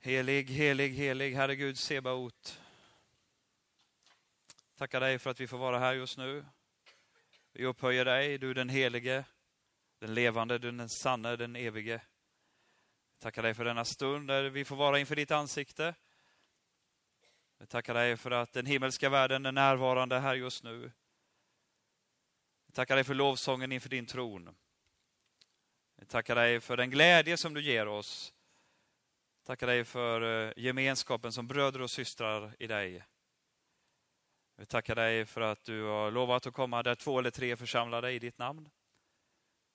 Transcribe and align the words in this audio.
Helig, 0.00 0.50
helig, 0.50 0.88
helig, 0.88 1.34
Herre 1.34 1.56
Gud 1.56 1.78
Sebaot. 1.78 2.60
Tackar 4.76 5.00
dig 5.00 5.18
för 5.18 5.30
att 5.30 5.40
vi 5.40 5.46
får 5.46 5.58
vara 5.58 5.78
här 5.78 5.94
just 5.94 6.18
nu. 6.18 6.44
Vi 7.52 7.64
upphöjer 7.64 8.04
dig, 8.04 8.38
du 8.38 8.54
den 8.54 8.68
helige, 8.68 9.24
den 9.98 10.14
levande, 10.14 10.58
du 10.58 10.70
den 10.70 10.88
sanne, 10.88 11.36
den 11.36 11.56
evige. 11.56 12.00
Tackar 13.18 13.42
dig 13.42 13.54
för 13.54 13.64
denna 13.64 13.84
stund 13.84 14.28
där 14.28 14.44
vi 14.44 14.64
får 14.64 14.76
vara 14.76 14.98
inför 14.98 15.16
ditt 15.16 15.30
ansikte. 15.30 15.94
Vi 17.58 17.66
tackar 17.66 17.94
dig 17.94 18.16
för 18.16 18.30
att 18.30 18.52
den 18.52 18.66
himmelska 18.66 19.08
världen 19.08 19.46
är 19.46 19.52
närvarande 19.52 20.18
här 20.18 20.34
just 20.34 20.64
nu. 20.64 20.92
Vi 22.66 22.72
tackar 22.72 22.94
dig 22.94 23.04
för 23.04 23.14
lovsången 23.14 23.72
inför 23.72 23.88
din 23.88 24.06
tron. 24.06 24.56
Vi 25.96 26.06
tackar 26.06 26.34
dig 26.34 26.60
för 26.60 26.76
den 26.76 26.90
glädje 26.90 27.36
som 27.36 27.54
du 27.54 27.62
ger 27.62 27.88
oss. 27.88 28.34
Tackar 29.48 29.66
dig 29.66 29.84
för 29.84 30.46
eh, 30.46 30.52
gemenskapen 30.56 31.32
som 31.32 31.46
bröder 31.46 31.82
och 31.82 31.90
systrar 31.90 32.56
i 32.58 32.66
dig. 32.66 33.04
Vi 34.56 34.66
tackar 34.66 34.94
dig 34.94 35.26
för 35.26 35.40
att 35.40 35.64
du 35.64 35.82
har 35.82 36.10
lovat 36.10 36.46
att 36.46 36.54
komma 36.54 36.82
där 36.82 36.94
två 36.94 37.18
eller 37.18 37.30
tre 37.30 37.50
är 37.50 37.56
församlade 37.56 38.12
i 38.12 38.18
ditt 38.18 38.38
namn. 38.38 38.70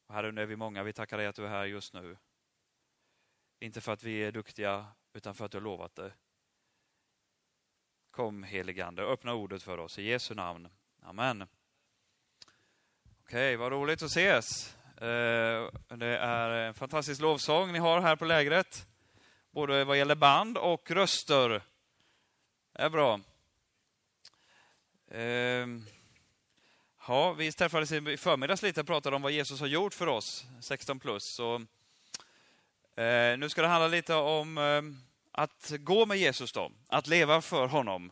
Och 0.07 0.15
Herre, 0.15 0.31
nu 0.31 0.41
är 0.41 0.45
vi 0.45 0.55
många. 0.55 0.83
Vi 0.83 0.93
tackar 0.93 1.17
dig 1.17 1.27
att 1.27 1.35
du 1.35 1.45
är 1.45 1.49
här 1.49 1.65
just 1.65 1.93
nu. 1.93 2.17
Inte 3.59 3.81
för 3.81 3.91
att 3.91 4.03
vi 4.03 4.23
är 4.23 4.31
duktiga, 4.31 4.87
utan 5.13 5.35
för 5.35 5.45
att 5.45 5.51
du 5.51 5.57
har 5.57 5.63
lovat 5.63 5.95
det. 5.95 6.13
Kom 8.11 8.43
heligande, 8.43 9.03
öppna 9.03 9.33
ordet 9.33 9.63
för 9.63 9.77
oss 9.77 9.99
i 9.99 10.03
Jesu 10.03 10.35
namn. 10.35 10.69
Amen. 11.01 11.47
Okej, 13.19 13.55
vad 13.55 13.71
roligt 13.71 14.01
att 14.01 14.09
ses. 14.09 14.75
Eh, 14.97 15.69
det 15.97 16.17
är 16.17 16.49
en 16.49 16.73
fantastisk 16.73 17.21
lovsång 17.21 17.71
ni 17.71 17.79
har 17.79 18.01
här 18.01 18.15
på 18.15 18.25
lägret. 18.25 18.92
Både 19.53 19.83
vad 19.83 19.97
gäller 19.97 20.15
band 20.15 20.57
och 20.57 20.91
röster. 20.91 21.49
Det 22.73 22.81
är 22.81 22.89
bra. 22.89 23.19
Ehm, 25.11 25.85
ja, 27.07 27.33
vi 27.33 27.51
träffades 27.51 27.91
i 27.91 28.17
förmiddags 28.17 28.61
lite 28.61 28.81
och 28.81 28.87
pratade 28.87 29.15
om 29.15 29.21
vad 29.21 29.31
Jesus 29.31 29.59
har 29.59 29.67
gjort 29.67 29.93
för 29.93 30.07
oss, 30.07 30.45
16 30.61 30.99
plus. 30.99 31.23
Så, 31.25 31.55
eh, 32.95 33.37
nu 33.37 33.49
ska 33.49 33.61
det 33.61 33.67
handla 33.67 33.87
lite 33.87 34.15
om 34.15 34.57
eh, 34.57 34.81
att 35.31 35.71
gå 35.79 36.05
med 36.05 36.17
Jesus, 36.17 36.51
då, 36.51 36.71
att 36.87 37.07
leva 37.07 37.41
för 37.41 37.67
honom. 37.67 38.11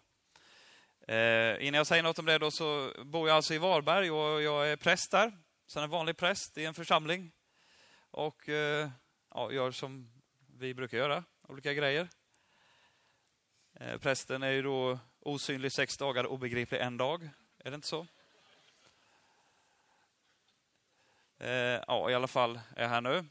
Eh, 1.08 1.68
innan 1.68 1.78
jag 1.78 1.88
säger 1.88 2.04
något 2.04 2.20
om 2.20 2.26
det 2.26 2.38
då 2.38 2.52
så 2.52 2.94
bor 3.06 3.28
jag 3.28 3.36
alltså 3.36 3.54
i 3.54 3.58
Varberg 3.58 4.12
och 4.12 4.42
jag 4.42 4.72
är 4.72 4.76
präst 4.76 5.12
där. 5.12 5.38
Sen 5.68 5.84
en 5.84 5.90
vanlig 5.90 6.18
präst 6.18 6.58
i 6.58 6.66
en 6.66 6.74
församling. 6.74 7.32
Och 8.12 8.50
eh, 8.50 8.90
ja, 9.34 9.52
gör 9.52 9.72
som 9.72 10.21
vi 10.62 10.74
brukar 10.74 10.98
göra, 10.98 11.24
olika 11.48 11.74
grejer. 11.74 12.10
Eh, 13.74 13.98
prästen 13.98 14.44
är 14.44 14.52
ju 14.52 14.62
då 14.62 15.00
osynlig 15.20 15.72
sex 15.72 15.98
dagar, 15.98 16.26
obegriplig 16.26 16.82
en 16.82 16.98
dag. 16.98 17.30
Är 17.58 17.72
det 17.72 17.76
inte 17.76 17.88
så? 17.88 18.08
Eh, 21.38 21.84
ja, 21.88 22.12
i 22.12 22.14
alla 22.14 22.28
fall 22.28 22.60
är 22.76 22.82
jag 22.82 22.90
här 22.90 23.02
nu. 23.02 23.26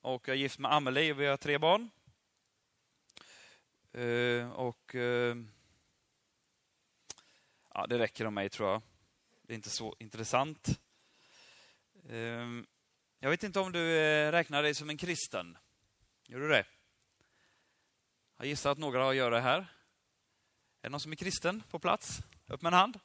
Och 0.00 0.28
jag 0.28 0.34
är 0.34 0.38
gift 0.38 0.58
med 0.58 0.72
Amelie 0.72 1.12
och 1.12 1.20
vi 1.20 1.26
har 1.26 1.36
tre 1.36 1.58
barn. 1.58 1.90
Eh, 3.92 4.50
och 4.50 4.94
ja, 7.74 7.86
det 7.86 7.98
räcker 7.98 8.26
om 8.26 8.34
mig 8.34 8.48
tror 8.48 8.68
jag. 8.68 8.82
Det 9.42 9.52
är 9.52 9.56
inte 9.56 9.70
så 9.70 9.96
intressant. 9.98 10.80
Jag 13.18 13.30
vet 13.30 13.42
inte 13.42 13.60
om 13.60 13.72
du 13.72 13.80
räknar 14.30 14.62
dig 14.62 14.74
som 14.74 14.90
en 14.90 14.96
kristen? 14.96 15.58
Gör 16.30 16.40
du 16.40 16.48
det? 16.48 16.64
Jag 18.38 18.46
gissar 18.46 18.72
att 18.72 18.78
några 18.78 19.14
gör 19.14 19.30
det 19.30 19.40
här. 19.40 19.58
Är 19.58 19.66
det 20.80 20.88
någon 20.88 21.00
som 21.00 21.12
är 21.12 21.16
kristen 21.16 21.62
på 21.70 21.78
plats? 21.78 22.18
Upp 22.46 22.62
med 22.62 22.72
en 22.72 22.78
hand. 22.78 23.00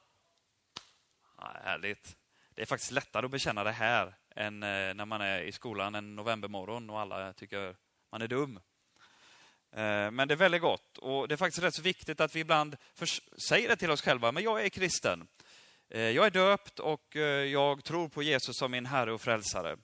Ja, 1.38 1.58
härligt. 1.64 2.18
Det 2.50 2.62
är 2.62 2.66
faktiskt 2.66 2.92
lättare 2.92 3.26
att 3.26 3.32
bekänna 3.32 3.64
det 3.64 3.72
här 3.72 4.16
än 4.36 4.64
eh, 4.64 4.94
när 4.94 5.06
man 5.06 5.22
är 5.22 5.42
i 5.42 5.52
skolan 5.52 5.96
en 5.96 6.16
novembermorgon 6.16 6.90
och 6.90 7.00
alla 7.00 7.34
tycker 7.34 7.76
man 8.12 8.22
är 8.22 8.28
dum. 8.28 8.60
Eh, 9.72 10.12
men 10.12 10.28
det 10.28 10.34
är 10.34 10.36
väldigt 10.36 10.62
gott 10.62 10.98
och 10.98 11.28
det 11.28 11.36
är 11.36 11.38
faktiskt 11.38 11.64
rätt 11.64 11.76
så 11.76 11.82
viktigt 11.82 12.20
att 12.20 12.36
vi 12.36 12.40
ibland 12.40 12.78
säger 13.50 13.70
det 13.70 13.76
till 13.76 13.92
oss 13.92 14.02
själva, 14.02 14.32
men 14.32 14.44
jag 14.44 14.66
är 14.66 14.70
kristen. 14.70 15.28
Eh, 15.90 16.02
jag 16.02 16.26
är 16.26 16.32
döpt 16.32 16.80
och 16.80 17.16
jag 17.52 17.84
tror 17.84 18.10
på 18.10 18.24
Jesus 18.24 18.58
som 18.58 18.72
min 18.72 18.86
Herre 18.86 19.14
och 19.14 19.22
Frälsare. 19.22 19.78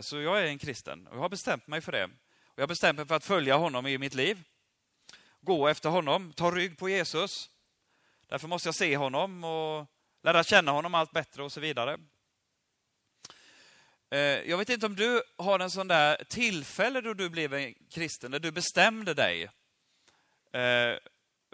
Så 0.00 0.20
jag 0.20 0.40
är 0.40 0.46
en 0.46 0.58
kristen 0.58 1.06
och 1.06 1.16
jag 1.16 1.20
har 1.20 1.28
bestämt 1.28 1.66
mig 1.66 1.80
för 1.80 1.92
det. 1.92 2.10
Och 2.58 2.62
jag 2.62 2.66
har 2.66 2.68
bestämt 2.68 2.96
mig 2.96 3.06
för 3.06 3.14
att 3.14 3.24
följa 3.24 3.56
honom 3.56 3.86
i 3.86 3.98
mitt 3.98 4.14
liv. 4.14 4.42
Gå 5.40 5.68
efter 5.68 5.88
honom, 5.88 6.32
ta 6.32 6.50
rygg 6.50 6.78
på 6.78 6.88
Jesus. 6.88 7.50
Därför 8.26 8.48
måste 8.48 8.68
jag 8.68 8.74
se 8.74 8.96
honom 8.96 9.44
och 9.44 9.86
lära 10.22 10.44
känna 10.44 10.72
honom 10.72 10.94
allt 10.94 11.10
bättre 11.10 11.42
och 11.42 11.52
så 11.52 11.60
vidare. 11.60 11.98
Eh, 14.10 14.18
jag 14.18 14.58
vet 14.58 14.68
inte 14.68 14.86
om 14.86 14.96
du 14.96 15.22
har 15.36 15.58
en 15.58 15.70
sån 15.70 15.88
där 15.88 16.24
tillfälle 16.28 17.00
då 17.00 17.14
du 17.14 17.28
blev 17.28 17.54
en 17.54 17.74
kristen, 17.90 18.30
där 18.30 18.38
du 18.38 18.50
bestämde 18.50 19.14
dig. 19.14 19.42
Eh, 20.52 20.98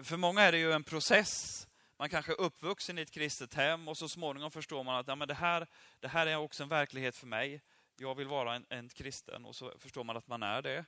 för 0.03 0.17
många 0.17 0.43
är 0.43 0.53
det 0.53 0.59
ju 0.59 0.73
en 0.73 0.85
process. 0.85 1.67
Man 1.99 2.09
kanske 2.09 2.33
är 2.33 2.41
uppvuxen 2.41 2.99
i 2.99 3.03
ett 3.03 3.11
kristet 3.11 3.55
hem 3.55 3.89
och 3.89 3.99
så 3.99 4.09
småningom 4.09 4.51
förstår 4.51 4.85
man 4.85 4.97
att 4.97 5.09
ja, 5.09 5.15
men 5.15 5.29
det, 5.29 5.35
här, 5.35 5.67
det 6.01 6.09
här 6.09 6.27
är 6.27 6.37
också 6.37 6.63
en 6.63 6.69
verklighet 6.69 7.17
för 7.17 7.27
mig. 7.27 7.61
Jag 7.97 8.15
vill 8.15 8.29
vara 8.29 8.55
en, 8.55 8.67
en 8.69 8.89
kristen 8.89 9.45
och 9.45 9.57
så 9.57 9.73
förstår 9.79 10.05
man 10.05 10.17
att 10.17 10.29
man 10.29 10.43
är 10.43 10.63
det. 10.63 10.85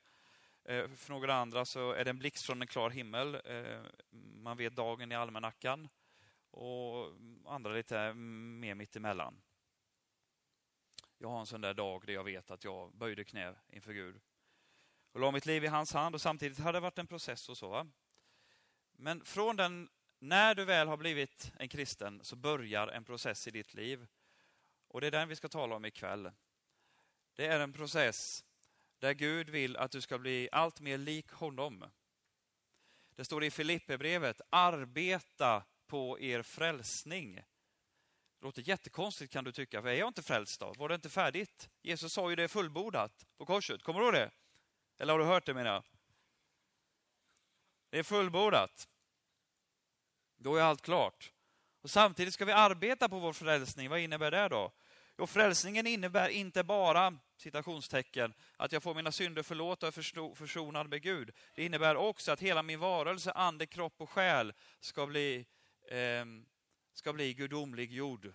Eh, 0.64 0.88
för 0.88 1.12
några 1.12 1.34
andra 1.34 1.64
så 1.64 1.92
är 1.92 2.04
det 2.04 2.10
en 2.10 2.18
blixt 2.18 2.46
från 2.46 2.62
en 2.62 2.68
klar 2.68 2.90
himmel. 2.90 3.34
Eh, 3.44 3.82
man 4.34 4.56
vet 4.56 4.76
dagen 4.76 5.12
i 5.12 5.14
almanackan 5.14 5.88
och 6.50 7.12
andra 7.46 7.72
lite 7.72 7.98
mm, 7.98 8.60
mer 8.60 8.74
mittemellan. 8.74 9.42
Jag 11.18 11.28
har 11.28 11.40
en 11.40 11.46
sån 11.46 11.60
där 11.60 11.74
dag 11.74 12.06
där 12.06 12.12
jag 12.12 12.24
vet 12.24 12.50
att 12.50 12.64
jag 12.64 12.96
böjde 12.96 13.24
knä 13.24 13.54
inför 13.68 13.92
Gud 13.92 14.20
och 15.16 15.20
la 15.20 15.30
mitt 15.30 15.46
liv 15.46 15.64
i 15.64 15.66
hans 15.66 15.92
hand 15.92 16.14
och 16.14 16.20
samtidigt 16.20 16.58
hade 16.58 16.76
det 16.76 16.80
varit 16.80 16.98
en 16.98 17.06
process 17.06 17.48
och 17.48 17.58
så. 17.58 17.68
Va? 17.68 17.86
Men 18.92 19.24
från 19.24 19.56
den, 19.56 19.88
när 20.18 20.54
du 20.54 20.64
väl 20.64 20.88
har 20.88 20.96
blivit 20.96 21.52
en 21.58 21.68
kristen 21.68 22.20
så 22.24 22.36
börjar 22.36 22.88
en 22.88 23.04
process 23.04 23.48
i 23.48 23.50
ditt 23.50 23.74
liv. 23.74 24.06
Och 24.88 25.00
det 25.00 25.06
är 25.06 25.10
den 25.10 25.28
vi 25.28 25.36
ska 25.36 25.48
tala 25.48 25.76
om 25.76 25.84
ikväll. 25.84 26.30
Det 27.36 27.46
är 27.46 27.60
en 27.60 27.72
process 27.72 28.44
där 28.98 29.12
Gud 29.12 29.50
vill 29.50 29.76
att 29.76 29.90
du 29.90 30.00
ska 30.00 30.18
bli 30.18 30.48
allt 30.52 30.80
mer 30.80 30.98
lik 30.98 31.30
honom. 31.30 31.84
Det 33.14 33.24
står 33.24 33.44
i 33.44 33.50
Filipperbrevet, 33.50 34.40
arbeta 34.50 35.64
på 35.86 36.20
er 36.20 36.42
frälsning. 36.42 37.34
Det 37.34 38.44
låter 38.44 38.68
jättekonstigt 38.68 39.32
kan 39.32 39.44
du 39.44 39.52
tycka, 39.52 39.82
för 39.82 39.88
är 39.88 39.94
jag 39.94 40.08
inte 40.08 40.22
frälst 40.22 40.60
då? 40.60 40.74
Var 40.78 40.88
det 40.88 40.94
inte 40.94 41.10
färdigt? 41.10 41.68
Jesus 41.82 42.12
sa 42.12 42.30
ju 42.30 42.36
det 42.36 42.48
fullbordat 42.48 43.26
på 43.36 43.46
korset, 43.46 43.82
kommer 43.82 44.00
du 44.00 44.06
ihåg 44.06 44.14
det? 44.14 44.30
Eller 44.98 45.12
har 45.12 45.18
du 45.18 45.24
hört 45.24 45.46
det 45.46 45.54
menar 45.54 45.72
jag? 45.72 45.84
Det 47.90 47.98
är 47.98 48.02
fullbordat. 48.02 48.88
Då 50.36 50.56
är 50.56 50.62
allt 50.62 50.82
klart. 50.82 51.32
Och 51.80 51.90
Samtidigt 51.90 52.34
ska 52.34 52.44
vi 52.44 52.52
arbeta 52.52 53.08
på 53.08 53.18
vår 53.18 53.32
frälsning. 53.32 53.88
Vad 53.88 54.00
innebär 54.00 54.30
det 54.30 54.48
då? 54.48 54.72
Jo, 55.18 55.26
frälsningen 55.26 55.86
innebär 55.86 56.28
inte 56.28 56.64
bara, 56.64 57.18
citationstecken, 57.36 58.34
att 58.56 58.72
jag 58.72 58.82
får 58.82 58.94
mina 58.94 59.12
synder 59.12 59.42
förlåta 59.42 59.88
och 59.88 60.38
försonad 60.38 60.88
med 60.88 61.02
Gud. 61.02 61.30
Det 61.54 61.64
innebär 61.64 61.96
också 61.96 62.32
att 62.32 62.40
hela 62.40 62.62
min 62.62 62.80
varelse, 62.80 63.32
ande, 63.32 63.66
kropp 63.66 63.94
och 63.96 64.10
själ 64.10 64.52
ska 64.80 65.06
bli 65.06 65.46
eh, 65.88 66.24
ska 66.92 67.12
bli 67.12 67.34
gudomlig 67.34 67.92
jord. 67.92 68.32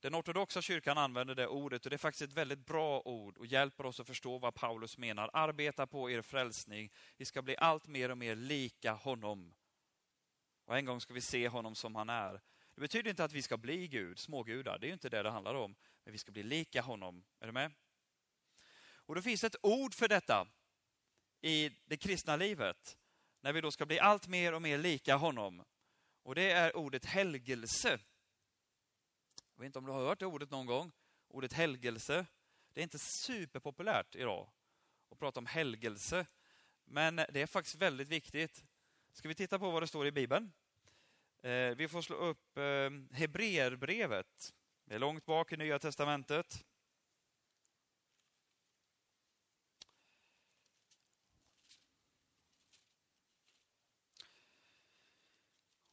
Den 0.00 0.14
ortodoxa 0.14 0.62
kyrkan 0.62 0.98
använder 0.98 1.34
det 1.34 1.46
ordet 1.46 1.86
och 1.86 1.90
det 1.90 1.96
är 1.96 1.98
faktiskt 1.98 2.22
ett 2.22 2.36
väldigt 2.36 2.66
bra 2.66 3.00
ord 3.04 3.36
och 3.36 3.46
hjälper 3.46 3.86
oss 3.86 4.00
att 4.00 4.06
förstå 4.06 4.38
vad 4.38 4.54
Paulus 4.54 4.98
menar. 4.98 5.30
Arbeta 5.32 5.86
på 5.86 6.10
er 6.10 6.22
frälsning. 6.22 6.92
Vi 7.16 7.24
ska 7.24 7.42
bli 7.42 7.56
allt 7.56 7.86
mer 7.86 8.10
och 8.10 8.18
mer 8.18 8.36
lika 8.36 8.92
honom. 8.92 9.54
Och 10.64 10.76
en 10.76 10.84
gång 10.84 11.00
ska 11.00 11.14
vi 11.14 11.20
se 11.20 11.48
honom 11.48 11.74
som 11.74 11.94
han 11.94 12.10
är. 12.10 12.40
Det 12.78 12.82
betyder 12.82 13.10
inte 13.10 13.24
att 13.24 13.32
vi 13.32 13.42
ska 13.42 13.56
bli 13.56 13.88
Gud, 13.88 14.18
smågudar. 14.18 14.78
Det 14.78 14.88
är 14.88 14.92
inte 14.92 15.08
det 15.08 15.22
det 15.22 15.30
handlar 15.30 15.54
om. 15.54 15.76
Men 16.04 16.12
vi 16.12 16.18
ska 16.18 16.32
bli 16.32 16.42
lika 16.42 16.82
honom. 16.82 17.24
Är 17.40 17.46
du 17.46 17.52
med? 17.52 17.72
Och 18.90 19.14
då 19.14 19.22
finns 19.22 19.44
ett 19.44 19.56
ord 19.62 19.94
för 19.94 20.08
detta 20.08 20.48
i 21.40 21.70
det 21.84 21.96
kristna 21.96 22.36
livet. 22.36 22.98
När 23.40 23.52
vi 23.52 23.60
då 23.60 23.70
ska 23.70 23.86
bli 23.86 23.98
allt 23.98 24.28
mer 24.28 24.54
och 24.54 24.62
mer 24.62 24.78
lika 24.78 25.16
honom. 25.16 25.64
Och 26.22 26.34
det 26.34 26.50
är 26.50 26.76
ordet 26.76 27.04
helgelse. 27.04 28.00
Jag 29.54 29.60
vet 29.60 29.66
inte 29.66 29.78
om 29.78 29.86
du 29.86 29.92
har 29.92 30.04
hört 30.04 30.18
det 30.18 30.26
ordet 30.26 30.50
någon 30.50 30.66
gång? 30.66 30.92
Ordet 31.28 31.52
helgelse. 31.52 32.26
Det 32.72 32.80
är 32.80 32.82
inte 32.82 32.98
superpopulärt 32.98 34.14
idag 34.14 34.50
att 35.10 35.18
prata 35.18 35.40
om 35.40 35.46
helgelse. 35.46 36.26
Men 36.84 37.16
det 37.16 37.40
är 37.40 37.46
faktiskt 37.46 37.76
väldigt 37.76 38.08
viktigt. 38.08 38.64
Ska 39.12 39.28
vi 39.28 39.34
titta 39.34 39.58
på 39.58 39.70
vad 39.70 39.82
det 39.82 39.86
står 39.86 40.06
i 40.06 40.12
Bibeln? 40.12 40.52
Eh, 41.42 41.74
vi 41.76 41.88
får 41.88 42.02
slå 42.02 42.16
upp 42.16 42.56
eh, 42.56 43.16
Hebreerbrevet. 43.18 44.54
Det 44.84 44.94
är 44.94 44.98
långt 44.98 45.26
bak 45.26 45.52
i 45.52 45.56
Nya 45.56 45.78
Testamentet. 45.78 46.64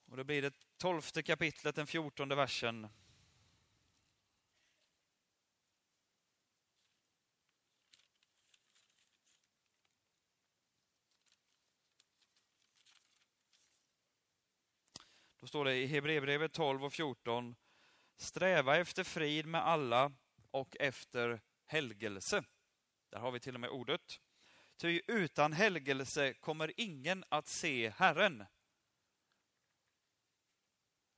Och 0.05 0.17
det 0.17 0.23
blir 0.23 0.41
det 0.41 0.53
tolfte 0.77 1.23
kapitlet, 1.23 1.75
den 1.75 1.87
fjortonde 1.87 2.35
versen. 2.35 2.87
Då 15.45 15.49
står 15.49 15.65
det 15.65 15.75
i 15.75 15.85
Hebreerbrevet 15.85 16.53
12 16.53 16.85
och 16.85 16.93
14. 16.93 17.55
Sträva 18.17 18.77
efter 18.77 19.03
frid 19.03 19.45
med 19.45 19.67
alla 19.67 20.11
och 20.51 20.77
efter 20.79 21.41
helgelse. 21.65 22.43
Där 23.11 23.19
har 23.19 23.31
vi 23.31 23.39
till 23.39 23.53
och 23.53 23.59
med 23.59 23.69
ordet. 23.69 24.19
Ty 24.77 25.01
utan 25.07 25.53
helgelse 25.53 26.33
kommer 26.33 26.71
ingen 26.77 27.23
att 27.29 27.47
se 27.47 27.89
Herren. 27.89 28.45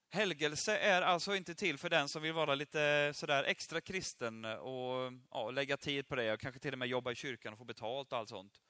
Helgelse 0.09 0.77
är 0.77 1.01
alltså 1.01 1.35
inte 1.35 1.55
till 1.55 1.77
för 1.77 1.89
den 1.89 2.09
som 2.09 2.21
vill 2.21 2.33
vara 2.33 2.55
lite 2.55 3.11
sådär 3.15 3.43
extra 3.43 3.81
kristen 3.81 4.45
och 4.45 5.13
ja, 5.31 5.51
lägga 5.51 5.77
tid 5.77 6.07
på 6.07 6.15
det 6.15 6.33
och 6.33 6.39
kanske 6.39 6.59
till 6.59 6.73
och 6.73 6.79
med 6.79 6.87
jobba 6.87 7.11
i 7.11 7.15
kyrkan 7.15 7.53
och 7.53 7.59
få 7.59 7.65
betalt 7.65 8.11
och 8.11 8.17
allt 8.17 8.29
sånt. 8.29 8.61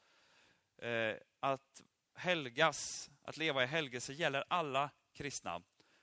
Eh, 0.81 1.15
att 1.39 1.81
helgas, 2.15 3.10
att 3.21 3.38
leva 3.38 3.63
i 3.63 3.68
helgelse 3.68 4.13
gäller 4.13 4.44
alla 4.48 4.89
kristna. 5.18 5.62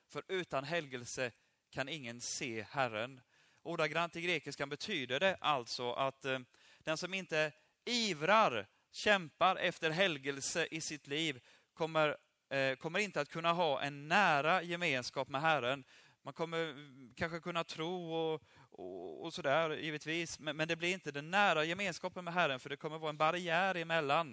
För 0.08 0.22
utan 0.28 0.64
helgelse 0.64 1.32
kan 1.70 1.88
ingen 1.88 2.20
se 2.20 2.66
Herren. 2.70 3.20
Ordagrant 3.62 4.16
i 4.16 4.20
grekiskan 4.20 4.68
betyder 4.68 5.20
det 5.20 5.36
alltså 5.40 5.92
att 5.92 6.24
eh, 6.24 6.38
den 6.78 6.96
som 6.96 7.14
inte 7.14 7.52
ivrar, 7.84 8.66
kämpar 8.90 9.56
efter 9.56 9.90
helgelse 9.90 10.66
i 10.70 10.80
sitt 10.80 11.06
liv 11.06 11.40
kommer, 11.72 12.16
eh, 12.48 12.76
kommer 12.76 12.98
inte 12.98 13.20
att 13.20 13.28
kunna 13.28 13.52
ha 13.52 13.82
en 13.82 14.08
nära 14.08 14.62
gemenskap 14.62 15.28
med 15.28 15.40
Herren. 15.40 15.84
Man 16.22 16.34
kommer 16.34 16.68
eh, 16.68 16.74
kanske 17.16 17.40
kunna 17.40 17.64
tro 17.64 18.12
och, 18.14 18.42
och, 18.70 19.24
och 19.24 19.34
sådär, 19.34 19.70
givetvis, 19.70 20.38
men, 20.38 20.56
men 20.56 20.68
det 20.68 20.76
blir 20.76 20.92
inte 20.92 21.12
den 21.12 21.30
nära 21.30 21.64
gemenskapen 21.64 22.24
med 22.24 22.34
Herren, 22.34 22.60
för 22.60 22.70
det 22.70 22.76
kommer 22.76 22.98
vara 22.98 23.10
en 23.10 23.16
barriär 23.16 23.74
emellan. 23.74 24.30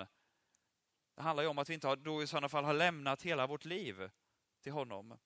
Det 1.15 1.21
handlar 1.21 1.43
ju 1.43 1.49
om 1.49 1.57
att 1.57 1.69
vi 1.69 1.73
inte 1.73 1.87
har, 1.87 1.95
då 1.95 2.23
i 2.23 2.27
sådana 2.27 2.49
fall 2.49 2.63
har 2.63 2.73
lämnat 2.73 3.21
hela 3.21 3.47
vårt 3.47 3.65
liv 3.65 4.09
till 4.61 4.71
honom. 4.71 5.17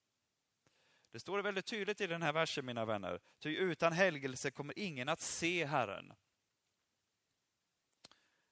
Det 1.11 1.19
står 1.19 1.39
väldigt 1.41 1.65
tydligt 1.65 2.01
i 2.01 2.07
den 2.07 2.21
här 2.21 2.33
versen, 2.33 2.65
mina 2.65 2.85
vänner. 2.85 3.19
Ty 3.39 3.55
utan 3.55 3.93
helgelse 3.93 4.51
kommer 4.51 4.79
ingen 4.79 5.09
att 5.09 5.21
se 5.21 5.65
Herren. 5.65 6.13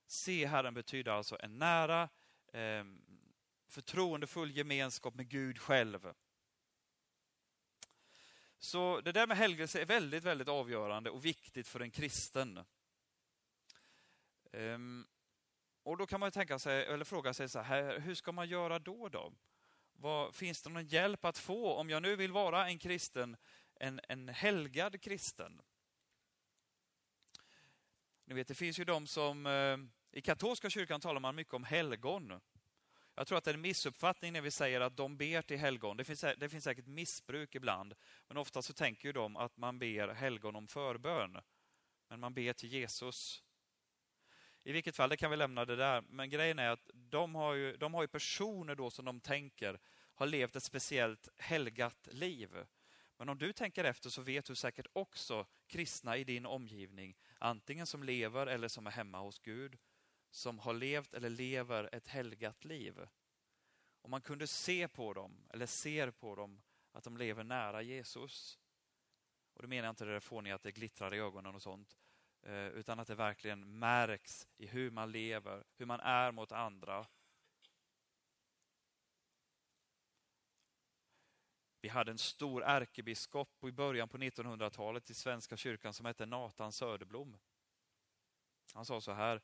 Se 0.06 0.46
Herren 0.46 0.74
betyder 0.74 1.12
alltså 1.12 1.36
en 1.40 1.58
nära, 1.58 2.08
eh, 2.52 2.84
förtroendefull 3.66 4.56
gemenskap 4.56 5.14
med 5.14 5.28
Gud 5.28 5.58
själv. 5.58 6.12
Så 8.58 9.00
det 9.00 9.12
där 9.12 9.26
med 9.26 9.36
helgelse 9.36 9.80
är 9.80 9.86
väldigt, 9.86 10.24
väldigt 10.24 10.48
avgörande 10.48 11.10
och 11.10 11.24
viktigt 11.24 11.68
för 11.68 11.80
en 11.80 11.90
kristen. 11.90 12.64
Ehm, 14.52 15.06
och 15.82 15.96
då 15.96 16.06
kan 16.06 16.20
man 16.20 16.30
tänka 16.30 16.58
sig, 16.58 16.84
eller 16.84 17.04
fråga 17.04 17.34
sig 17.34 17.48
så 17.48 17.58
här, 17.58 18.00
hur 18.00 18.14
ska 18.14 18.32
man 18.32 18.48
göra 18.48 18.78
då? 18.78 19.08
då? 19.08 19.32
Vad, 19.96 20.34
finns 20.34 20.62
det 20.62 20.70
någon 20.70 20.86
hjälp 20.86 21.24
att 21.24 21.38
få 21.38 21.74
om 21.74 21.90
jag 21.90 22.02
nu 22.02 22.16
vill 22.16 22.32
vara 22.32 22.68
en 22.68 22.78
kristen, 22.78 23.36
en, 23.74 24.00
en 24.08 24.28
helgad 24.28 25.00
kristen? 25.00 25.60
Ni 28.24 28.34
vet, 28.34 28.48
det 28.48 28.54
finns 28.54 28.78
ju 28.78 28.84
de 28.84 29.06
som... 29.06 29.46
Eh, 29.46 29.78
I 30.18 30.20
katolska 30.20 30.70
kyrkan 30.70 31.00
talar 31.00 31.20
man 31.20 31.34
mycket 31.34 31.54
om 31.54 31.64
helgon. 31.64 32.40
Jag 33.14 33.26
tror 33.26 33.38
att 33.38 33.44
det 33.44 33.50
är 33.50 33.54
en 33.54 33.60
missuppfattning 33.60 34.32
när 34.32 34.40
vi 34.40 34.50
säger 34.50 34.80
att 34.80 34.96
de 34.96 35.16
ber 35.16 35.42
till 35.42 35.58
helgon. 35.58 35.96
Det 35.96 36.04
finns, 36.04 36.20
det 36.20 36.48
finns 36.48 36.64
säkert 36.64 36.86
missbruk 36.86 37.54
ibland, 37.54 37.94
men 38.28 38.36
ofta 38.36 38.62
så 38.62 38.72
tänker 38.72 39.08
ju 39.08 39.12
de 39.12 39.36
att 39.36 39.56
man 39.56 39.78
ber 39.78 40.08
helgon 40.08 40.56
om 40.56 40.66
förbön. 40.66 41.40
Men 42.08 42.20
man 42.20 42.34
ber 42.34 42.52
till 42.52 42.72
Jesus. 42.72 43.43
I 44.66 44.72
vilket 44.72 44.96
fall, 44.96 45.10
det 45.10 45.16
kan 45.16 45.30
vi 45.30 45.36
lämna 45.36 45.64
det 45.64 45.76
där. 45.76 46.04
Men 46.08 46.30
grejen 46.30 46.58
är 46.58 46.70
att 46.70 46.90
de 46.94 47.34
har 47.34 47.54
ju, 47.54 47.76
de 47.76 47.94
har 47.94 48.02
ju 48.02 48.08
personer 48.08 48.74
då 48.74 48.90
som 48.90 49.04
de 49.04 49.20
tänker 49.20 49.80
har 50.14 50.26
levt 50.26 50.56
ett 50.56 50.62
speciellt 50.62 51.28
helgat 51.36 52.08
liv. 52.10 52.66
Men 53.16 53.28
om 53.28 53.38
du 53.38 53.52
tänker 53.52 53.84
efter 53.84 54.10
så 54.10 54.22
vet 54.22 54.44
du 54.44 54.54
säkert 54.54 54.86
också 54.92 55.46
kristna 55.66 56.16
i 56.16 56.24
din 56.24 56.46
omgivning, 56.46 57.16
antingen 57.38 57.86
som 57.86 58.02
lever 58.02 58.46
eller 58.46 58.68
som 58.68 58.86
är 58.86 58.90
hemma 58.90 59.20
hos 59.20 59.38
Gud, 59.38 59.78
som 60.30 60.58
har 60.58 60.74
levt 60.74 61.14
eller 61.14 61.30
lever 61.30 61.88
ett 61.92 62.08
helgat 62.08 62.64
liv. 62.64 63.00
Om 64.00 64.10
man 64.10 64.20
kunde 64.20 64.46
se 64.46 64.88
på 64.88 65.12
dem, 65.12 65.48
eller 65.50 65.66
ser 65.66 66.10
på 66.10 66.34
dem, 66.34 66.62
att 66.92 67.04
de 67.04 67.16
lever 67.16 67.44
nära 67.44 67.82
Jesus. 67.82 68.58
Och 69.54 69.62
då 69.62 69.68
menar 69.68 69.86
jag 69.86 69.92
inte 69.92 70.04
det 70.04 70.12
där 70.12 70.20
fåniga 70.20 70.54
att 70.54 70.62
det 70.62 70.72
glittrar 70.72 71.14
i 71.14 71.18
ögonen 71.18 71.54
och 71.54 71.62
sånt, 71.62 71.96
Eh, 72.46 72.66
utan 72.66 73.00
att 73.00 73.08
det 73.08 73.14
verkligen 73.14 73.78
märks 73.78 74.48
i 74.56 74.66
hur 74.66 74.90
man 74.90 75.12
lever, 75.12 75.64
hur 75.76 75.86
man 75.86 76.00
är 76.00 76.32
mot 76.32 76.52
andra. 76.52 77.06
Vi 81.80 81.88
hade 81.88 82.10
en 82.10 82.18
stor 82.18 82.64
ärkebiskop 82.64 83.64
i 83.64 83.72
början 83.72 84.08
på 84.08 84.18
1900-talet 84.18 85.10
i 85.10 85.14
Svenska 85.14 85.56
kyrkan 85.56 85.94
som 85.94 86.06
hette 86.06 86.26
Nathan 86.26 86.72
Söderblom. 86.72 87.36
Han 88.74 88.84
sa 88.84 89.00
så 89.00 89.12
här, 89.12 89.42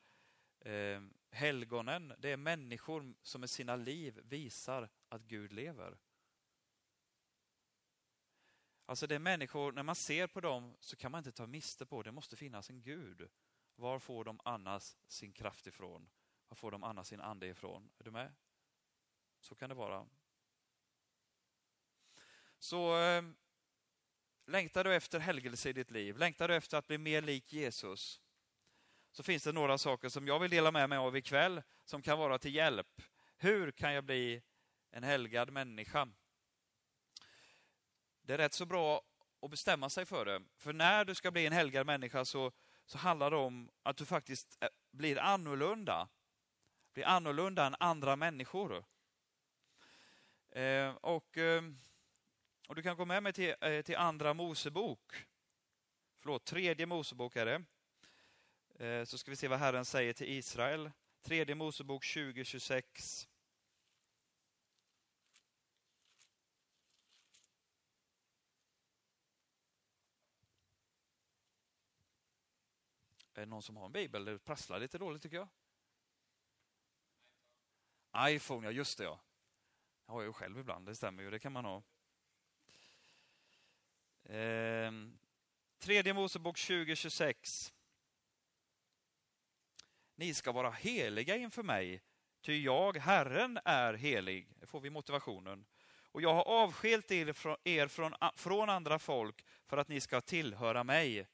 eh, 0.61 1.03
helgonen 1.31 2.13
det 2.19 2.31
är 2.31 2.37
människor 2.37 3.15
som 3.23 3.41
med 3.41 3.51
sina 3.51 3.77
liv 3.77 4.21
visar 4.25 4.89
att 5.09 5.23
Gud 5.23 5.53
lever. 5.53 5.99
Alltså 8.91 9.07
det 9.07 9.15
är 9.15 9.19
människor, 9.19 9.73
när 9.73 9.83
man 9.83 9.95
ser 9.95 10.27
på 10.27 10.41
dem 10.41 10.77
så 10.81 10.97
kan 10.97 11.13
man 11.13 11.19
inte 11.19 11.33
ta 11.33 11.47
miste 11.47 11.87
på, 11.87 12.03
det 12.03 12.13
måste 12.13 12.37
finnas 12.37 12.71
en 12.71 12.83
Gud. 12.83 13.29
Var 13.77 13.99
får 13.99 14.25
de 14.25 14.41
annars 14.45 14.97
sin 15.07 15.33
kraft 15.33 15.67
ifrån? 15.67 16.09
Var 16.49 16.55
får 16.55 16.71
de 16.71 16.85
annars 16.85 17.07
sin 17.07 17.21
ande 17.21 17.47
ifrån? 17.47 17.91
Är 17.99 18.05
du 18.05 18.11
med? 18.11 18.33
Så 19.41 19.55
kan 19.55 19.69
det 19.69 19.75
vara. 19.75 20.07
Så 22.59 23.03
eh, 23.03 23.23
längtar 24.47 24.85
du 24.85 24.95
efter 24.95 25.21
helgelse 25.21 25.71
i 25.71 25.73
ditt 25.73 25.91
liv, 25.91 26.17
längtar 26.17 26.49
du 26.49 26.55
efter 26.55 26.79
att 26.79 26.87
bli 26.87 26.99
mer 26.99 27.23
lik 27.23 27.53
Jesus, 27.53 28.21
så 29.13 29.23
finns 29.23 29.45
det 29.45 29.53
några 29.53 29.79
saker 29.79 30.09
som 30.09 30.27
jag 30.27 30.39
vill 30.39 30.51
dela 30.51 30.71
med 30.71 30.89
mig 30.89 30.99
av 30.99 31.17
ikväll 31.17 31.63
som 31.85 32.03
kan 32.03 32.19
vara 32.19 32.39
till 32.39 32.55
hjälp. 32.55 33.03
Hur 33.37 33.71
kan 33.71 33.93
jag 33.93 34.05
bli 34.05 34.43
en 34.91 35.05
helgad 35.05 35.53
människa? 35.53 36.09
Det 38.31 38.35
är 38.35 38.39
rätt 38.39 38.55
så 38.55 38.67
bra 38.67 39.03
att 39.43 39.51
bestämma 39.51 39.91
sig 39.91 40.07
för 40.07 40.25
det. 40.25 40.43
För 40.57 40.73
när 40.73 41.05
du 41.05 41.15
ska 41.15 41.31
bli 41.31 41.47
en 41.47 41.53
helgad 41.53 41.87
människa 41.87 42.25
så, 42.25 42.53
så 42.87 42.99
handlar 42.99 43.31
det 43.31 43.37
om 43.37 43.71
att 43.83 43.97
du 43.97 44.07
faktiskt 44.07 44.59
eh, 44.61 44.69
blir 44.91 45.19
annorlunda. 45.19 46.09
Blir 46.95 47.07
annorlunda 47.07 47.67
än 47.67 47.77
andra 47.81 48.17
människor. 48.17 48.85
Eh, 50.51 50.95
och, 50.95 51.39
eh, 51.39 51.63
och 52.69 52.75
du 52.75 52.83
kan 52.83 52.97
gå 52.97 53.05
med 53.05 53.23
mig 53.23 53.33
till, 53.33 53.55
eh, 53.61 53.83
till 53.83 53.97
Andra 53.97 54.35
Mosebok. 54.35 55.27
Förlåt, 56.21 56.45
tredje 56.45 56.87
Mosebok 56.87 57.37
är 57.37 57.47
det. 57.47 57.65
Eh, 58.87 59.05
så 59.05 59.19
ska 59.19 59.31
vi 59.31 59.37
se 59.37 59.49
vad 59.49 59.59
Herren 59.59 59.85
säger 59.85 60.13
till 60.13 60.29
Israel. 60.29 60.91
Tredje 61.23 61.55
Mosebok 61.55 62.05
2026. 62.07 63.30
Är 73.41 73.47
det 73.47 73.51
någon 73.51 73.63
som 73.63 73.77
har 73.77 73.87
en 73.87 73.93
bibel? 73.93 74.25
Det 74.25 74.39
prasslar 74.39 74.81
lite 74.81 74.99
dåligt 74.99 75.23
tycker 75.23 75.37
jag. 75.37 75.49
iPhone, 78.35 78.67
ja 78.67 78.71
just 78.71 78.99
det 78.99 79.05
ja. 79.05 79.21
Det 80.07 80.13
har 80.13 80.21
jag 80.21 80.29
ju 80.29 80.33
själv 80.33 80.59
ibland, 80.59 80.87
det 80.87 80.95
stämmer 80.95 81.23
ju, 81.23 81.31
det 81.31 81.39
kan 81.39 81.53
man 81.53 81.65
ha. 81.65 81.83
Ehm, 84.25 85.19
tredje 85.79 86.15
Mosebok 86.15 86.59
2026. 86.59 87.73
Ni 90.15 90.35
ska 90.35 90.53
vara 90.53 90.71
heliga 90.71 91.37
inför 91.37 91.63
mig, 91.63 92.03
ty 92.41 92.63
jag, 92.63 92.97
Herren, 92.97 93.59
är 93.65 93.95
helig. 93.95 94.53
Det 94.57 94.67
får 94.67 94.81
vi 94.81 94.91
motivationen. 94.91 95.67
Och 96.13 96.23
jag 96.23 96.35
har 96.35 96.45
avskilt 96.45 97.11
er 97.11 97.89
från, 97.89 98.15
från 98.37 98.71
andra 98.71 98.99
folk 98.99 99.45
för 99.67 99.77
att 99.77 99.89
ni 99.89 100.01
ska 100.01 100.21
tillhöra 100.21 100.85
mig 100.85 101.27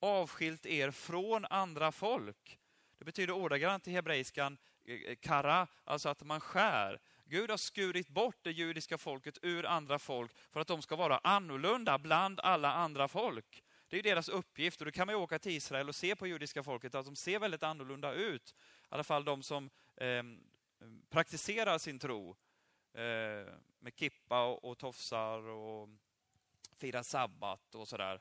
avskilt 0.00 0.66
er 0.66 0.90
från 0.90 1.44
andra 1.44 1.92
folk. 1.92 2.58
Det 2.98 3.04
betyder 3.04 3.34
ordagrant 3.34 3.88
i 3.88 3.90
hebreiskan 3.90 4.58
eh, 4.84 4.94
eh, 4.94 5.16
kara, 5.16 5.66
alltså 5.84 6.08
att 6.08 6.22
man 6.22 6.40
skär. 6.40 7.00
Gud 7.24 7.50
har 7.50 7.56
skurit 7.56 8.08
bort 8.08 8.36
det 8.42 8.50
judiska 8.50 8.98
folket 8.98 9.38
ur 9.42 9.66
andra 9.66 9.98
folk 9.98 10.32
för 10.50 10.60
att 10.60 10.68
de 10.68 10.82
ska 10.82 10.96
vara 10.96 11.20
annorlunda 11.24 11.98
bland 11.98 12.40
alla 12.40 12.72
andra 12.72 13.08
folk. 13.08 13.62
Det 13.88 13.98
är 13.98 14.02
deras 14.02 14.28
uppgift 14.28 14.80
och 14.80 14.84
då 14.84 14.90
kan 14.92 15.06
man 15.06 15.14
ju 15.14 15.20
åka 15.20 15.38
till 15.38 15.52
Israel 15.52 15.88
och 15.88 15.94
se 15.94 16.16
på 16.16 16.26
judiska 16.26 16.62
folket 16.62 16.94
att 16.94 17.04
de 17.06 17.16
ser 17.16 17.38
väldigt 17.38 17.62
annorlunda 17.62 18.12
ut. 18.12 18.54
I 18.82 18.86
alla 18.88 19.04
fall 19.04 19.24
de 19.24 19.42
som 19.42 19.70
eh, 19.96 20.22
praktiserar 21.10 21.78
sin 21.78 21.98
tro. 21.98 22.36
eh, 22.94 23.54
med 23.78 23.92
kippa 23.96 24.44
och, 24.44 24.64
och 24.64 24.78
tofsar 24.78 25.38
och 25.48 25.88
fira 26.76 27.04
sabbat 27.04 27.74
och 27.74 27.88
sådär. 27.88 28.20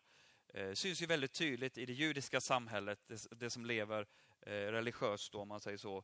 Eh, 0.53 0.73
syns 0.73 1.01
ju 1.01 1.05
väldigt 1.05 1.33
tydligt 1.33 1.77
i 1.77 1.85
det 1.85 1.93
judiska 1.93 2.41
samhället, 2.41 2.99
det, 3.07 3.27
det 3.31 3.49
som 3.49 3.65
lever 3.65 4.07
eh, 4.41 4.51
religiöst 4.51 5.31
då, 5.31 5.41
om 5.41 5.47
man 5.47 5.59
säger 5.59 5.77
så. 5.77 6.03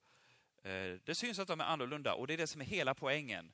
Eh, 0.63 0.99
det 1.03 1.15
syns 1.15 1.39
att 1.39 1.47
de 1.47 1.61
är 1.61 1.65
annorlunda 1.65 2.13
och 2.13 2.27
det 2.27 2.33
är 2.33 2.37
det 2.37 2.47
som 2.47 2.61
är 2.61 2.65
hela 2.65 2.95
poängen. 2.95 3.53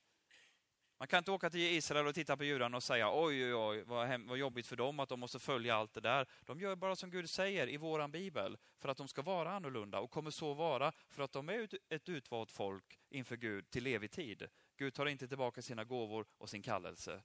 Man 1.02 1.08
kan 1.08 1.18
inte 1.18 1.32
åka 1.32 1.50
till 1.50 1.60
Israel 1.60 2.08
och 2.08 2.16
titta 2.16 2.38
på 2.38 2.44
judarna 2.44 2.78
och 2.78 2.84
säga 2.84 3.12
oj, 3.14 3.46
oj, 3.46 3.56
oj, 3.56 3.84
vad, 3.84 4.08
hem, 4.08 4.28
vad 4.28 4.38
jobbigt 4.38 4.68
för 4.68 4.76
dem 4.76 5.00
att 5.00 5.10
de 5.10 5.20
måste 5.20 5.40
följa 5.40 5.76
allt 5.76 5.94
det 5.94 6.02
där. 6.02 6.28
De 6.46 6.60
gör 6.60 6.76
bara 6.76 6.96
som 6.96 7.10
Gud 7.10 7.30
säger 7.30 7.70
i 7.70 7.78
våran 7.78 8.12
bibel, 8.12 8.58
för 8.78 8.90
att 8.90 8.98
de 8.98 9.08
ska 9.08 9.22
vara 9.22 9.52
annorlunda 9.52 10.00
och 10.00 10.12
kommer 10.12 10.32
så 10.32 10.54
vara 10.54 10.92
för 11.10 11.24
att 11.24 11.32
de 11.32 11.50
är 11.50 11.68
ett 11.90 12.10
utvalt 12.10 12.52
folk 12.52 13.00
inför 13.10 13.38
Gud 13.38 13.70
till 13.70 13.88
evig 13.88 14.12
tid. 14.12 14.48
Gud 14.78 14.94
tar 14.94 15.06
inte 15.06 15.28
tillbaka 15.28 15.62
sina 15.62 15.84
gåvor 15.84 16.26
och 16.38 16.50
sin 16.50 16.62
kallelse. 16.62 17.24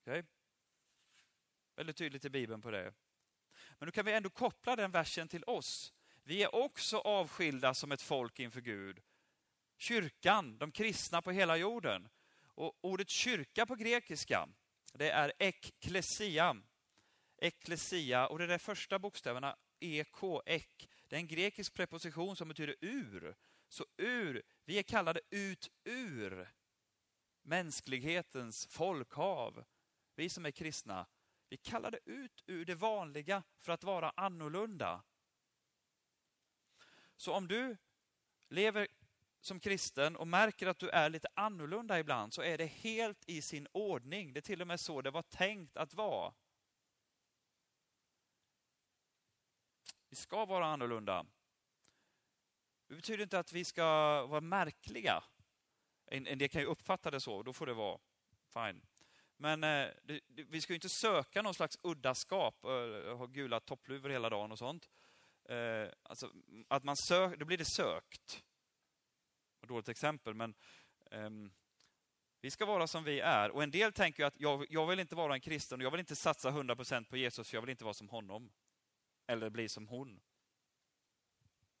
Okay? 0.00 0.22
Väldigt 1.76 1.96
tydligt 1.96 2.24
i 2.24 2.30
Bibeln 2.30 2.60
på 2.60 2.70
det. 2.70 2.94
Men 3.78 3.86
nu 3.86 3.90
kan 3.90 4.04
vi 4.04 4.12
ändå 4.12 4.30
koppla 4.30 4.76
den 4.76 4.90
versen 4.90 5.28
till 5.28 5.44
oss. 5.46 5.92
Vi 6.22 6.42
är 6.42 6.54
också 6.54 6.98
avskilda 6.98 7.74
som 7.74 7.92
ett 7.92 8.02
folk 8.02 8.40
inför 8.40 8.60
Gud. 8.60 9.02
Kyrkan, 9.78 10.58
de 10.58 10.70
kristna 10.70 11.22
på 11.22 11.30
hela 11.30 11.56
jorden. 11.56 12.08
Och 12.42 12.78
ordet 12.80 13.08
kyrka 13.08 13.66
på 13.66 13.74
grekiska, 13.74 14.48
det 14.92 15.10
är 15.10 15.32
ekklesia. 15.38 16.56
Ekklesia, 17.36 18.26
och 18.26 18.38
det 18.38 18.44
är 18.44 18.48
de 18.48 18.58
första 18.58 18.98
bokstäverna, 18.98 19.56
ek, 19.80 20.16
ek. 20.46 20.88
Det 21.08 21.16
är 21.16 21.20
en 21.20 21.26
grekisk 21.26 21.74
preposition 21.74 22.36
som 22.36 22.48
betyder 22.48 22.76
ur. 22.80 23.36
Så 23.68 23.86
ur, 23.96 24.42
vi 24.64 24.78
är 24.78 24.82
kallade 24.82 25.20
ut 25.30 25.70
ur 25.84 26.48
mänsklighetens 27.42 28.66
folkhav. 28.66 29.64
Vi 30.14 30.28
som 30.28 30.46
är 30.46 30.50
kristna, 30.50 31.06
vi 31.48 31.56
kallade 31.56 31.98
ut 32.04 32.42
ur 32.46 32.64
det 32.64 32.74
vanliga 32.74 33.42
för 33.58 33.72
att 33.72 33.84
vara 33.84 34.12
annorlunda. 34.16 35.02
Så 37.16 37.32
om 37.32 37.48
du 37.48 37.76
lever 38.48 38.88
som 39.40 39.60
kristen 39.60 40.16
och 40.16 40.28
märker 40.28 40.66
att 40.66 40.78
du 40.78 40.88
är 40.88 41.10
lite 41.10 41.28
annorlunda 41.34 41.98
ibland 41.98 42.34
så 42.34 42.42
är 42.42 42.58
det 42.58 42.66
helt 42.66 43.28
i 43.28 43.42
sin 43.42 43.68
ordning. 43.72 44.32
Det 44.32 44.40
är 44.40 44.42
till 44.42 44.62
och 44.62 44.66
med 44.66 44.80
så 44.80 45.02
det 45.02 45.10
var 45.10 45.22
tänkt 45.22 45.76
att 45.76 45.94
vara. 45.94 46.34
Vi 50.08 50.16
ska 50.16 50.44
vara 50.44 50.66
annorlunda. 50.66 51.26
Det 52.88 52.94
betyder 52.94 53.22
inte 53.22 53.38
att 53.38 53.52
vi 53.52 53.64
ska 53.64 53.84
vara 54.26 54.40
märkliga. 54.40 55.24
En, 56.06 56.38
del 56.38 56.48
kan 56.48 56.60
ju 56.60 56.66
uppfatta 56.66 57.10
det 57.10 57.20
så, 57.20 57.42
då 57.42 57.52
får 57.52 57.66
det 57.66 57.74
vara 57.74 57.98
fine. 58.52 58.82
Men 59.36 59.64
eh, 59.64 59.88
det, 60.02 60.20
vi 60.26 60.60
ska 60.60 60.72
ju 60.72 60.76
inte 60.76 60.88
söka 60.88 61.42
någon 61.42 61.54
slags 61.54 61.78
uddaskap, 61.82 62.64
eh, 62.64 63.16
ha 63.16 63.26
gula 63.26 63.60
toppluvor 63.60 64.08
hela 64.08 64.30
dagen 64.30 64.52
och 64.52 64.58
sånt. 64.58 64.88
Eh, 65.44 65.88
alltså, 66.02 66.32
att 66.68 66.84
man 66.84 66.96
sök, 66.96 67.38
då 67.38 67.44
blir 67.44 67.58
det 67.58 67.64
sökt. 67.64 68.42
Ett 69.62 69.68
dåligt 69.68 69.88
exempel, 69.88 70.34
men 70.34 70.54
ehm, 71.10 71.52
vi 72.40 72.50
ska 72.50 72.66
vara 72.66 72.86
som 72.86 73.04
vi 73.04 73.20
är. 73.20 73.50
Och 73.50 73.62
en 73.62 73.70
del 73.70 73.92
tänker 73.92 74.24
att 74.24 74.40
jag, 74.40 74.66
jag 74.70 74.86
vill 74.86 75.00
inte 75.00 75.14
vara 75.14 75.34
en 75.34 75.40
kristen 75.40 75.80
och 75.80 75.84
jag 75.84 75.90
vill 75.90 76.00
inte 76.00 76.16
satsa 76.16 76.50
100% 76.50 77.04
på 77.04 77.16
Jesus, 77.16 77.50
för 77.50 77.56
jag 77.56 77.62
vill 77.62 77.70
inte 77.70 77.84
vara 77.84 77.94
som 77.94 78.08
honom. 78.08 78.52
Eller 79.26 79.50
bli 79.50 79.68
som 79.68 79.88
hon. 79.88 80.20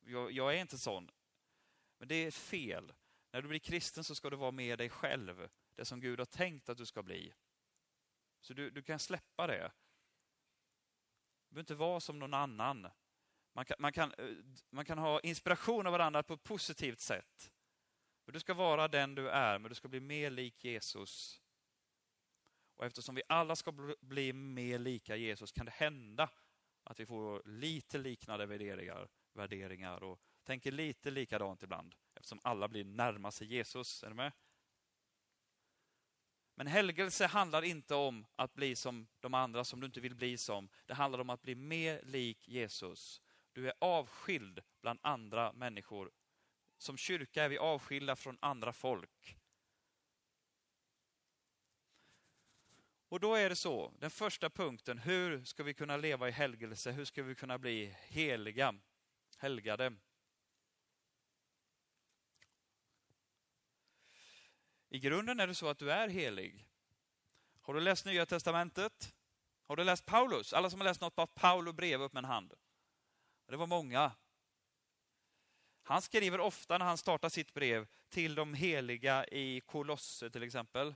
Jag, 0.00 0.32
jag 0.32 0.54
är 0.54 0.60
inte 0.60 0.78
sån. 0.78 1.10
Men 1.98 2.08
det 2.08 2.14
är 2.14 2.30
fel. 2.30 2.92
När 3.32 3.42
du 3.42 3.48
blir 3.48 3.58
kristen 3.58 4.04
så 4.04 4.14
ska 4.14 4.30
du 4.30 4.36
vara 4.36 4.50
med 4.50 4.78
dig 4.78 4.88
själv. 4.88 5.48
Det 5.74 5.84
som 5.84 6.00
Gud 6.00 6.18
har 6.18 6.26
tänkt 6.26 6.68
att 6.68 6.78
du 6.78 6.86
ska 6.86 7.02
bli. 7.02 7.34
Så 8.46 8.54
du, 8.54 8.70
du 8.70 8.82
kan 8.82 8.98
släppa 8.98 9.46
det. 9.46 9.72
Du 11.48 11.54
behöver 11.54 11.60
inte 11.60 11.74
vara 11.74 12.00
som 12.00 12.18
någon 12.18 12.34
annan. 12.34 12.88
Man 13.52 13.64
kan, 13.64 13.76
man, 13.78 13.92
kan, 13.92 14.14
eh, 14.18 14.26
man 14.70 14.84
kan 14.84 14.98
ha 14.98 15.20
inspiration 15.20 15.86
av 15.86 15.92
varandra 15.92 16.22
på 16.22 16.34
ett 16.34 16.42
positivt 16.42 17.00
sätt. 17.00 17.52
Du 18.26 18.40
ska 18.40 18.54
vara 18.54 18.88
den 18.88 19.14
du 19.14 19.30
är, 19.30 19.58
men 19.58 19.68
du 19.68 19.74
ska 19.74 19.88
bli 19.88 20.00
mer 20.00 20.30
lik 20.30 20.64
Jesus. 20.64 21.42
Och 22.76 22.86
eftersom 22.86 23.14
vi 23.14 23.22
alla 23.28 23.56
ska 23.56 23.72
bli 24.00 24.32
mer 24.32 24.78
lika 24.78 25.16
Jesus 25.16 25.52
kan 25.52 25.66
det 25.66 25.72
hända 25.72 26.30
att 26.84 27.00
vi 27.00 27.06
får 27.06 27.42
lite 27.44 27.98
liknande 27.98 28.46
värderingar, 28.46 29.08
värderingar 29.32 30.02
och 30.02 30.20
tänker 30.44 30.72
lite 30.72 31.10
likadant 31.10 31.62
ibland. 31.62 31.94
Eftersom 32.14 32.40
alla 32.42 32.68
blir 32.68 32.84
närmare 32.84 33.32
sig 33.32 33.46
Jesus. 33.46 34.02
Är 34.02 34.08
du 34.08 34.14
med? 34.14 34.32
Men 36.58 36.66
helgelse 36.66 37.26
handlar 37.26 37.62
inte 37.62 37.94
om 37.94 38.26
att 38.36 38.54
bli 38.54 38.76
som 38.76 39.06
de 39.20 39.34
andra 39.34 39.64
som 39.64 39.80
du 39.80 39.86
inte 39.86 40.00
vill 40.00 40.14
bli 40.14 40.38
som. 40.38 40.68
Det 40.86 40.94
handlar 40.94 41.18
om 41.18 41.30
att 41.30 41.42
bli 41.42 41.54
mer 41.54 42.00
lik 42.04 42.48
Jesus. 42.48 43.22
Du 43.52 43.68
är 43.68 43.74
avskild 43.78 44.60
bland 44.80 44.98
andra 45.02 45.52
människor. 45.52 46.10
Som 46.78 46.96
kyrka 46.96 47.44
är 47.44 47.48
vi 47.48 47.58
avskilda 47.58 48.16
från 48.16 48.38
andra 48.40 48.72
folk. 48.72 49.36
Och 53.08 53.20
då 53.20 53.34
är 53.34 53.48
det 53.48 53.56
så, 53.56 53.92
den 53.98 54.10
första 54.10 54.50
punkten, 54.50 54.98
hur 54.98 55.44
ska 55.44 55.62
vi 55.62 55.74
kunna 55.74 55.96
leva 55.96 56.28
i 56.28 56.32
helgelse? 56.32 56.90
Hur 56.90 57.04
ska 57.04 57.22
vi 57.22 57.34
kunna 57.34 57.58
bli 57.58 57.96
heliga, 58.08 58.74
helgade? 59.38 59.92
I 64.88 64.98
grunden 64.98 65.40
är 65.40 65.46
det 65.46 65.54
så 65.54 65.68
att 65.68 65.78
du 65.78 65.92
är 65.92 66.08
helig. 66.08 66.66
Har 67.60 67.74
du 67.74 67.80
läst 67.80 68.06
Nya 68.06 68.26
Testamentet? 68.26 69.14
Har 69.66 69.76
du 69.76 69.84
läst 69.84 70.06
Paulus? 70.06 70.52
Alla 70.52 70.70
som 70.70 70.80
har 70.80 70.84
läst 70.84 71.00
något 71.00 71.18
av 71.18 71.26
Paulus 71.26 71.74
brev, 71.74 72.02
upp 72.02 72.12
med 72.12 72.24
en 72.24 72.30
hand. 72.30 72.54
Det 73.46 73.56
var 73.56 73.66
många. 73.66 74.12
Han 75.82 76.02
skriver 76.02 76.40
ofta 76.40 76.78
när 76.78 76.86
han 76.86 76.98
startar 76.98 77.28
sitt 77.28 77.54
brev 77.54 77.86
till 78.08 78.34
de 78.34 78.54
heliga 78.54 79.26
i 79.26 79.60
Kolosse 79.60 80.30
till 80.30 80.42
exempel. 80.42 80.94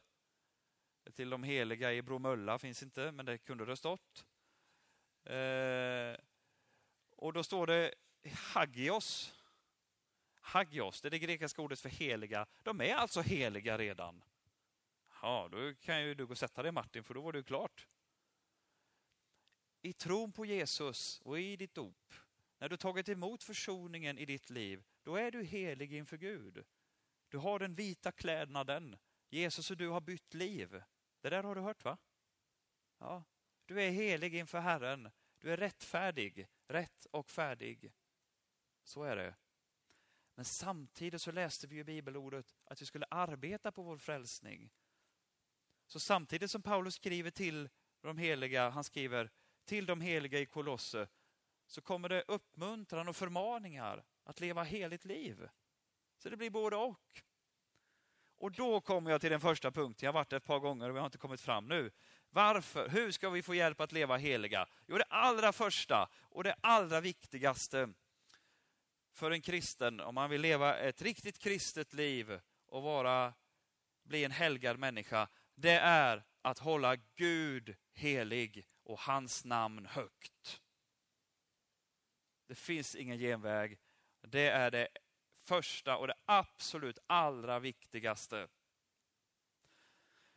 Till 1.14 1.30
de 1.30 1.42
heliga 1.42 1.92
i 1.92 2.02
Bromölla 2.02 2.59
finns 2.59 2.82
inte, 2.82 3.12
men 3.12 3.26
det 3.26 3.38
kunde 3.38 3.64
det 3.64 3.76
stått. 3.76 4.25
Eh, 5.25 6.20
och 7.16 7.32
då 7.32 7.42
står 7.42 7.66
det 7.66 7.94
Hagios, 8.54 9.35
Hagios, 10.50 11.00
det 11.00 11.09
är 11.09 11.11
det 11.11 11.19
grekiska 11.19 11.62
ordet 11.62 11.80
för 11.80 11.88
heliga. 11.88 12.47
De 12.62 12.80
är 12.80 12.95
alltså 12.95 13.21
heliga 13.21 13.78
redan. 13.78 14.25
Ja, 15.23 15.49
då 15.52 15.75
kan 15.75 16.02
ju 16.02 16.14
du 16.14 16.26
gå 16.26 16.30
och 16.30 16.38
sätta 16.38 16.62
dig 16.62 16.73
Martin, 16.73 17.04
för 17.04 17.14
då 17.14 17.21
var 17.21 17.33
det 17.33 17.42
klart. 17.42 17.87
I 19.83 19.92
tron 19.92 20.33
på 20.33 20.47
Jesus 20.47 21.21
och 21.21 21.40
i 21.40 21.57
ditt 21.57 21.75
dop, 21.75 22.14
när 22.59 22.69
du 22.69 22.76
tagit 22.76 23.09
emot 23.09 23.42
försoningen 23.42 24.19
i 24.19 24.25
ditt 24.25 24.50
liv, 24.50 24.83
då 25.02 25.16
är 25.16 25.30
du 25.30 25.42
helig 25.42 25.92
inför 25.92 26.16
Gud. 26.16 26.64
Du 27.28 27.38
har 27.38 27.59
den 27.59 27.75
vita 27.75 28.12
klädnaden. 28.12 28.97
Jesus 29.28 29.71
och 29.71 29.76
du 29.76 29.88
har 29.88 30.00
bytt 30.00 30.35
liv. 30.35 30.83
Det 31.21 31.30
där 31.30 31.42
har 31.42 31.54
du 31.54 31.61
hört 31.61 31.85
va? 31.85 31.99
Ja, 32.99 33.25
du 33.66 33.83
är 33.83 33.90
helig 33.90 34.35
inför 34.35 34.61
Herren. 34.61 35.11
Du 35.38 35.52
är 35.52 35.57
rättfärdig, 35.57 36.49
rätt 36.69 37.07
och 37.11 37.30
färdig. 37.30 37.92
Så 38.83 39.02
är 39.02 39.16
det. 39.16 39.35
Men 40.40 40.44
samtidigt 40.44 41.23
så 41.23 41.32
läste 41.32 41.66
vi 41.66 41.78
i 41.78 41.85
bibelordet 41.85 42.54
att 42.64 42.82
vi 42.82 42.87
skulle 42.87 43.06
arbeta 43.11 43.73
på 43.73 43.82
vår 43.82 43.97
frälsning. 43.97 44.70
Så 45.87 46.00
samtidigt 46.00 46.50
som 46.50 46.62
Paulus 46.62 46.94
skriver 46.94 47.30
till 47.30 47.68
de 48.00 48.18
heliga, 48.18 48.70
han 48.70 48.85
skriver 48.85 49.30
till 49.64 49.87
de 49.87 50.00
heliga 50.00 50.40
i 50.40 50.47
Kolosse, 50.47 51.09
så 51.66 51.80
kommer 51.80 52.09
det 52.09 52.25
uppmuntran 52.28 53.09
och 53.09 53.16
förmaningar 53.16 54.04
att 54.25 54.40
leva 54.40 54.62
heligt 54.62 55.04
liv. 55.04 55.49
Så 56.18 56.28
det 56.28 56.37
blir 56.37 56.50
både 56.50 56.76
och. 56.76 57.23
Och 58.37 58.52
då 58.52 58.80
kommer 58.80 59.11
jag 59.11 59.20
till 59.20 59.30
den 59.30 59.40
första 59.40 59.70
punkten. 59.70 60.06
Jag 60.06 60.12
har 60.12 60.20
varit 60.20 60.32
ett 60.32 60.44
par 60.44 60.59
gånger 60.59 60.88
och 60.88 60.94
vi 60.94 60.99
har 60.99 61.06
inte 61.06 61.18
kommit 61.18 61.40
fram 61.40 61.68
nu. 61.68 61.90
Varför? 62.30 62.88
Hur 62.88 63.11
ska 63.11 63.30
vi 63.30 63.42
få 63.42 63.54
hjälp 63.54 63.80
att 63.80 63.92
leva 63.92 64.16
heliga? 64.16 64.68
Jo, 64.87 64.99
det 64.99 65.04
allra 65.09 65.52
första 65.52 66.09
och 66.23 66.44
det 66.44 66.54
allra 66.61 67.00
viktigaste 67.00 67.92
för 69.21 69.31
en 69.31 69.41
kristen, 69.41 70.00
om 70.00 70.15
man 70.15 70.31
vill 70.31 70.41
leva 70.41 70.77
ett 70.77 71.03
riktigt 71.03 71.39
kristet 71.39 71.93
liv 71.93 72.41
och 72.67 72.83
vara, 72.83 73.35
bli 74.03 74.25
en 74.25 74.31
helgad 74.31 74.79
människa, 74.79 75.29
det 75.55 75.79
är 75.79 76.25
att 76.43 76.59
hålla 76.59 76.97
Gud 76.97 77.77
helig 77.93 78.67
och 78.83 79.00
hans 79.00 79.45
namn 79.45 79.87
högt. 79.87 80.61
Det 82.47 82.55
finns 82.55 82.95
ingen 82.95 83.19
genväg. 83.19 83.79
Det 84.21 84.49
är 84.49 84.71
det 84.71 84.89
första 85.49 85.97
och 85.97 86.07
det 86.07 86.15
absolut 86.25 86.99
allra 87.07 87.59
viktigaste. 87.59 88.49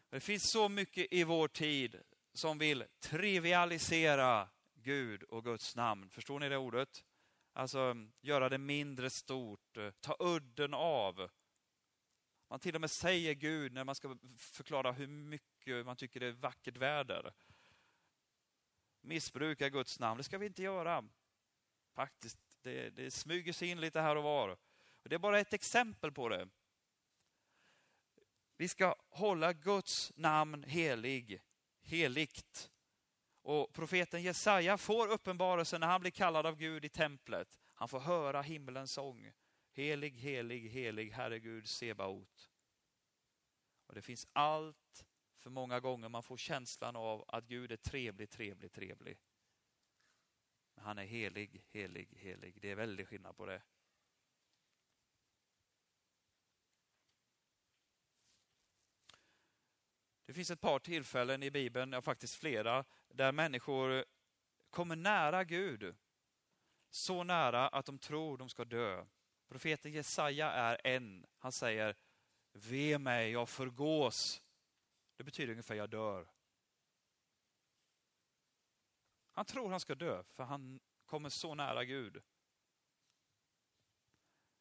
Det 0.09 0.19
finns 0.19 0.51
så 0.51 0.69
mycket 0.69 1.07
i 1.11 1.23
vår 1.23 1.47
tid 1.47 2.01
som 2.33 2.57
vill 2.57 2.85
trivialisera 2.99 4.49
Gud 4.73 5.23
och 5.23 5.43
Guds 5.43 5.75
namn. 5.75 6.09
Förstår 6.09 6.39
ni 6.39 6.49
det 6.49 6.57
ordet? 6.57 7.03
Alltså 7.53 7.95
göra 8.21 8.49
det 8.49 8.57
mindre 8.57 9.09
stort, 9.09 9.77
eh, 9.77 9.91
ta 9.91 10.15
udden 10.19 10.73
av. 10.73 11.29
Man 12.47 12.59
till 12.59 12.75
och 12.75 12.81
med 12.81 12.91
säger 12.91 13.33
Gud 13.33 13.73
när 13.73 13.83
man 13.83 13.95
ska 13.95 14.17
förklara 14.37 14.91
hur 14.91 15.07
mycket 15.07 15.85
man 15.85 15.95
tycker 15.95 16.19
det 16.19 16.27
är 16.27 16.31
vackert 16.31 16.77
väder. 16.77 17.33
Missbruka 19.01 19.69
Guds 19.69 19.99
namn, 19.99 20.17
det 20.17 20.23
ska 20.23 20.37
vi 20.37 20.45
inte 20.45 20.63
göra. 20.63 21.09
Faktiskt, 21.93 22.37
det, 22.61 22.89
det 22.89 23.11
smyger 23.11 23.53
sig 23.53 23.67
in 23.67 23.81
lite 23.81 24.01
här 24.01 24.15
och 24.15 24.23
var. 24.23 24.57
Det 25.03 25.15
är 25.15 25.19
bara 25.19 25.39
ett 25.39 25.53
exempel 25.53 26.11
på 26.11 26.29
det. 26.29 26.49
Vi 28.57 28.67
ska 28.67 28.95
hålla 29.09 29.53
Guds 29.53 30.11
namn 30.15 30.63
helig, 30.63 31.41
heligt. 31.81 32.71
Och 33.43 33.73
profeten 33.73 34.21
Jesaja 34.21 34.77
får 34.77 35.07
uppenbarelsen 35.07 35.81
när 35.81 35.87
han 35.87 36.01
blir 36.01 36.11
kallad 36.11 36.45
av 36.45 36.55
Gud 36.55 36.85
i 36.85 36.89
templet. 36.89 37.59
Han 37.73 37.87
får 37.87 37.99
höra 37.99 38.41
himlens 38.41 38.91
sång. 38.91 39.31
Helig, 39.71 40.11
helig, 40.11 40.69
helig, 40.69 41.11
Herre 41.11 41.39
Gud 41.39 41.67
Sebaot. 41.67 42.51
Och 43.87 43.95
det 43.95 44.01
finns 44.01 44.27
allt 44.33 45.05
för 45.37 45.49
många 45.49 45.79
gånger 45.79 46.09
man 46.09 46.23
får 46.23 46.37
känslan 46.37 46.95
av 46.95 47.25
att 47.27 47.47
Gud 47.47 47.71
är 47.71 47.77
trevlig, 47.77 48.29
trevlig, 48.29 48.71
trevlig. 48.71 49.17
Men 50.75 50.85
han 50.85 50.97
är 50.97 51.05
helig, 51.05 51.63
helig, 51.69 52.17
helig. 52.17 52.61
Det 52.61 52.71
är 52.71 52.75
väldigt 52.75 53.07
skillnad 53.07 53.37
på 53.37 53.45
det. 53.45 53.61
Det 60.25 60.33
finns 60.33 60.51
ett 60.51 60.61
par 60.61 60.79
tillfällen 60.79 61.43
i 61.43 61.51
Bibeln, 61.51 61.93
ja 61.93 62.01
faktiskt 62.01 62.35
flera, 62.35 62.85
där 63.13 63.31
människor 63.31 64.05
kommer 64.69 64.95
nära 64.95 65.43
Gud. 65.43 65.95
Så 66.89 67.23
nära 67.23 67.67
att 67.67 67.85
de 67.85 67.99
tror 67.99 68.37
de 68.37 68.49
ska 68.49 68.65
dö. 68.65 69.05
Profeten 69.47 69.91
Jesaja 69.91 70.51
är 70.51 70.81
en. 70.83 71.25
Han 71.37 71.51
säger, 71.51 71.95
ve 72.51 72.99
mig, 72.99 73.31
jag 73.31 73.49
förgås. 73.49 74.43
Det 75.15 75.23
betyder 75.23 75.51
ungefär, 75.51 75.75
jag 75.75 75.89
dör. 75.89 76.27
Han 79.31 79.45
tror 79.45 79.69
han 79.69 79.79
ska 79.79 79.95
dö, 79.95 80.23
för 80.23 80.43
han 80.43 80.79
kommer 81.05 81.29
så 81.29 81.55
nära 81.55 81.85
Gud. 81.85 82.21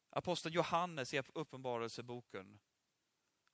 Aposteln 0.09 0.55
Johannes 0.55 1.13
i 1.13 1.21
Uppenbarelseboken 1.33 2.59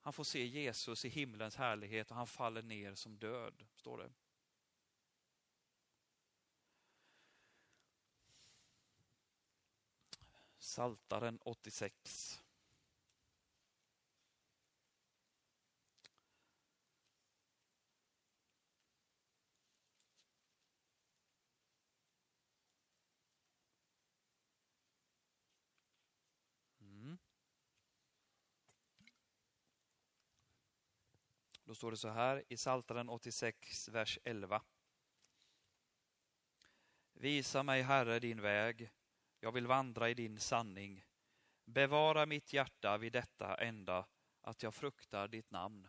han 0.00 0.12
får 0.12 0.24
se 0.24 0.46
Jesus 0.46 1.04
i 1.04 1.08
himlens 1.08 1.56
härlighet 1.56 2.10
och 2.10 2.16
han 2.16 2.26
faller 2.26 2.62
ner 2.62 2.94
som 2.94 3.18
död, 3.18 3.66
står 3.74 3.98
det. 3.98 4.12
Saltaren 10.70 11.38
86. 11.42 12.42
Mm. 26.80 27.18
Då 31.64 31.74
står 31.74 31.90
det 31.90 31.96
så 31.96 32.08
här 32.08 32.44
i 32.48 32.56
Psaltaren 32.56 33.08
86, 33.08 33.88
vers 33.88 34.18
11. 34.24 34.62
Visa 37.12 37.62
mig, 37.62 37.82
Herre, 37.82 38.18
din 38.18 38.40
väg. 38.40 38.90
Jag 39.40 39.52
vill 39.52 39.66
vandra 39.66 40.10
i 40.10 40.14
din 40.14 40.40
sanning. 40.40 41.04
Bevara 41.64 42.26
mitt 42.26 42.52
hjärta 42.52 42.98
vid 42.98 43.12
detta 43.12 43.54
enda, 43.54 44.06
att 44.40 44.62
jag 44.62 44.74
fruktar 44.74 45.28
ditt 45.28 45.50
namn. 45.50 45.88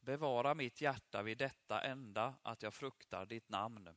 Bevara 0.00 0.54
mitt 0.54 0.80
hjärta 0.80 1.22
vid 1.22 1.38
detta 1.38 1.82
enda, 1.82 2.34
att 2.42 2.62
jag 2.62 2.74
fruktar 2.74 3.26
ditt 3.26 3.48
namn. 3.48 3.96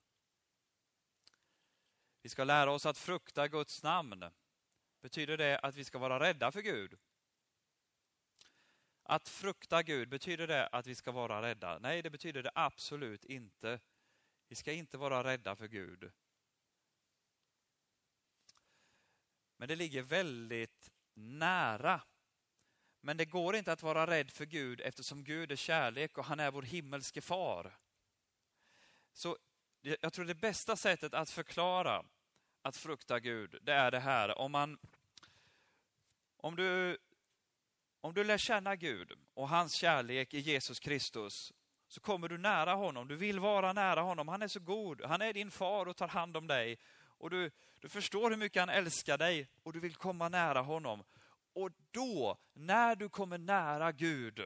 Vi 2.22 2.30
ska 2.30 2.44
lära 2.44 2.72
oss 2.72 2.86
att 2.86 2.98
frukta 2.98 3.48
Guds 3.48 3.84
namn. 3.84 4.26
Betyder 5.02 5.38
det 5.38 5.60
att 5.60 5.76
vi 5.76 5.84
ska 5.84 5.98
vara 5.98 6.20
rädda 6.20 6.52
för 6.52 6.62
Gud? 6.62 6.98
Att 9.04 9.30
frukta 9.30 9.84
Gud, 9.84 10.10
betyder 10.10 10.48
det 10.48 10.68
att 10.68 10.88
vi 10.88 10.96
ska 10.96 11.12
vara 11.12 11.42
rädda? 11.42 11.80
Nej, 11.80 12.02
det 12.02 12.10
betyder 12.10 12.44
det 12.44 12.52
absolut 12.56 13.26
inte. 13.26 13.80
Vi 14.48 14.56
ska 14.56 14.72
inte 14.72 14.98
vara 14.98 15.24
rädda 15.24 15.56
för 15.56 15.68
Gud. 15.68 16.12
Men 19.58 19.68
det 19.68 19.76
ligger 19.76 20.02
väldigt 20.02 20.92
nära. 21.14 22.02
Men 23.02 23.18
det 23.18 23.26
går 23.26 23.56
inte 23.56 23.72
att 23.72 23.84
vara 23.84 24.08
rädd 24.08 24.32
för 24.32 24.46
Gud 24.46 24.82
eftersom 24.82 25.24
Gud 25.24 25.52
är 25.52 25.56
kärlek 25.56 26.18
och 26.18 26.26
han 26.26 26.40
är 26.40 26.52
vår 26.52 26.62
himmelske 26.62 27.22
far. 27.22 27.78
Så 29.14 29.38
jag 29.82 30.14
tror 30.14 30.26
det 30.26 30.36
bästa 30.36 30.76
sättet 30.76 31.14
att 31.14 31.30
förklara 31.30 32.06
att 32.62 32.78
frukta 32.78 33.20
Gud, 33.20 33.58
det 33.62 33.74
är 33.74 33.92
det 33.92 34.00
här. 34.00 34.38
Om, 34.38 34.52
man, 34.52 34.78
om 36.38 36.56
du 36.56 36.98
om 38.04 38.14
du 38.14 38.24
lär 38.24 38.38
känna 38.38 38.76
Gud 38.76 39.12
och 39.34 39.50
hans 39.50 39.74
kärlek 39.74 40.34
i 40.34 40.40
Jesus 40.40 40.80
Kristus 40.80 41.54
så 41.88 42.02
kommer 42.02 42.30
du 42.30 42.38
nära 42.38 42.74
honom. 42.74 43.08
Du 43.08 43.16
vill 43.16 43.40
vara 43.40 43.74
nära 43.74 44.02
honom. 44.02 44.28
Han 44.28 44.42
är 44.42 44.48
så 44.48 44.60
god. 44.60 45.02
Han 45.02 45.22
är 45.22 45.34
din 45.34 45.52
far 45.52 45.86
och 45.86 45.96
tar 45.96 46.08
hand 46.08 46.38
om 46.38 46.48
dig. 46.48 46.80
Och 47.24 47.30
du, 47.30 47.52
du 47.80 47.90
förstår 47.90 48.30
hur 48.30 48.38
mycket 48.38 48.62
han 48.62 48.70
älskar 48.70 49.18
dig 49.18 49.48
och 49.64 49.74
du 49.74 49.80
vill 49.80 49.96
komma 49.96 50.30
nära 50.30 50.62
honom. 50.62 51.04
Och 51.54 51.72
då, 51.92 52.38
när 52.54 52.96
du 52.96 53.10
kommer 53.10 53.38
nära 53.38 53.92
Gud, 53.92 54.40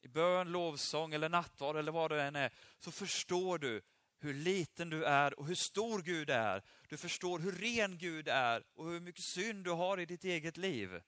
i 0.00 0.08
bön, 0.08 0.52
lovsång 0.52 1.14
eller 1.14 1.28
nattvard 1.28 1.76
eller 1.76 1.92
vad 1.92 2.10
det 2.10 2.22
än 2.22 2.36
är, 2.36 2.52
så 2.78 2.90
förstår 2.90 3.58
du 3.58 3.82
hur 4.18 4.34
liten 4.34 4.90
du 4.90 5.04
är 5.04 5.38
och 5.38 5.46
hur 5.46 5.54
stor 5.54 6.02
Gud 6.02 6.30
är. 6.30 6.62
Du 6.88 6.96
förstår 6.96 7.38
hur 7.38 7.52
ren 7.52 7.98
Gud 7.98 8.28
är 8.28 8.64
och 8.74 8.90
hur 8.90 9.00
mycket 9.00 9.24
synd 9.24 9.64
du 9.64 9.70
har 9.70 10.00
i 10.00 10.06
ditt 10.06 10.24
eget 10.24 10.56
liv. 10.56 11.02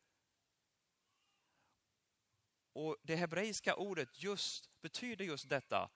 Och 2.73 2.97
det 3.03 3.17
hebreiska 3.17 3.77
ordet 3.77 4.23
just 4.23 4.71
betyder 4.83 5.25
just 5.25 5.49
detta. 5.49 5.91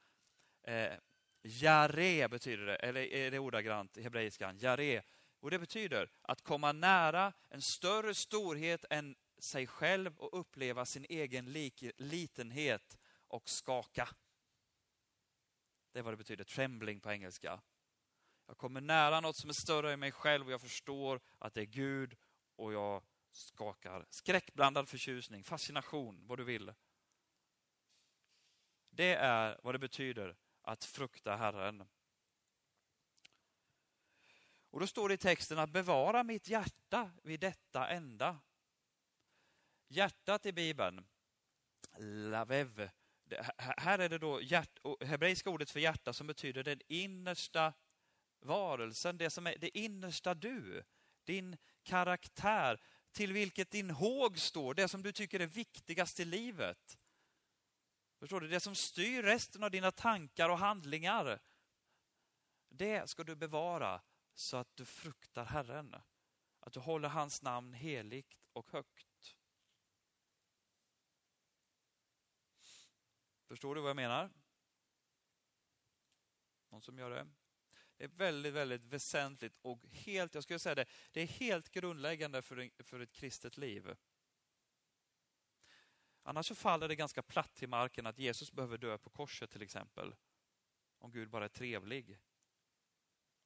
Eh, 0.62 0.94
jare 1.42 2.28
betyder 2.28 2.66
det, 2.66 2.76
eller 2.76 3.00
är 3.00 3.30
det 3.30 3.38
ordagrant 3.38 3.96
i 3.96 4.02
hebreiskan? 4.02 4.58
Jare. 4.58 5.02
Och 5.40 5.50
det 5.50 5.58
betyder 5.58 6.10
att 6.22 6.42
komma 6.42 6.72
nära 6.72 7.32
en 7.48 7.62
större 7.62 8.14
storhet 8.14 8.84
än 8.90 9.16
sig 9.38 9.66
själv 9.66 10.18
och 10.18 10.40
uppleva 10.40 10.86
sin 10.86 11.06
egen 11.08 11.52
lik, 11.52 11.84
litenhet 11.96 12.98
och 13.28 13.48
skaka. 13.48 14.08
Det 15.92 15.98
är 15.98 16.02
vad 16.02 16.12
det 16.12 16.16
betyder, 16.16 16.44
trembling 16.44 17.00
på 17.00 17.10
engelska. 17.10 17.60
Jag 18.46 18.58
kommer 18.58 18.80
nära 18.80 19.20
något 19.20 19.36
som 19.36 19.50
är 19.50 19.54
större 19.54 19.92
än 19.92 20.00
mig 20.00 20.12
själv 20.12 20.46
och 20.46 20.52
jag 20.52 20.60
förstår 20.60 21.20
att 21.38 21.54
det 21.54 21.60
är 21.60 21.66
Gud 21.66 22.16
och 22.56 22.72
jag 22.72 23.02
skakar. 23.32 24.06
Skräckblandad 24.10 24.88
förtjusning, 24.88 25.44
fascination, 25.44 26.26
vad 26.26 26.38
du 26.38 26.44
vill. 26.44 26.72
Det 28.90 29.14
är 29.14 29.60
vad 29.62 29.74
det 29.74 29.78
betyder 29.78 30.36
att 30.70 30.84
frukta 30.84 31.36
Herren. 31.36 31.84
Och 34.70 34.80
då 34.80 34.86
står 34.86 35.08
det 35.08 35.14
i 35.14 35.18
texten 35.18 35.58
att 35.58 35.70
bevara 35.70 36.24
mitt 36.24 36.48
hjärta 36.48 37.10
vid 37.22 37.40
detta 37.40 37.88
enda. 37.88 38.38
Hjärtat 39.88 40.46
i 40.46 40.52
Bibeln, 40.52 41.06
lavev, 41.98 42.90
här 43.58 43.98
är 43.98 44.08
det 44.08 44.18
då 44.18 44.42
hjärt, 44.42 44.78
hebreiska 45.00 45.50
ordet 45.50 45.70
för 45.70 45.80
hjärta 45.80 46.12
som 46.12 46.26
betyder 46.26 46.64
den 46.64 46.80
innersta 46.88 47.72
varelsen, 48.40 49.18
det 49.18 49.30
som 49.30 49.46
är 49.46 49.56
det 49.58 49.78
innersta 49.78 50.34
du, 50.34 50.84
din 51.24 51.56
karaktär, 51.82 52.82
till 53.12 53.32
vilket 53.32 53.70
din 53.70 53.90
håg 53.90 54.38
står, 54.38 54.74
det 54.74 54.88
som 54.88 55.02
du 55.02 55.12
tycker 55.12 55.40
är 55.40 55.46
viktigast 55.46 56.20
i 56.20 56.24
livet. 56.24 56.99
Förstår 58.20 58.40
du? 58.40 58.48
Det 58.48 58.60
som 58.60 58.74
styr 58.74 59.22
resten 59.22 59.62
av 59.64 59.70
dina 59.70 59.90
tankar 59.90 60.48
och 60.48 60.58
handlingar. 60.58 61.40
Det 62.68 63.10
ska 63.10 63.24
du 63.24 63.36
bevara 63.36 64.02
så 64.34 64.56
att 64.56 64.76
du 64.76 64.84
fruktar 64.84 65.44
Herren. 65.44 65.96
Att 66.60 66.72
du 66.72 66.80
håller 66.80 67.08
hans 67.08 67.42
namn 67.42 67.74
heligt 67.74 68.36
och 68.52 68.70
högt. 68.70 69.36
Förstår 73.48 73.74
du 73.74 73.80
vad 73.80 73.90
jag 73.90 73.96
menar? 73.96 74.30
Någon 76.68 76.82
som 76.82 76.98
gör 76.98 77.10
det? 77.10 77.26
Det 77.96 78.04
är 78.04 78.08
väldigt, 78.08 78.54
väldigt 78.54 78.84
väsentligt 78.84 79.56
och 79.62 79.86
helt, 79.86 80.34
jag 80.34 80.42
skulle 80.42 80.58
säga 80.58 80.74
det, 80.74 80.86
det 81.12 81.20
är 81.20 81.26
helt 81.26 81.70
grundläggande 81.70 82.42
för, 82.42 82.82
för 82.84 83.00
ett 83.00 83.12
kristet 83.12 83.56
liv. 83.56 83.96
Annars 86.22 86.46
så 86.46 86.54
faller 86.54 86.88
det 86.88 86.96
ganska 86.96 87.22
platt 87.22 87.54
till 87.54 87.68
marken 87.68 88.06
att 88.06 88.18
Jesus 88.18 88.52
behöver 88.52 88.78
dö 88.78 88.98
på 88.98 89.10
korset 89.10 89.50
till 89.50 89.62
exempel. 89.62 90.14
Om 90.98 91.12
Gud 91.12 91.30
bara 91.30 91.44
är 91.44 91.48
trevlig 91.48 92.18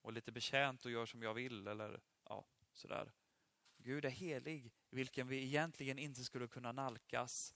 och 0.02 0.12
lite 0.12 0.32
betjänt 0.32 0.84
och 0.84 0.90
gör 0.90 1.06
som 1.06 1.22
jag 1.22 1.34
vill 1.34 1.66
eller 1.66 2.00
ja, 2.24 2.44
sådär. 2.72 3.12
Gud 3.76 4.04
är 4.04 4.10
helig, 4.10 4.72
vilken 4.90 5.28
vi 5.28 5.42
egentligen 5.42 5.98
inte 5.98 6.24
skulle 6.24 6.48
kunna 6.48 6.72
nalkas, 6.72 7.54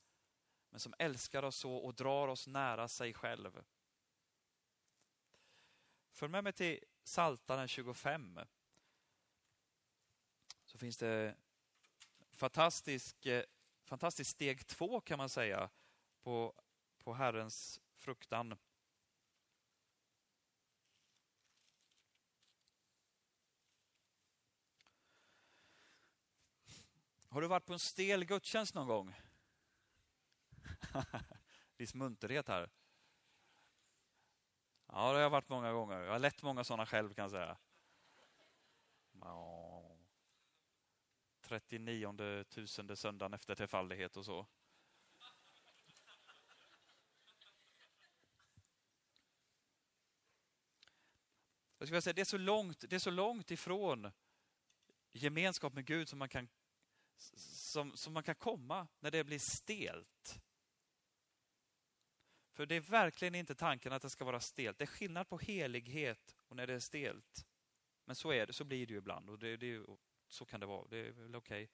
men 0.71 0.81
som 0.81 0.95
älskar 0.99 1.43
oss 1.43 1.57
så 1.57 1.75
och 1.75 1.95
drar 1.95 2.29
oss 2.29 2.47
nära 2.47 2.89
sig 2.89 3.15
själv. 3.15 3.63
Följ 6.11 6.31
med 6.31 6.45
mig 6.45 6.53
till 6.53 6.85
Psaltaren 7.05 7.69
25. 7.69 8.41
Så 10.65 10.79
finns 10.79 10.97
det 10.97 11.37
fantastisk, 12.31 13.27
eh, 13.27 13.45
fantastiskt 13.89 14.31
steg 14.31 14.67
två 14.67 15.01
kan 15.01 15.19
man 15.19 15.29
säga 15.29 15.71
på, 16.23 16.55
på 16.99 17.15
Herrens 17.15 17.81
fruktan. 17.95 18.59
Har 27.29 27.41
du 27.41 27.47
varit 27.47 27.67
på 27.67 27.73
en 27.73 27.79
stel 27.79 28.25
gudstjänst 28.25 28.75
någon 28.75 28.89
gång? 28.89 29.15
Viss 31.77 31.95
munterhet 31.95 32.49
här. 32.49 32.71
Ja, 34.87 35.09
det 35.09 35.15
har 35.15 35.21
jag 35.21 35.31
varit 35.31 35.49
många 35.49 35.73
gånger. 35.73 36.01
Jag 36.01 36.13
har 36.13 36.19
lett 36.19 36.43
många 36.43 36.65
sådana 36.65 36.87
själv 36.87 37.15
kan 37.15 37.23
jag 37.23 37.31
säga. 37.31 37.59
39 41.49 42.45
tusende 42.45 42.97
söndagen 42.97 43.35
efter 43.35 43.55
trefaldighet 43.55 44.17
och 44.17 44.25
så. 44.25 44.47
Jag 51.79 51.89
skulle 51.89 52.03
säga, 52.03 52.15
det, 52.15 52.21
är 52.21 52.25
så 52.25 52.39
långt, 52.39 52.85
det 52.89 52.97
är 52.97 53.01
så 53.01 53.11
långt 53.11 53.51
ifrån 53.51 54.11
gemenskap 55.13 55.73
med 55.73 55.87
Gud 55.87 56.09
som 56.09 56.19
man 56.19 56.29
kan, 56.29 56.49
som, 57.17 57.97
som 57.97 58.13
man 58.13 58.23
kan 58.23 58.35
komma 58.35 58.89
när 59.01 59.11
det 59.11 59.25
blir 59.25 59.39
stelt. 59.39 60.41
För 62.53 62.67
det 62.67 62.75
är 62.75 62.81
verkligen 62.81 63.35
inte 63.35 63.55
tanken 63.55 63.93
att 63.93 64.03
det 64.03 64.11
ska 64.11 64.25
vara 64.25 64.41
stelt. 64.41 64.79
Det 64.79 64.85
är 64.85 64.87
skillnad 64.87 65.29
på 65.29 65.39
helighet 65.39 66.37
och 66.49 66.57
när 66.57 66.67
det 66.67 66.75
är 66.75 66.81
stelt. 66.81 67.47
Men 68.05 68.17
så 68.17 68.33
är 68.33 68.47
det, 68.47 68.53
så 68.53 68.65
blir 68.65 68.87
det 68.87 68.93
ju 68.93 68.99
ibland 68.99 69.31
och 69.31 69.39
det, 69.39 69.57
det, 69.57 69.85
så 70.29 70.45
kan 70.45 70.61
det 70.61 70.67
vara. 70.67 70.87
Det 70.89 70.99
är 70.99 71.13
väl 71.13 71.37
okej. 71.37 71.65
Okay. 71.65 71.69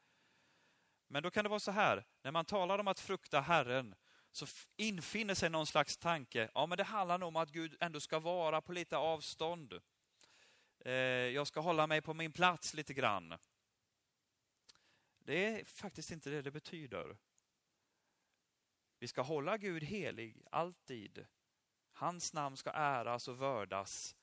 Men 1.09 1.23
då 1.23 1.31
kan 1.31 1.45
det 1.45 1.49
vara 1.49 1.61
så 1.61 1.71
här, 1.71 2.07
när 2.23 2.31
man 2.31 2.45
talar 2.45 2.79
om 2.79 2.89
att 2.89 3.01
frukta 3.01 3.41
Herren 3.41 3.95
så 4.33 4.47
infinner 4.77 5.35
sig 5.35 5.51
någon 5.51 5.67
slags 5.67 5.97
tanke. 5.97 6.51
Ja, 6.55 6.67
men 6.67 6.79
det 6.79 6.85
handlar 6.85 7.19
nog 7.19 7.29
om 7.29 7.37
att 7.37 7.51
Gud 7.51 7.77
ändå 7.81 8.01
ska 8.01 8.19
vara 8.19 8.61
på 8.61 8.73
lite 8.73 8.97
avstånd. 8.97 9.81
Eh, 10.85 10.93
jag 10.93 11.47
ska 11.47 11.61
hålla 11.61 11.87
mig 11.87 12.03
på 12.03 12.15
min 12.15 12.33
plats 12.33 12.75
lite 12.75 12.95
grann. 12.95 13.35
Det 15.19 15.47
är 15.47 15.65
faktiskt 15.65 16.11
inte 16.11 16.31
det 16.31 16.43
det 16.43 16.51
betyder. 16.51 17.17
Vi 18.99 19.09
ska 19.09 19.23
hålla 19.23 19.59
Gud 19.59 19.83
helig, 19.83 20.43
alltid. 20.51 21.27
Hans 21.93 22.33
namn 22.33 22.57
ska 22.57 22.71
äras 22.71 23.29
och 23.29 23.39
vördas. 23.39 24.17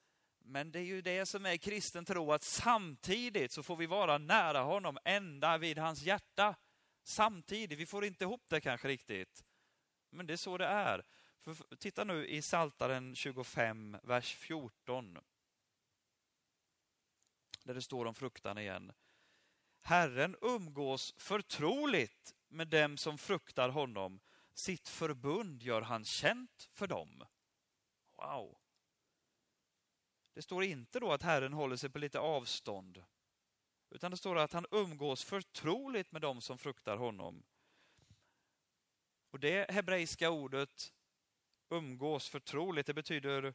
Men 0.44 0.72
det 0.72 0.80
är 0.80 0.84
ju 0.84 1.02
det 1.02 1.26
som 1.26 1.46
är 1.46 1.58
kristen 1.58 2.06
tro, 2.06 2.32
att 2.32 2.44
samtidigt 2.44 3.52
så 3.52 3.64
får 3.64 3.76
vi 3.76 3.86
vara 3.86 4.18
nära 4.18 4.62
honom, 4.62 4.98
ända 5.06 5.58
vid 5.58 5.78
hans 5.78 6.02
hjärta. 6.02 6.56
Samtidigt, 7.04 7.80
vi 7.80 7.86
får 7.86 8.06
inte 8.06 8.24
ihop 8.24 8.44
det 8.48 8.62
kanske 8.62 8.88
riktigt. 8.88 9.46
Men 10.10 10.26
det 10.28 10.34
är 10.34 10.38
så 10.38 10.58
det 10.58 10.66
är. 10.66 11.06
För, 11.38 11.76
titta 11.76 12.04
nu 12.04 12.28
i 12.28 12.42
Saltaren 12.42 13.16
25, 13.16 13.98
vers 14.04 14.36
14. 14.36 15.18
Där 17.64 17.74
det 17.74 17.82
står 17.82 18.06
om 18.06 18.16
fruktan 18.16 18.58
igen. 18.58 18.92
Herren 19.82 20.36
umgås 20.42 21.14
förtroligt 21.18 22.36
med 22.48 22.68
dem 22.68 22.98
som 22.98 23.18
fruktar 23.18 23.70
honom 23.70 24.20
sitt 24.54 24.90
förbund 24.90 25.64
gör 25.64 25.82
han 25.82 26.06
känt 26.06 26.70
för 26.72 26.88
dem. 26.88 27.24
Wow. 28.18 28.61
Det 30.34 30.41
står 30.41 30.63
inte 30.63 31.00
då 31.00 31.12
att 31.12 31.24
Herren 31.24 31.54
håller 31.54 31.76
sig 31.76 31.89
på 31.89 32.00
lite 32.00 32.20
avstånd. 32.20 33.04
Utan 33.89 34.12
det 34.12 34.17
står 34.17 34.38
att 34.38 34.54
han 34.54 34.65
umgås 34.72 35.24
förtroligt 35.24 36.12
med 36.12 36.22
dem 36.22 36.41
som 36.41 36.58
fruktar 36.58 36.98
honom. 36.98 37.44
Och 39.32 39.39
det 39.39 39.72
hebreiska 39.72 40.30
ordet 40.30 40.94
umgås 41.70 42.30
förtroligt, 42.30 42.88
det 42.88 42.94
betyder, 42.94 43.54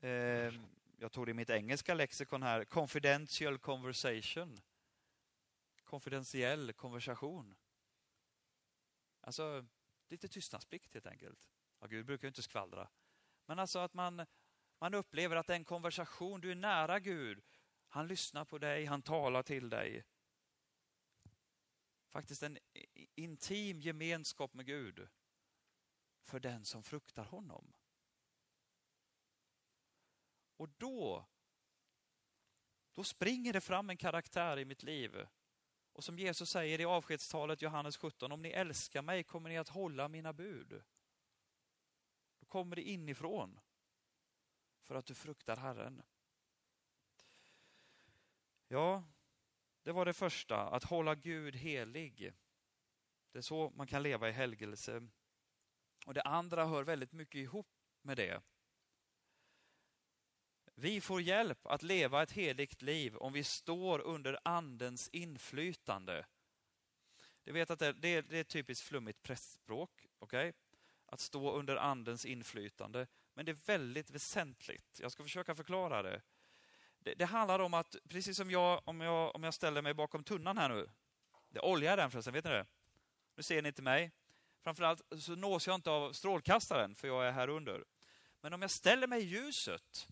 eh, 0.00 0.54
jag 0.98 1.12
tog 1.12 1.26
det 1.26 1.30
i 1.30 1.34
mitt 1.34 1.50
engelska 1.50 1.94
lexikon 1.94 2.42
här, 2.42 2.64
confidential 2.64 3.58
conversation. 3.58 4.60
Konfidentiell 5.84 6.72
konversation. 6.72 7.54
Alltså, 9.20 9.66
lite 10.08 10.28
tystnadsplikt 10.28 10.94
helt 10.94 11.06
enkelt. 11.06 11.50
Ja, 11.80 11.86
Gud 11.86 12.06
brukar 12.06 12.26
ju 12.26 12.28
inte 12.28 12.42
skvallra. 12.42 12.88
Men 13.46 13.58
alltså 13.58 13.78
att 13.78 13.94
man, 13.94 14.26
man 14.78 14.94
upplever 14.94 15.36
att 15.36 15.46
det 15.46 15.52
är 15.52 15.56
en 15.56 15.64
konversation, 15.64 16.40
du 16.40 16.50
är 16.50 16.54
nära 16.54 17.00
Gud. 17.00 17.42
Han 17.88 18.08
lyssnar 18.08 18.44
på 18.44 18.58
dig, 18.58 18.84
han 18.84 19.02
talar 19.02 19.42
till 19.42 19.70
dig. 19.70 20.04
Faktiskt 22.08 22.42
en 22.42 22.58
intim 23.14 23.80
gemenskap 23.80 24.54
med 24.54 24.66
Gud 24.66 25.08
för 26.24 26.40
den 26.40 26.64
som 26.64 26.82
fruktar 26.82 27.24
honom. 27.24 27.72
Och 30.56 30.68
då, 30.68 31.26
då 32.92 33.04
springer 33.04 33.52
det 33.52 33.60
fram 33.60 33.90
en 33.90 33.96
karaktär 33.96 34.58
i 34.58 34.64
mitt 34.64 34.82
liv 34.82 35.26
och 35.92 36.04
som 36.04 36.18
Jesus 36.18 36.50
säger 36.50 36.80
i 36.80 36.84
avskedstalet 36.84 37.62
Johannes 37.62 37.96
17, 37.96 38.32
om 38.32 38.42
ni 38.42 38.48
älskar 38.48 39.02
mig 39.02 39.24
kommer 39.24 39.48
ni 39.48 39.58
att 39.58 39.68
hålla 39.68 40.08
mina 40.08 40.32
bud. 40.32 40.82
Då 42.40 42.46
kommer 42.46 42.76
det 42.76 42.82
inifrån 42.82 43.60
för 44.88 44.94
att 44.94 45.06
du 45.06 45.14
fruktar 45.14 45.56
Herren. 45.56 46.02
Ja, 48.68 49.04
det 49.82 49.92
var 49.92 50.04
det 50.04 50.12
första, 50.12 50.60
att 50.60 50.84
hålla 50.84 51.14
Gud 51.14 51.56
helig. 51.56 52.32
Det 53.32 53.38
är 53.38 53.42
så 53.42 53.70
man 53.70 53.86
kan 53.86 54.02
leva 54.02 54.28
i 54.28 54.32
helgelse. 54.32 55.08
Och 56.06 56.14
det 56.14 56.22
andra 56.22 56.66
hör 56.66 56.82
väldigt 56.82 57.12
mycket 57.12 57.38
ihop 57.38 57.68
med 58.02 58.16
det. 58.16 58.42
Vi 60.74 61.00
får 61.00 61.22
hjälp 61.22 61.66
att 61.66 61.82
leva 61.82 62.22
ett 62.22 62.32
heligt 62.32 62.82
liv 62.82 63.16
om 63.16 63.32
vi 63.32 63.44
står 63.44 63.98
under 63.98 64.38
Andens 64.44 65.08
inflytande. 65.08 66.26
Du 67.42 67.52
vet 67.52 67.70
att 67.70 67.78
det, 67.78 67.92
det, 67.92 68.20
det 68.20 68.36
är 68.36 68.40
ett 68.40 68.48
typiskt 68.48 68.86
flummigt 68.86 69.22
prästspråk, 69.22 70.06
okay? 70.18 70.52
Att 71.06 71.20
stå 71.20 71.52
under 71.52 71.76
Andens 71.76 72.26
inflytande. 72.26 73.06
Men 73.38 73.46
det 73.46 73.52
är 73.52 73.66
väldigt 73.66 74.10
väsentligt. 74.10 75.00
Jag 75.02 75.12
ska 75.12 75.22
försöka 75.22 75.54
förklara 75.54 76.02
det. 76.02 76.22
Det, 76.98 77.14
det 77.14 77.24
handlar 77.24 77.58
om 77.58 77.74
att, 77.74 77.96
precis 78.08 78.36
som 78.36 78.50
jag 78.50 78.82
om, 78.84 79.00
jag, 79.00 79.36
om 79.36 79.42
jag 79.42 79.54
ställer 79.54 79.82
mig 79.82 79.94
bakom 79.94 80.24
tunnan 80.24 80.58
här 80.58 80.68
nu. 80.68 80.90
Det 81.48 81.58
är 81.58 81.64
olja 81.64 81.92
i 81.92 81.96
den 81.96 82.10
förresten, 82.10 82.34
vet 82.34 82.44
ni 82.44 82.50
det? 82.50 82.66
Nu 83.36 83.42
ser 83.42 83.62
ni 83.62 83.68
inte 83.68 83.82
mig. 83.82 84.10
Framförallt 84.64 85.02
så 85.18 85.36
nås 85.36 85.66
jag 85.66 85.74
inte 85.74 85.90
av 85.90 86.12
strålkastaren, 86.12 86.94
för 86.94 87.08
jag 87.08 87.26
är 87.26 87.32
här 87.32 87.48
under. 87.48 87.84
Men 88.40 88.52
om 88.52 88.62
jag 88.62 88.70
ställer 88.70 89.06
mig 89.06 89.22
i 89.22 89.26
ljuset, 89.26 90.08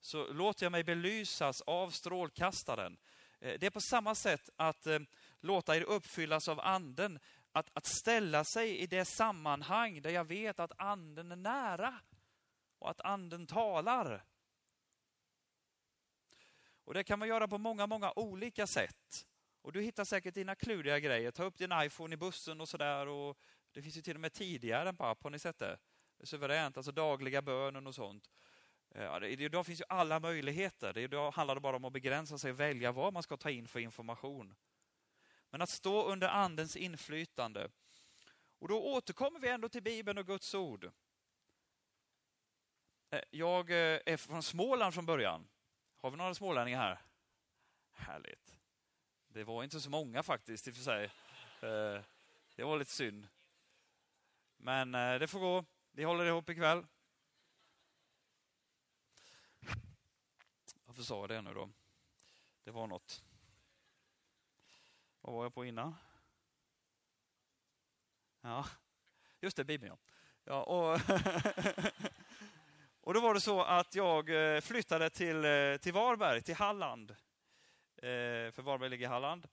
så 0.00 0.32
låter 0.32 0.64
jag 0.64 0.72
mig 0.72 0.84
belysas 0.84 1.60
av 1.60 1.90
strålkastaren. 1.90 2.98
Eh, 3.40 3.58
det 3.60 3.66
är 3.66 3.70
på 3.70 3.80
samma 3.80 4.14
sätt 4.14 4.50
att 4.56 4.86
eh, 4.86 4.98
låta 5.40 5.76
er 5.76 5.82
uppfyllas 5.82 6.48
av 6.48 6.60
anden, 6.60 7.18
att, 7.52 7.70
att 7.72 7.86
ställa 7.86 8.44
sig 8.44 8.78
i 8.78 8.86
det 8.86 9.04
sammanhang 9.04 10.02
där 10.02 10.10
jag 10.10 10.24
vet 10.24 10.60
att 10.60 10.72
anden 10.76 11.32
är 11.32 11.36
nära 11.36 12.00
och 12.78 12.90
att 12.90 13.00
anden 13.00 13.46
talar. 13.46 14.24
Och 16.84 16.94
Det 16.94 17.04
kan 17.04 17.18
man 17.18 17.28
göra 17.28 17.48
på 17.48 17.58
många, 17.58 17.86
många 17.86 18.12
olika 18.16 18.66
sätt. 18.66 19.26
Och 19.62 19.72
Du 19.72 19.82
hittar 19.82 20.04
säkert 20.04 20.34
dina 20.34 20.54
kluriga 20.54 20.98
grejer. 20.98 21.30
Ta 21.30 21.44
upp 21.44 21.58
din 21.58 21.72
iPhone 21.74 22.14
i 22.14 22.16
bussen 22.16 22.60
och 22.60 22.68
sådär. 22.68 23.34
Det 23.72 23.82
finns 23.82 23.96
ju 23.96 24.02
till 24.02 24.14
och 24.14 24.20
med 24.20 24.32
tidigare 24.32 24.88
än 24.88 24.96
på 24.96 25.04
app, 25.04 25.22
har 25.22 25.30
ni 25.30 25.38
sett 25.38 25.58
det? 25.58 25.78
det 26.16 26.24
är 26.24 26.26
suveränt, 26.26 26.76
alltså 26.76 26.92
dagliga 26.92 27.42
bönen 27.42 27.86
och 27.86 27.94
sånt. 27.94 28.30
Eh, 28.94 29.02
ja, 29.02 29.24
idag 29.24 29.66
finns 29.66 29.80
ju 29.80 29.84
alla 29.88 30.20
möjligheter. 30.20 30.98
Idag 30.98 31.30
handlar 31.30 31.54
det 31.54 31.60
bara 31.60 31.76
om 31.76 31.84
att 31.84 31.92
begränsa 31.92 32.38
sig 32.38 32.50
och 32.50 32.60
välja 32.60 32.92
vad 32.92 33.12
man 33.12 33.22
ska 33.22 33.36
ta 33.36 33.50
in 33.50 33.68
för 33.68 33.80
information. 33.80 34.54
Men 35.50 35.62
att 35.62 35.70
stå 35.70 36.04
under 36.04 36.28
Andens 36.28 36.76
inflytande. 36.76 37.70
Och 38.58 38.68
då 38.68 38.84
återkommer 38.84 39.40
vi 39.40 39.48
ändå 39.48 39.68
till 39.68 39.82
Bibeln 39.82 40.18
och 40.18 40.26
Guds 40.26 40.54
ord. 40.54 40.90
Eh, 43.10 43.20
jag 43.30 43.70
eh, 43.70 44.00
är 44.06 44.16
från 44.16 44.42
Småland 44.42 44.94
från 44.94 45.06
början. 45.06 45.48
Har 45.96 46.10
vi 46.10 46.16
några 46.16 46.34
smålänningar 46.34 46.78
här? 46.78 46.98
Härligt. 47.92 48.58
Det 49.28 49.44
var 49.44 49.64
inte 49.64 49.80
så 49.80 49.90
många 49.90 50.22
faktiskt 50.22 50.68
i 50.68 50.70
och 50.70 50.74
för 50.74 50.82
sig. 50.82 51.04
Eh, 51.60 52.02
det 52.56 52.64
var 52.64 52.78
lite 52.78 52.90
synd. 52.90 53.28
Men 54.56 54.92
det 54.92 55.28
får 55.28 55.40
gå. 55.40 55.64
Vi 55.92 56.04
håller 56.04 56.24
ihop 56.24 56.50
ikväll. 56.50 56.86
Varför 60.84 61.02
sa 61.02 61.20
jag 61.20 61.28
det 61.28 61.42
nu 61.42 61.54
då? 61.54 61.70
Det 62.64 62.70
var 62.70 62.86
något. 62.86 63.24
Vad 65.20 65.34
var 65.34 65.44
jag 65.44 65.54
på 65.54 65.64
innan? 65.64 65.94
Ja, 68.40 68.66
just 69.40 69.56
det, 69.56 69.64
Bibeln 69.64 69.92
ja. 69.92 69.98
ja 70.44 70.62
och, 70.62 71.00
och 73.08 73.14
då 73.14 73.20
var 73.20 73.34
det 73.34 73.40
så 73.40 73.62
att 73.62 73.94
jag 73.94 74.54
eh, 74.54 74.60
flyttade 74.60 75.10
till, 75.10 75.44
eh, 75.44 75.76
till 75.76 75.92
Varberg, 75.92 76.42
till 76.42 76.54
Halland. 76.54 77.10
Eh, 77.96 78.52
för 78.52 78.62
Varberg 78.62 78.90
ligger 78.90 79.06
i 79.06 79.08
Halland. 79.08 79.48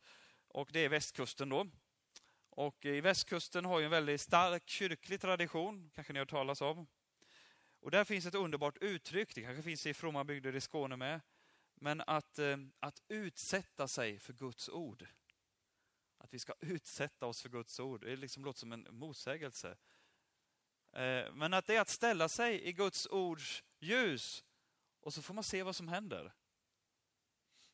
Och 0.48 0.70
det 0.74 0.80
är 0.80 0.90
västkusten 0.90 1.50
då. 1.50 1.68
Och 2.50 2.86
i 2.86 3.02
västkusten 3.02 3.66
har 3.66 3.80
ju 3.80 3.86
en 3.86 3.92
väldigt 3.92 4.22
stark 4.22 4.70
kyrklig 4.70 5.22
tradition, 5.22 5.92
kanske 5.96 6.14
ni 6.14 6.20
har 6.20 6.26
hört 6.26 6.30
talas 6.30 6.62
om. 6.62 6.88
Och 7.80 7.92
där 7.92 8.04
finns 8.04 8.26
ett 8.26 8.36
underbart 8.36 8.78
uttryck, 8.78 9.36
det 9.36 9.42
kanske 9.42 9.64
finns 9.64 9.86
i 9.86 9.94
fromma 9.94 10.24
bygder 10.24 10.56
i 10.56 10.62
Skåne 10.62 10.96
med. 10.96 11.22
Men 11.76 12.02
att, 12.08 12.40
att 12.80 13.02
utsätta 13.08 13.88
sig 13.88 14.20
för 14.20 14.34
Guds 14.34 14.70
ord. 14.70 15.08
Att 16.18 16.34
vi 16.34 16.40
ska 16.40 16.54
utsätta 16.60 17.26
oss 17.26 17.42
för 17.42 17.50
Guds 17.50 17.80
ord. 17.80 18.06
Det 18.06 18.16
liksom 18.16 18.46
låter 18.46 18.60
som 18.60 18.72
en 18.72 18.88
motsägelse. 18.90 19.78
Eh, 20.96 21.34
men 21.34 21.54
att 21.54 21.68
det 21.68 21.76
är 21.76 21.82
att 21.82 21.90
ställa 21.90 22.30
sig 22.30 22.68
i 22.68 22.74
Guds 22.74 23.06
ords 23.06 23.64
ljus 23.80 24.44
och 25.00 25.14
så 25.14 25.22
får 25.22 25.34
man 25.34 25.44
se 25.44 25.64
vad 25.64 25.76
som 25.76 25.88
händer. 25.88 26.34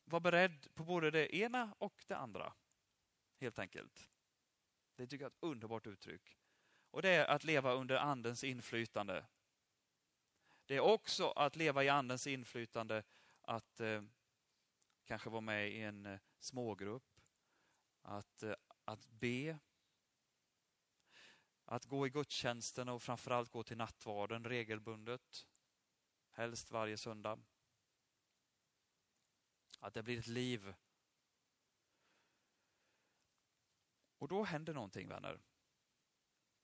Var 0.04 0.20
beredd 0.20 0.74
på 0.74 0.84
både 0.84 1.10
det 1.10 1.36
ena 1.36 1.74
och 1.78 2.04
det 2.06 2.16
andra. 2.16 2.52
Helt 3.40 3.58
enkelt. 3.58 4.10
Det 4.96 5.06
tycker 5.06 5.24
jag 5.24 5.32
är 5.32 5.36
ett 5.36 5.42
underbart 5.42 5.86
uttryck. 5.86 6.38
Och 6.90 7.02
det 7.02 7.08
är 7.08 7.26
att 7.26 7.44
leva 7.44 7.72
under 7.72 7.96
Andens 7.96 8.44
inflytande. 8.44 9.26
Det 10.66 10.76
är 10.76 10.80
också 10.80 11.30
att 11.30 11.56
leva 11.56 11.84
i 11.84 11.88
Andens 11.88 12.26
inflytande 12.26 13.02
att 13.40 13.80
eh, 13.80 14.02
kanske 15.04 15.30
vara 15.30 15.40
med 15.40 15.70
i 15.70 15.80
en 15.80 16.06
eh, 16.06 16.20
smågrupp, 16.38 17.20
att, 18.02 18.42
eh, 18.42 18.54
att 18.84 19.06
be, 19.06 19.58
att 21.72 21.84
gå 21.84 22.06
i 22.06 22.10
gudstjänsten 22.10 22.88
och 22.88 23.02
framförallt 23.02 23.50
gå 23.50 23.62
till 23.62 23.76
nattvarden 23.76 24.44
regelbundet, 24.44 25.46
helst 26.30 26.70
varje 26.70 26.96
söndag. 26.96 27.38
Att 29.78 29.94
det 29.94 30.02
blir 30.02 30.18
ett 30.18 30.26
liv. 30.26 30.74
Och 34.18 34.28
då 34.28 34.44
händer 34.44 34.74
någonting 34.74 35.08
vänner. 35.08 35.40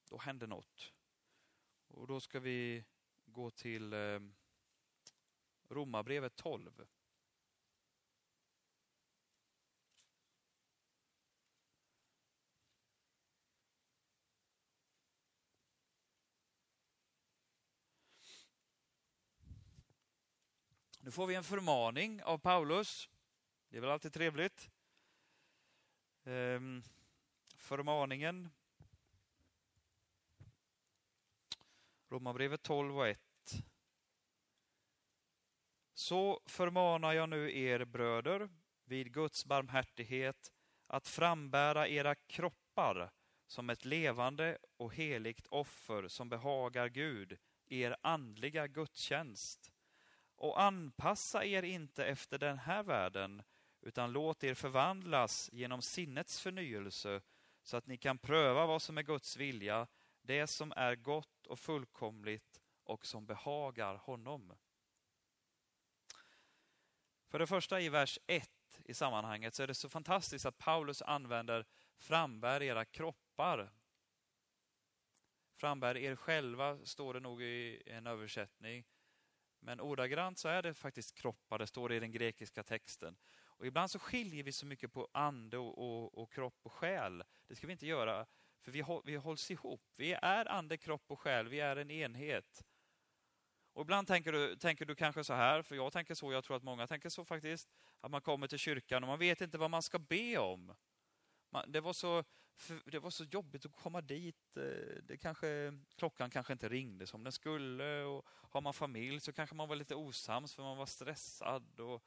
Då 0.09 0.19
händer 0.19 0.47
något. 0.47 0.93
Och 1.87 2.07
då 2.07 2.21
ska 2.21 2.41
vi 2.41 2.85
gå 3.25 3.51
till 3.51 3.93
eh, 3.93 4.21
Romarbrevet 5.69 6.37
12. 6.37 6.87
Nu 21.09 21.13
får 21.13 21.27
vi 21.27 21.35
en 21.35 21.45
förmaning 21.45 22.23
av 22.23 22.39
Paulus. 22.39 23.09
Det 23.69 23.77
är 23.77 23.81
väl 23.81 23.91
alltid 23.91 24.13
trevligt. 24.13 24.71
Ehm, 26.25 26.83
förmaningen. 27.57 28.49
Romarbrevet 32.09 32.63
12 32.63 32.99
och 32.99 33.09
1. 33.09 33.21
Så 35.95 36.41
förmanar 36.47 37.13
jag 37.13 37.29
nu 37.29 37.59
er 37.59 37.85
bröder 37.85 38.49
vid 38.85 39.13
Guds 39.13 39.45
barmhärtighet 39.45 40.53
att 40.87 41.09
frambära 41.09 41.89
era 41.89 42.15
kroppar 42.15 43.11
som 43.47 43.71
ett 43.71 43.85
levande 43.85 44.59
och 44.77 44.95
heligt 44.95 45.47
offer 45.47 46.09
som 46.09 46.29
behagar 46.29 46.89
Gud, 46.89 47.39
er 47.67 47.97
andliga 48.03 48.67
gudstjänst 48.67 49.73
och 50.39 50.63
anpassa 50.63 51.45
er 51.45 51.63
inte 51.63 52.07
efter 52.07 52.39
den 52.39 52.59
här 52.59 52.83
världen, 52.83 53.43
utan 53.81 54.13
låt 54.13 54.45
er 54.45 54.55
förvandlas 54.55 55.51
genom 55.53 55.83
sinnets 55.83 56.41
förnyelse 56.41 57.21
så 57.63 57.77
att 57.77 57.87
ni 57.87 57.97
kan 57.97 58.19
pröva 58.19 58.67
vad 58.67 58.83
som 58.83 58.99
är 58.99 59.03
Guds 59.03 59.37
vilja, 59.37 59.87
det 60.23 60.47
som 60.47 60.73
är 60.77 60.95
gott 60.97 61.47
och 61.47 61.59
fullkomligt 61.59 62.61
och 62.85 63.07
som 63.07 63.27
behagar 63.27 63.95
honom. 63.95 64.55
För 67.29 67.39
det 67.39 67.47
första 67.47 67.81
i 67.81 67.89
vers 67.89 68.19
1 68.27 68.51
i 68.85 68.95
sammanhanget 68.95 69.55
så 69.55 69.63
är 69.63 69.67
det 69.67 69.75
så 69.75 69.89
fantastiskt 69.89 70.47
att 70.47 70.59
Paulus 70.59 71.03
använder 71.03 71.67
frambär 71.97 72.63
era 72.63 72.85
kroppar. 72.85 73.73
Frambär 75.57 75.97
er 75.97 76.17
själva, 76.17 76.79
står 76.85 77.15
det 77.15 77.21
nog 77.21 77.43
i 77.43 77.83
en 77.87 78.07
översättning. 78.07 78.85
Men 79.61 79.81
ordagrant 79.81 80.39
så 80.39 80.49
är 80.49 80.63
det 80.63 80.75
faktiskt 80.75 81.15
kroppar, 81.15 81.59
det 81.59 81.67
står 81.67 81.89
det 81.89 81.95
i 81.97 82.01
den 82.01 82.13
grekiska 82.13 82.63
texten. 82.63 83.17
Och 83.59 83.67
ibland 83.67 83.91
så 83.91 83.99
skiljer 83.99 84.43
vi 84.43 84.53
så 84.53 84.67
mycket 84.67 84.93
på 84.93 85.09
ande 85.13 85.59
och, 85.59 85.79
och, 85.79 86.19
och 86.23 86.33
kropp 86.33 86.59
och 86.63 86.73
själ. 86.73 87.25
Det 87.47 87.57
ska 87.57 87.67
vi 87.67 87.73
inte 87.73 87.87
göra, 87.87 88.27
för 88.61 88.71
vi, 88.71 88.85
vi 89.05 89.17
hålls 89.17 89.51
ihop. 89.51 89.83
Vi 89.97 90.13
är 90.13 90.49
ande, 90.49 90.77
kropp 90.77 91.05
och 91.07 91.21
själ, 91.21 91.49
vi 91.49 91.61
är 91.61 91.77
en 91.77 91.91
enhet. 91.91 92.65
Och 93.73 93.83
ibland 93.83 94.07
tänker 94.07 94.33
du, 94.33 94.57
tänker 94.57 94.85
du 94.85 94.95
kanske 94.95 95.25
så 95.25 95.35
här, 95.35 95.63
för 95.63 95.77
jag 95.77 95.93
tänker 95.93 96.15
så, 96.15 96.33
jag 96.33 96.45
tror 96.45 96.57
att 96.57 96.63
många 96.63 96.87
tänker 96.87 97.09
så 97.09 97.25
faktiskt, 97.25 97.69
att 98.01 98.11
man 98.11 98.21
kommer 98.21 98.47
till 98.47 98.59
kyrkan 98.59 99.03
och 99.03 99.09
man 99.09 99.19
vet 99.19 99.41
inte 99.41 99.59
vad 99.59 99.71
man 99.71 99.83
ska 99.83 99.99
be 99.99 100.39
om. 100.39 100.75
Man, 101.51 101.73
det, 101.73 101.81
var 101.81 101.93
så, 101.93 102.25
det 102.85 102.99
var 102.99 103.11
så 103.11 103.25
jobbigt 103.25 103.67
att 103.67 103.73
komma 103.73 104.01
dit. 104.01 104.57
Eh, 104.57 105.03
det 105.03 105.19
kanske, 105.21 105.79
klockan 105.97 106.31
kanske 106.31 106.53
inte 106.53 106.69
ringde 106.69 107.07
som 107.07 107.25
den 107.25 107.33
skulle. 107.33 108.03
Och 108.03 108.27
har 108.29 108.61
man 108.61 108.75
familj 108.75 109.21
så 109.21 109.33
kanske 109.33 109.57
man 109.57 109.69
var 109.69 109.77
lite 109.77 109.95
osams 109.95 110.55
för 110.55 110.63
man 110.63 110.77
var 110.77 110.87
stressad. 110.87 111.81
Och, 111.81 112.05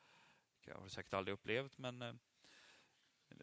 jag 0.65 0.75
har 0.75 0.87
säkert 0.87 1.13
aldrig 1.13 1.33
upplevt, 1.33 1.77
men 1.77 2.01
eh, 2.01 2.13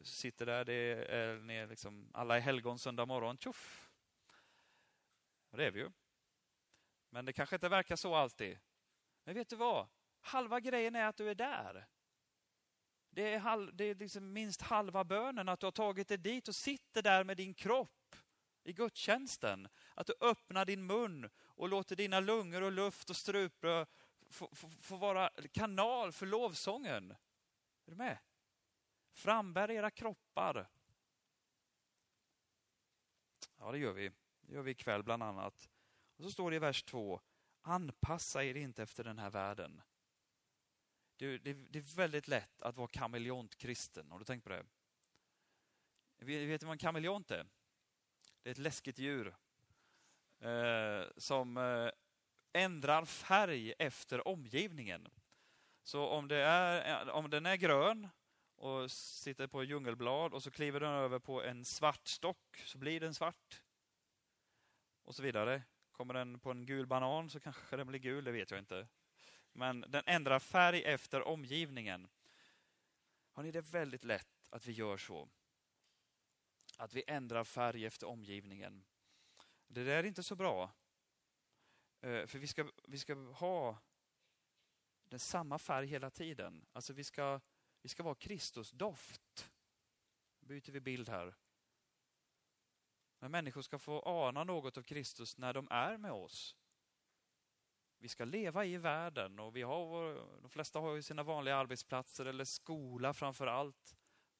sitter 0.02 0.46
där, 0.46 0.64
det 0.64 0.74
är, 0.74 1.50
är 1.50 1.66
liksom, 1.66 2.10
alla 2.14 2.36
är 2.36 2.40
helgon 2.40 2.78
söndag 2.78 3.06
morgon, 3.06 3.38
tjoff! 3.38 3.90
Och 5.50 5.58
det 5.58 5.66
är 5.66 5.70
vi 5.70 5.80
ju. 5.80 5.90
Men 7.10 7.24
det 7.24 7.32
kanske 7.32 7.56
inte 7.56 7.68
verkar 7.68 7.96
så 7.96 8.14
alltid. 8.14 8.58
Men 9.24 9.34
vet 9.34 9.48
du 9.48 9.56
vad? 9.56 9.88
Halva 10.20 10.60
grejen 10.60 10.94
är 10.94 11.06
att 11.06 11.16
du 11.16 11.30
är 11.30 11.34
där. 11.34 11.86
Det 13.18 13.34
är, 13.34 13.38
halv, 13.38 13.76
det 13.76 13.84
är 13.84 13.94
liksom 13.94 14.32
minst 14.32 14.62
halva 14.62 15.04
bönen, 15.04 15.48
att 15.48 15.60
du 15.60 15.66
har 15.66 15.72
tagit 15.72 16.08
dig 16.08 16.18
dit 16.18 16.48
och 16.48 16.54
sitter 16.54 17.02
där 17.02 17.24
med 17.24 17.36
din 17.36 17.54
kropp 17.54 18.16
i 18.64 18.72
gudstjänsten. 18.72 19.68
Att 19.94 20.06
du 20.06 20.14
öppnar 20.20 20.64
din 20.64 20.86
mun 20.86 21.30
och 21.38 21.68
låter 21.68 21.96
dina 21.96 22.20
lungor 22.20 22.62
och 22.62 22.72
luft 22.72 23.10
och 23.10 23.16
strupe 23.16 23.86
få, 24.30 24.54
få, 24.54 24.70
få 24.80 24.96
vara 24.96 25.30
kanal 25.52 26.12
för 26.12 26.26
lovsången. 26.26 27.10
Är 27.86 27.90
du 27.90 27.96
med? 27.96 28.18
Frambär 29.12 29.70
era 29.70 29.90
kroppar. 29.90 30.68
Ja, 33.58 33.72
det 33.72 33.78
gör 33.78 33.92
vi. 33.92 34.10
Det 34.40 34.54
gör 34.54 34.62
vi 34.62 34.70
ikväll 34.70 35.02
bland 35.02 35.22
annat. 35.22 35.68
Och 36.16 36.24
så 36.24 36.30
står 36.30 36.50
det 36.50 36.56
i 36.56 36.58
vers 36.58 36.82
2, 36.82 37.20
anpassa 37.62 38.44
er 38.44 38.54
inte 38.54 38.82
efter 38.82 39.04
den 39.04 39.18
här 39.18 39.30
världen. 39.30 39.82
Det, 41.18 41.38
det, 41.38 41.52
det 41.52 41.78
är 41.78 41.96
väldigt 41.96 42.28
lätt 42.28 42.62
att 42.62 42.76
vara 42.76 42.88
kameleontkristen. 42.88 44.10
Har 44.10 44.18
du 44.18 44.24
tänkt 44.24 44.44
på 44.44 44.50
det? 44.50 44.64
Vet 46.18 46.60
du 46.60 46.66
vad 46.66 46.72
en 46.72 46.78
kameleont 46.78 47.30
är? 47.30 47.46
Det 48.42 48.48
är 48.48 48.50
ett 48.50 48.58
läskigt 48.58 48.98
djur 48.98 49.36
eh, 50.40 51.02
som 51.16 51.56
eh, 51.56 51.90
ändrar 52.52 53.04
färg 53.04 53.74
efter 53.78 54.28
omgivningen. 54.28 55.08
Så 55.82 56.06
om, 56.06 56.28
det 56.28 56.36
är, 56.36 57.06
eh, 57.06 57.08
om 57.08 57.30
den 57.30 57.46
är 57.46 57.56
grön 57.56 58.08
och 58.56 58.90
sitter 58.90 59.46
på 59.46 59.64
djungelblad 59.64 60.34
och 60.34 60.42
så 60.42 60.50
kliver 60.50 60.80
den 60.80 60.92
över 60.92 61.18
på 61.18 61.42
en 61.42 61.64
svart 61.64 62.08
stock 62.08 62.62
så 62.64 62.78
blir 62.78 63.00
den 63.00 63.14
svart. 63.14 63.62
Och 65.04 65.14
så 65.14 65.22
vidare. 65.22 65.62
Kommer 65.92 66.14
den 66.14 66.40
på 66.40 66.50
en 66.50 66.66
gul 66.66 66.86
banan 66.86 67.30
så 67.30 67.40
kanske 67.40 67.76
den 67.76 67.86
blir 67.86 67.98
gul, 67.98 68.24
det 68.24 68.32
vet 68.32 68.50
jag 68.50 68.60
inte. 68.60 68.88
Men 69.58 69.84
den 69.88 70.02
ändrar 70.06 70.38
färg 70.38 70.84
efter 70.84 71.22
omgivningen. 71.22 72.08
Har 73.32 73.42
ni 73.42 73.50
det 73.50 73.60
väldigt 73.60 74.04
lätt 74.04 74.46
att 74.50 74.66
vi 74.66 74.72
gör 74.72 74.96
så? 74.96 75.28
Att 76.76 76.94
vi 76.94 77.04
ändrar 77.06 77.44
färg 77.44 77.86
efter 77.86 78.06
omgivningen. 78.06 78.84
Det 79.66 79.84
där 79.84 79.96
är 79.96 80.04
inte 80.04 80.22
så 80.22 80.36
bra. 80.36 80.70
Eh, 82.00 82.26
för 82.26 82.38
vi 82.38 82.46
ska, 82.46 82.70
vi 82.84 82.98
ska 82.98 83.14
ha 83.14 83.78
den 85.04 85.18
samma 85.18 85.58
färg 85.58 85.86
hela 85.86 86.10
tiden. 86.10 86.66
Alltså 86.72 86.92
vi 86.92 87.04
ska, 87.04 87.40
vi 87.82 87.88
ska 87.88 88.02
vara 88.02 88.14
Kristusdoft. 88.14 89.50
Byter 90.40 90.72
vi 90.72 90.80
bild 90.80 91.08
här. 91.08 91.34
Men 93.18 93.30
människor 93.30 93.62
ska 93.62 93.78
få 93.78 94.02
ana 94.02 94.44
något 94.44 94.76
av 94.76 94.82
Kristus 94.82 95.38
när 95.38 95.54
de 95.54 95.68
är 95.70 95.96
med 95.96 96.12
oss. 96.12 96.56
Vi 98.00 98.08
ska 98.08 98.24
leva 98.24 98.64
i 98.64 98.76
världen 98.76 99.38
och 99.38 99.56
vi 99.56 99.62
har, 99.62 100.14
de 100.40 100.50
flesta 100.50 100.78
har 100.78 100.94
ju 100.94 101.02
sina 101.02 101.22
vanliga 101.22 101.56
arbetsplatser 101.56 102.26
eller 102.26 102.44
skola 102.44 103.14
framför 103.14 103.46
allt. 103.46 103.96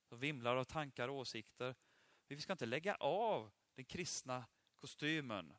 Och 0.09 0.23
vimlar 0.23 0.57
av 0.57 0.65
tankar 0.65 1.09
och 1.09 1.17
åsikter. 1.17 1.67
Men 2.27 2.37
Vi 2.37 2.41
ska 2.41 2.53
inte 2.53 2.67
lägga 2.67 2.95
av 2.95 3.51
den 3.75 3.85
kristna 3.85 4.45
kostymen 4.75 5.55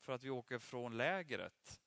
för 0.00 0.12
att 0.12 0.22
vi 0.22 0.30
åker 0.30 0.58
från 0.58 0.96
lägret. 0.96 1.80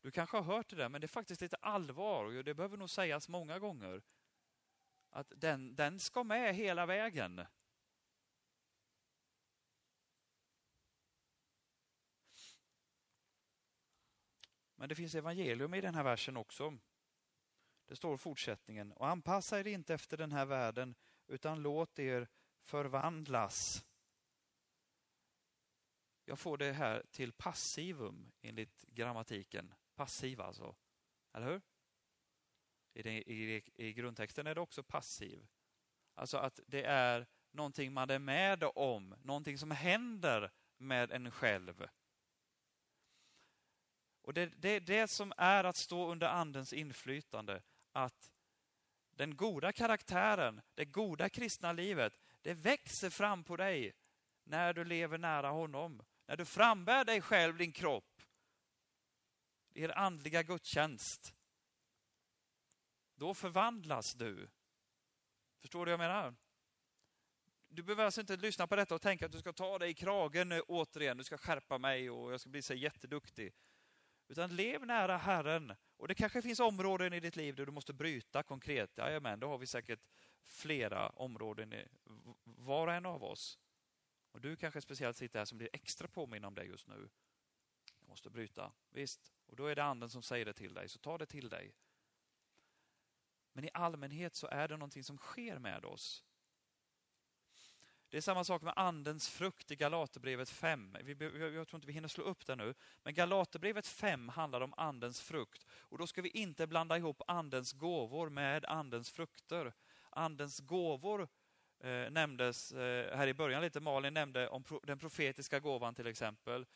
Du 0.00 0.10
kanske 0.10 0.36
har 0.36 0.44
hört 0.44 0.70
det 0.70 0.76
där, 0.76 0.88
men 0.88 1.00
det 1.00 1.04
är 1.04 1.08
faktiskt 1.08 1.40
lite 1.40 1.56
allvar 1.56 2.24
och 2.24 2.44
det 2.44 2.54
behöver 2.54 2.76
nog 2.76 2.90
sägas 2.90 3.28
många 3.28 3.58
gånger. 3.58 4.02
Att 5.10 5.32
den, 5.36 5.76
den 5.76 6.00
ska 6.00 6.24
med 6.24 6.54
hela 6.54 6.86
vägen. 6.86 7.46
Men 14.84 14.88
det 14.88 14.94
finns 14.94 15.14
evangelium 15.14 15.74
i 15.74 15.80
den 15.80 15.94
här 15.94 16.02
versen 16.02 16.36
också. 16.36 16.78
Det 17.86 17.96
står 17.96 18.16
fortsättningen. 18.16 18.92
Och 18.92 19.08
anpassa 19.08 19.60
er 19.60 19.66
inte 19.66 19.94
efter 19.94 20.16
den 20.16 20.32
här 20.32 20.44
världen, 20.44 20.94
utan 21.26 21.62
låt 21.62 21.98
er 21.98 22.28
förvandlas. 22.64 23.86
Jag 26.24 26.38
får 26.38 26.58
det 26.58 26.72
här 26.72 27.02
till 27.10 27.32
passivum 27.32 28.32
enligt 28.42 28.84
grammatiken. 28.88 29.74
Passiv 29.94 30.40
alltså. 30.40 30.76
Eller 31.32 31.46
hur? 31.46 31.62
I, 32.94 33.02
den, 33.02 33.12
i, 33.12 33.62
I 33.74 33.92
grundtexten 33.92 34.46
är 34.46 34.54
det 34.54 34.60
också 34.60 34.82
passiv. 34.82 35.46
Alltså 36.14 36.36
att 36.36 36.60
det 36.66 36.84
är 36.84 37.26
någonting 37.50 37.92
man 37.92 38.10
är 38.10 38.18
med 38.18 38.64
om, 38.74 39.14
någonting 39.22 39.58
som 39.58 39.70
händer 39.70 40.50
med 40.76 41.12
en 41.12 41.30
själv. 41.30 41.88
Och 44.24 44.34
det 44.34 44.42
är 44.42 44.52
det, 44.56 44.80
det 44.80 45.08
som 45.08 45.32
är 45.36 45.64
att 45.64 45.76
stå 45.76 46.10
under 46.12 46.26
Andens 46.28 46.72
inflytande. 46.72 47.62
Att 47.92 48.32
den 49.10 49.36
goda 49.36 49.72
karaktären, 49.72 50.60
det 50.74 50.84
goda 50.84 51.28
kristna 51.28 51.72
livet, 51.72 52.20
det 52.42 52.54
växer 52.54 53.10
fram 53.10 53.44
på 53.44 53.56
dig 53.56 53.92
när 54.44 54.72
du 54.72 54.84
lever 54.84 55.18
nära 55.18 55.48
honom. 55.48 56.02
När 56.26 56.36
du 56.36 56.44
frambär 56.44 57.04
dig 57.04 57.20
själv, 57.20 57.56
din 57.56 57.72
kropp, 57.72 58.22
er 59.74 59.98
andliga 59.98 60.42
gudstjänst. 60.42 61.34
Då 63.14 63.34
förvandlas 63.34 64.14
du. 64.14 64.48
Förstår 65.60 65.86
du 65.86 65.92
vad 65.92 66.04
jag 66.04 66.10
menar? 66.10 66.34
Du 67.68 67.82
behöver 67.82 68.04
alltså 68.04 68.20
inte 68.20 68.36
lyssna 68.36 68.66
på 68.66 68.76
detta 68.76 68.94
och 68.94 69.02
tänka 69.02 69.26
att 69.26 69.32
du 69.32 69.38
ska 69.38 69.52
ta 69.52 69.78
dig 69.78 69.90
i 69.90 69.94
kragen 69.94 70.52
återigen, 70.52 71.16
du 71.16 71.24
ska 71.24 71.38
skärpa 71.38 71.78
mig 71.78 72.10
och 72.10 72.32
jag 72.32 72.40
ska 72.40 72.50
bli 72.50 72.62
så 72.62 72.74
jätteduktig. 72.74 73.52
Utan 74.28 74.56
lev 74.56 74.86
nära 74.86 75.16
Herren. 75.16 75.74
Och 75.96 76.08
det 76.08 76.14
kanske 76.14 76.42
finns 76.42 76.60
områden 76.60 77.12
i 77.12 77.20
ditt 77.20 77.36
liv 77.36 77.54
där 77.54 77.66
du 77.66 77.72
måste 77.72 77.92
bryta 77.92 78.42
konkret. 78.42 78.98
Jajamän, 78.98 79.40
då 79.40 79.48
har 79.48 79.58
vi 79.58 79.66
säkert 79.66 80.00
flera 80.44 81.08
områden, 81.08 81.74
var 82.44 82.86
och 82.86 82.92
en 82.92 83.06
av 83.06 83.24
oss. 83.24 83.58
Och 84.32 84.40
du 84.40 84.56
kanske 84.56 84.80
speciellt 84.80 85.16
sitter 85.16 85.38
här 85.38 85.46
som 85.46 85.58
blir 85.58 85.68
extra 85.72 86.08
påminn 86.08 86.44
om 86.44 86.54
det 86.54 86.64
just 86.64 86.86
nu. 86.86 87.08
Jag 88.00 88.08
måste 88.08 88.30
bryta. 88.30 88.72
Visst, 88.90 89.32
och 89.46 89.56
då 89.56 89.66
är 89.66 89.76
det 89.76 89.84
anden 89.84 90.10
som 90.10 90.22
säger 90.22 90.44
det 90.44 90.52
till 90.52 90.74
dig, 90.74 90.88
så 90.88 90.98
ta 90.98 91.18
det 91.18 91.26
till 91.26 91.48
dig. 91.48 91.74
Men 93.52 93.64
i 93.64 93.70
allmänhet 93.74 94.34
så 94.34 94.46
är 94.46 94.68
det 94.68 94.76
någonting 94.76 95.04
som 95.04 95.18
sker 95.18 95.58
med 95.58 95.84
oss. 95.84 96.24
Det 98.14 98.18
är 98.18 98.22
samma 98.22 98.44
sak 98.44 98.62
med 98.62 98.72
andens 98.76 99.28
frukt 99.28 99.70
i 99.70 99.76
Galaterbrevet 99.76 100.50
5. 100.50 100.96
Jag 101.06 101.68
tror 101.68 101.74
inte 101.74 101.86
vi 101.86 101.92
hinner 101.92 102.08
slå 102.08 102.24
upp 102.24 102.46
det 102.46 102.56
nu. 102.56 102.74
Men 103.02 103.14
Galaterbrevet 103.14 103.86
5 103.86 104.28
handlar 104.28 104.60
om 104.60 104.74
andens 104.76 105.20
frukt. 105.20 105.66
Och 105.70 105.98
då 105.98 106.06
ska 106.06 106.22
vi 106.22 106.28
inte 106.28 106.66
blanda 106.66 106.96
ihop 106.96 107.22
andens 107.26 107.72
gåvor 107.72 108.28
med 108.28 108.64
andens 108.64 109.10
frukter. 109.10 109.72
Andens 110.10 110.60
gåvor 110.60 111.28
eh, 111.80 112.10
nämndes 112.10 112.72
eh, 112.72 113.16
här 113.16 113.26
i 113.26 113.34
början 113.34 113.62
lite. 113.62 113.80
Malin 113.80 114.14
nämnde 114.14 114.48
om 114.48 114.64
pro 114.64 114.80
den 114.82 114.98
profetiska 114.98 115.60
gåvan 115.60 115.94
till 115.94 116.06
exempel. 116.06 116.66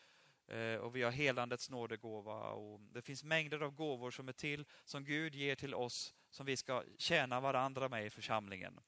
Eh, 0.49 0.75
och 0.75 0.97
vi 0.97 1.03
har 1.03 1.11
helandets 1.11 1.71
nådegåva. 1.71 2.51
Och 2.51 2.81
det 2.81 3.03
finns 3.03 3.25
mängder 3.25 3.61
av 3.61 3.71
gåvor 3.71 4.11
som 4.11 4.29
är 4.29 4.33
till, 4.33 4.65
som 4.85 5.05
Gud 5.05 5.35
ger 5.35 5.55
till 5.55 5.75
oss, 5.75 6.15
som 6.31 6.47
vi 6.47 6.57
ska 6.57 6.85
tjäna 6.99 7.41
varandra 7.41 7.89
med 7.89 8.07
i 8.07 8.11
församlingen. 8.11 8.81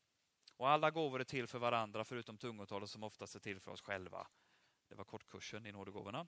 Och 0.60 0.68
alla 0.68 0.90
gåvor 0.90 1.20
är 1.20 1.24
till 1.24 1.46
för 1.46 1.58
varandra 1.58 2.04
förutom 2.04 2.38
tungotalet 2.38 2.90
som 2.90 3.02
oftast 3.02 3.34
är 3.34 3.40
till 3.40 3.60
för 3.60 3.70
oss 3.70 3.80
själva. 3.80 4.26
Det 4.88 4.94
var 4.94 5.04
kortkursen 5.04 5.66
i 5.66 5.72
nådegåvorna. 5.72 6.26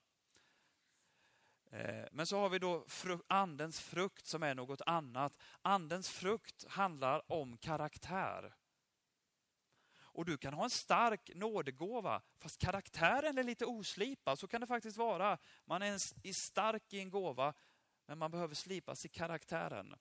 Eh, 1.70 2.04
men 2.12 2.26
så 2.26 2.38
har 2.38 2.48
vi 2.48 2.58
då 2.58 2.86
andens 3.26 3.80
frukt 3.80 4.26
som 4.26 4.42
är 4.42 4.54
något 4.54 4.80
annat. 4.86 5.38
Andens 5.62 6.10
frukt 6.10 6.64
handlar 6.68 7.32
om 7.32 7.56
karaktär. 7.56 8.54
Och 9.96 10.24
du 10.24 10.38
kan 10.38 10.54
ha 10.54 10.64
en 10.64 10.70
stark 10.70 11.30
nådegåva, 11.34 12.22
fast 12.38 12.58
karaktären 12.58 13.38
är 13.38 13.44
lite 13.44 13.66
oslipad. 13.66 14.38
Så 14.38 14.48
kan 14.48 14.60
det 14.60 14.66
faktiskt 14.66 14.96
vara. 14.96 15.38
Man 15.64 15.82
är 15.82 16.32
stark 16.32 16.92
i 16.92 17.00
en 17.00 17.10
gåva, 17.10 17.54
men 18.06 18.18
man 18.18 18.30
behöver 18.30 18.54
slipas 18.54 19.04
i 19.04 19.08
karaktären. 19.08 19.94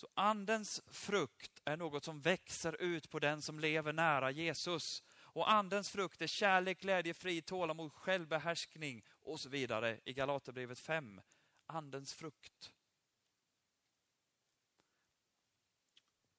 Så 0.00 0.08
andens 0.14 0.82
frukt 0.86 1.62
är 1.64 1.76
något 1.76 2.04
som 2.04 2.20
växer 2.20 2.82
ut 2.82 3.10
på 3.10 3.18
den 3.18 3.42
som 3.42 3.60
lever 3.60 3.92
nära 3.92 4.30
Jesus. 4.30 5.02
Och 5.12 5.50
andens 5.50 5.90
frukt 5.90 6.22
är 6.22 6.26
kärlek, 6.26 6.80
glädje, 6.80 7.14
frid, 7.14 7.46
tålamod, 7.46 7.92
självbehärskning 7.92 9.04
och 9.20 9.40
så 9.40 9.48
vidare 9.48 10.00
i 10.04 10.12
Galaterbrevet 10.12 10.78
5. 10.78 11.20
Andens 11.66 12.14
frukt. 12.14 12.72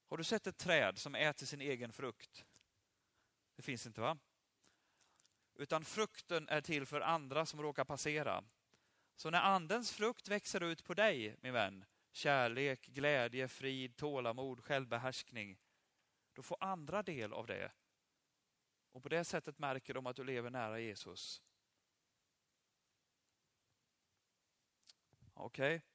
Har 0.09 0.17
du 0.17 0.23
sett 0.23 0.47
ett 0.47 0.57
träd 0.57 0.97
som 0.97 1.15
äter 1.15 1.45
sin 1.45 1.61
egen 1.61 1.91
frukt? 1.91 2.45
Det 3.55 3.61
finns 3.61 3.87
inte 3.87 4.01
va? 4.01 4.17
Utan 5.55 5.85
frukten 5.85 6.49
är 6.49 6.61
till 6.61 6.85
för 6.85 7.01
andra 7.01 7.45
som 7.45 7.61
råkar 7.61 7.85
passera. 7.85 8.43
Så 9.15 9.29
när 9.29 9.41
andens 9.41 9.91
frukt 9.91 10.27
växer 10.27 10.63
ut 10.63 10.83
på 10.83 10.93
dig, 10.93 11.35
min 11.41 11.53
vän, 11.53 11.85
kärlek, 12.11 12.87
glädje, 12.87 13.47
frid, 13.47 13.95
tålamod, 13.95 14.63
självbehärskning, 14.63 15.59
då 16.33 16.41
får 16.41 16.57
andra 16.59 17.03
del 17.03 17.33
av 17.33 17.47
det. 17.47 17.71
Och 18.91 19.03
på 19.03 19.09
det 19.09 19.23
sättet 19.23 19.59
märker 19.59 19.93
de 19.93 20.07
att 20.07 20.15
du 20.15 20.23
lever 20.23 20.49
nära 20.49 20.79
Jesus. 20.79 21.41
Okej, 25.33 25.75
okay. 25.75 25.87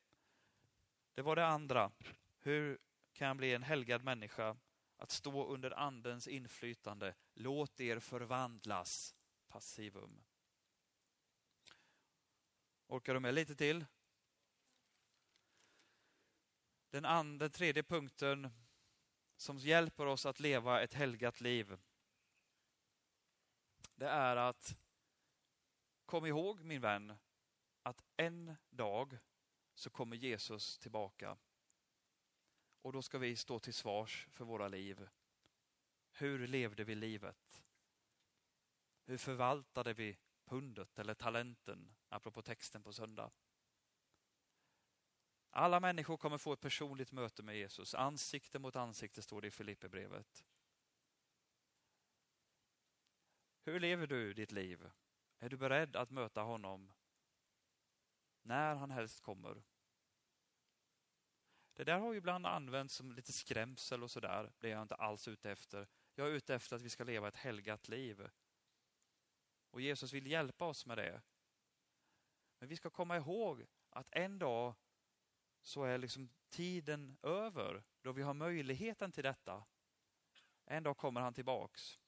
det 1.15 1.23
var 1.23 1.37
det 1.37 1.47
andra. 1.47 1.93
Hur 2.39 2.79
kan 3.13 3.27
jag 3.29 3.37
bli 3.37 3.55
en 3.55 3.63
helgad 3.63 4.05
människa? 4.05 4.57
Att 4.97 5.11
stå 5.11 5.47
under 5.47 5.71
andens 5.71 6.29
inflytande. 6.29 7.15
Låt 7.35 7.81
er 7.81 7.99
förvandlas. 7.99 9.15
Passivum. 9.49 10.25
Orkar 12.87 13.15
du 13.15 13.21
med 13.21 13.35
lite 13.35 13.57
till? 13.57 13.85
Den, 16.97 17.05
and, 17.05 17.39
den 17.39 17.51
tredje 17.51 17.83
punkten 17.83 18.51
som 19.37 19.59
hjälper 19.59 20.07
oss 20.07 20.27
att 20.27 20.41
leva 20.41 20.83
ett 20.83 20.95
helgat 20.95 21.41
liv. 21.41 21.79
Det 23.95 24.09
är 24.09 24.37
att 24.37 24.77
kom 26.07 26.27
ihåg 26.27 26.61
min 26.61 26.81
vän 26.81 27.19
att 27.83 28.05
en 28.17 28.57
dag 28.71 29.19
så 29.75 29.91
kommer 29.91 30.17
Jesus 30.17 30.79
tillbaka. 30.79 31.37
Och 32.83 32.93
då 32.93 33.03
ska 33.03 33.19
vi 33.19 33.37
stå 33.37 33.59
till 33.59 33.75
svars 33.75 34.29
för 34.31 34.45
våra 34.45 34.69
liv. 34.69 35.09
Hur 36.11 36.47
levde 36.47 36.85
vi 36.85 36.95
livet? 36.95 37.65
Hur 39.05 39.19
förvaltade 39.19 39.95
vi 39.95 40.19
pundet 40.45 40.99
eller 40.99 41.15
talenten, 41.15 41.95
apropå 42.09 42.43
texten 42.43 42.83
på 42.83 42.93
söndag? 42.93 43.31
Alla 45.57 45.81
människor 45.81 46.17
kommer 46.17 46.39
få 46.39 46.53
ett 46.53 46.61
personligt 46.61 47.13
möte 47.13 47.43
med 47.43 47.57
Jesus. 47.57 47.95
Ansikte 47.95 48.59
mot 48.59 48.77
ansikte 48.77 49.23
står 49.23 49.41
det 49.41 49.49
i 49.49 49.51
Filipperbrevet. 49.51 50.45
Hur 53.65 53.81
lever 53.81 54.07
du 54.07 54.35
ditt 54.35 54.53
liv? 54.53 54.91
Är 55.39 55.49
du 55.49 55.57
beredd 55.57 55.97
att 55.97 56.11
möta 56.11 56.43
honom 56.43 56.93
när 58.43 58.75
han 58.75 58.91
helst 58.91 59.21
kommer? 59.21 59.63
Det 61.75 61.85
där 61.85 61.99
har 61.99 62.13
ju 62.13 62.19
ibland 62.19 62.47
använts 62.47 62.95
som 62.95 63.13
lite 63.13 63.33
skrämsel 63.33 64.03
och 64.03 64.11
sådär. 64.11 64.53
Det 64.59 64.67
är 64.67 64.73
jag 64.73 64.83
inte 64.83 64.95
alls 64.95 65.29
ute 65.29 65.51
efter. 65.51 65.89
Jag 66.15 66.29
är 66.29 66.33
ute 66.33 66.55
efter 66.55 66.77
att 66.77 66.83
vi 66.83 66.91
ska 66.91 67.05
leva 67.05 67.29
ett 67.29 67.37
helgat 67.37 67.89
liv. 67.89 68.31
Och 69.71 69.81
Jesus 69.81 70.13
vill 70.13 70.27
hjälpa 70.27 70.65
oss 70.65 70.87
med 70.87 70.99
det. 70.99 71.23
Men 72.59 72.69
vi 72.69 72.77
ska 72.77 72.91
komma 72.91 73.17
ihåg 73.17 73.67
att 73.91 74.09
en 74.11 74.39
dag 74.39 74.75
så 75.67 75.85
är 75.85 75.99
liksom 75.99 76.29
tiden 76.49 77.17
över 77.23 77.83
då 78.03 78.13
vi 78.13 78.23
har 78.23 78.35
möjligheten 78.35 79.13
till 79.13 79.25
detta. 79.25 79.65
En 80.65 80.83
dag 80.83 80.97
kommer 80.97 81.21
han 81.21 81.35
tillbaks. 81.35 81.99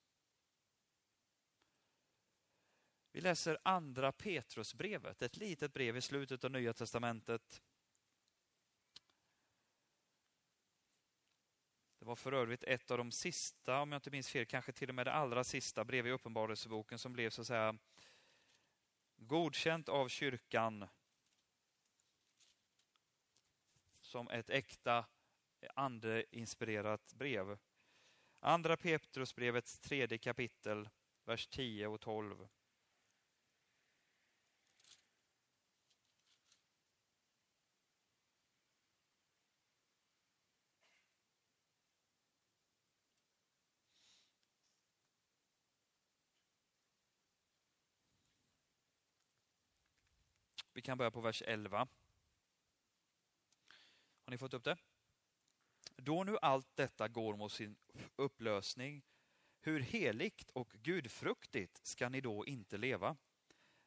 Vi 3.12 3.20
läser 3.20 3.58
andra 3.62 4.12
Petrusbrevet, 4.12 5.22
ett 5.22 5.36
litet 5.36 5.72
brev 5.72 5.96
i 5.96 6.00
slutet 6.00 6.44
av 6.44 6.50
Nya 6.50 6.72
Testamentet. 6.72 7.62
Det 11.98 12.04
var 12.04 12.16
för 12.16 12.32
övrigt 12.32 12.64
ett 12.64 12.90
av 12.90 12.98
de 12.98 13.12
sista, 13.12 13.80
om 13.80 13.92
jag 13.92 13.98
inte 13.98 14.10
minns 14.10 14.30
fel, 14.30 14.46
kanske 14.46 14.72
till 14.72 14.88
och 14.88 14.94
med 14.94 15.06
det 15.06 15.12
allra 15.12 15.44
sista 15.44 15.84
brev 15.84 16.06
i 16.06 16.10
Uppenbarelseboken 16.10 16.98
som 16.98 17.12
blev 17.12 17.30
så 17.30 17.40
att 17.40 17.46
säga 17.46 17.78
godkänt 19.16 19.88
av 19.88 20.08
kyrkan 20.08 20.88
som 24.08 24.28
ett 24.30 24.50
äkta 24.50 25.06
andeinspirerat 25.74 27.14
brev. 27.14 27.58
Andra 28.40 28.76
Petrusbrevets 28.76 29.78
tredje 29.78 30.18
kapitel, 30.18 30.88
vers 31.24 31.46
10 31.46 31.86
och 31.86 32.00
12. 32.00 32.48
Vi 50.72 50.82
kan 50.82 50.98
börja 50.98 51.10
på 51.10 51.20
vers 51.20 51.42
11. 51.46 51.88
Har 54.28 54.30
ni 54.30 54.38
fått 54.38 54.54
upp 54.54 54.64
det? 54.64 54.76
Då 55.96 56.24
nu 56.24 56.38
allt 56.42 56.76
detta 56.76 57.08
går 57.08 57.36
mot 57.36 57.52
sin 57.52 57.76
upplösning, 58.16 59.02
hur 59.60 59.80
heligt 59.80 60.50
och 60.50 60.68
gudfruktigt 60.68 61.86
ska 61.86 62.08
ni 62.08 62.20
då 62.20 62.46
inte 62.46 62.76
leva? 62.76 63.16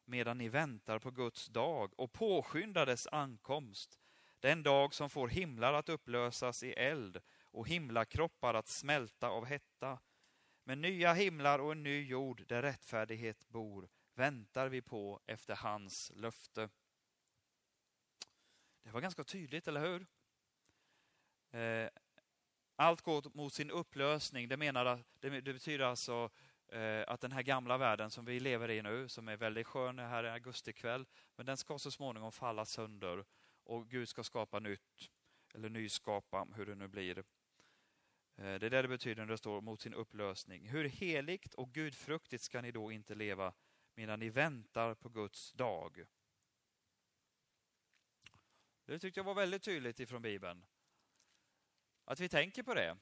Medan 0.06 0.38
ni 0.38 0.50
väntar 0.50 1.00
på 1.00 1.12
Guds 1.12 1.48
dag 1.48 2.00
och 2.00 2.14
påskyndar 2.14 2.86
dess 2.86 3.08
ankomst, 3.08 4.00
den 4.40 4.64
dag 4.64 4.94
som 4.94 5.10
får 5.10 5.28
himlar 5.28 5.74
att 5.74 5.90
upplösas 5.90 6.64
i 6.64 6.72
eld 6.74 7.22
och 7.44 7.68
himlakroppar 7.68 8.54
att 8.54 8.68
smälta 8.68 9.30
av 9.30 9.46
hetta. 9.46 10.00
Med 10.64 10.78
nya 10.78 11.14
himlar 11.14 11.60
och 11.60 11.72
en 11.72 11.84
ny 11.84 12.08
jord 12.08 12.48
där 12.48 12.62
rättfärdighet 12.62 13.48
bor 13.48 13.90
väntar 14.14 14.70
vi 14.70 14.82
på 14.82 15.22
efter 15.26 15.56
hans 15.56 16.12
löfte. 16.16 16.70
Det 18.84 18.92
var 18.92 19.02
ganska 19.02 19.24
tydligt, 19.24 19.68
eller 19.68 19.82
hur? 19.82 20.08
Eh, 21.52 21.90
allt 22.76 23.02
går 23.02 23.32
mot 23.34 23.54
sin 23.54 23.72
upplösning. 23.72 24.48
Det, 24.48 24.58
menar, 24.58 25.04
det, 25.20 25.42
betyder 25.42 25.86
alltså 25.86 26.30
eh, 26.68 27.04
att 27.08 27.22
den 27.22 27.32
här 27.32 27.42
gamla 27.42 27.78
världen 27.78 28.12
som 28.12 28.26
vi 28.26 28.40
lever 28.40 28.72
i 28.72 28.82
nu, 28.82 29.08
som 29.08 29.28
är 29.28 29.38
väldigt 29.38 29.68
skön 29.68 30.00
här 30.00 30.24
i 30.24 30.30
augustikväll, 30.30 31.06
men 31.36 31.46
den 31.46 31.58
ska 31.58 31.80
så 31.80 31.92
småningom 31.92 32.32
falla 32.32 32.66
sönder 32.66 33.26
och 33.64 33.90
Gud 33.90 34.10
ska 34.10 34.24
skapa 34.24 34.60
nytt, 34.60 35.12
eller 35.54 35.70
nyskapa, 35.70 36.48
hur 36.56 36.66
det 36.66 36.76
nu 36.76 36.88
blir. 36.88 37.18
Eh, 37.18 37.24
det 38.36 38.66
är 38.66 38.70
det 38.70 38.82
det 38.82 38.88
betyder 38.88 39.22
när 39.22 39.32
det 39.32 39.38
står 39.38 39.62
mot 39.62 39.82
sin 39.82 39.94
upplösning. 39.94 40.70
Hur 40.70 40.86
heligt 40.86 41.54
och 41.54 41.74
gudfruktigt 41.74 42.44
ska 42.44 42.62
ni 42.62 42.72
då 42.72 42.92
inte 42.92 43.16
leva 43.16 43.54
medan 43.96 44.20
ni 44.20 44.30
väntar 44.30 44.96
på 44.96 45.10
Guds 45.10 45.52
dag? 45.52 46.06
Det 48.86 49.00
tyckte 49.00 49.20
jag 49.20 49.26
var 49.26 49.34
väldigt 49.34 49.64
tydligt 49.64 50.00
ifrån 50.00 50.22
Bibeln. 50.22 50.66
Att 52.06 52.20
vi 52.20 52.30
tänker 52.30 52.64
på 52.64 52.74
det. 52.74 52.98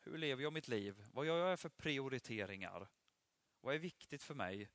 Hur 0.00 0.18
lever 0.18 0.42
jag 0.42 0.52
mitt 0.52 0.68
liv? 0.68 1.04
Vad 1.12 1.26
gör 1.26 1.50
jag 1.50 1.60
för 1.60 1.68
prioriteringar? 1.68 2.88
Vad 3.60 3.74
är 3.74 3.78
viktigt 3.78 4.22
för 4.22 4.34
mig? 4.34 4.68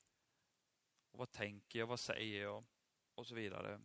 Och 1.11 1.20
vad 1.20 1.32
tänker 1.32 1.80
jag? 1.80 1.88
Vad 1.88 1.99
säger 1.99 2.41
jag? 2.41 2.66
Och 3.16 3.28
så 3.28 3.36
vidare. 3.36 3.82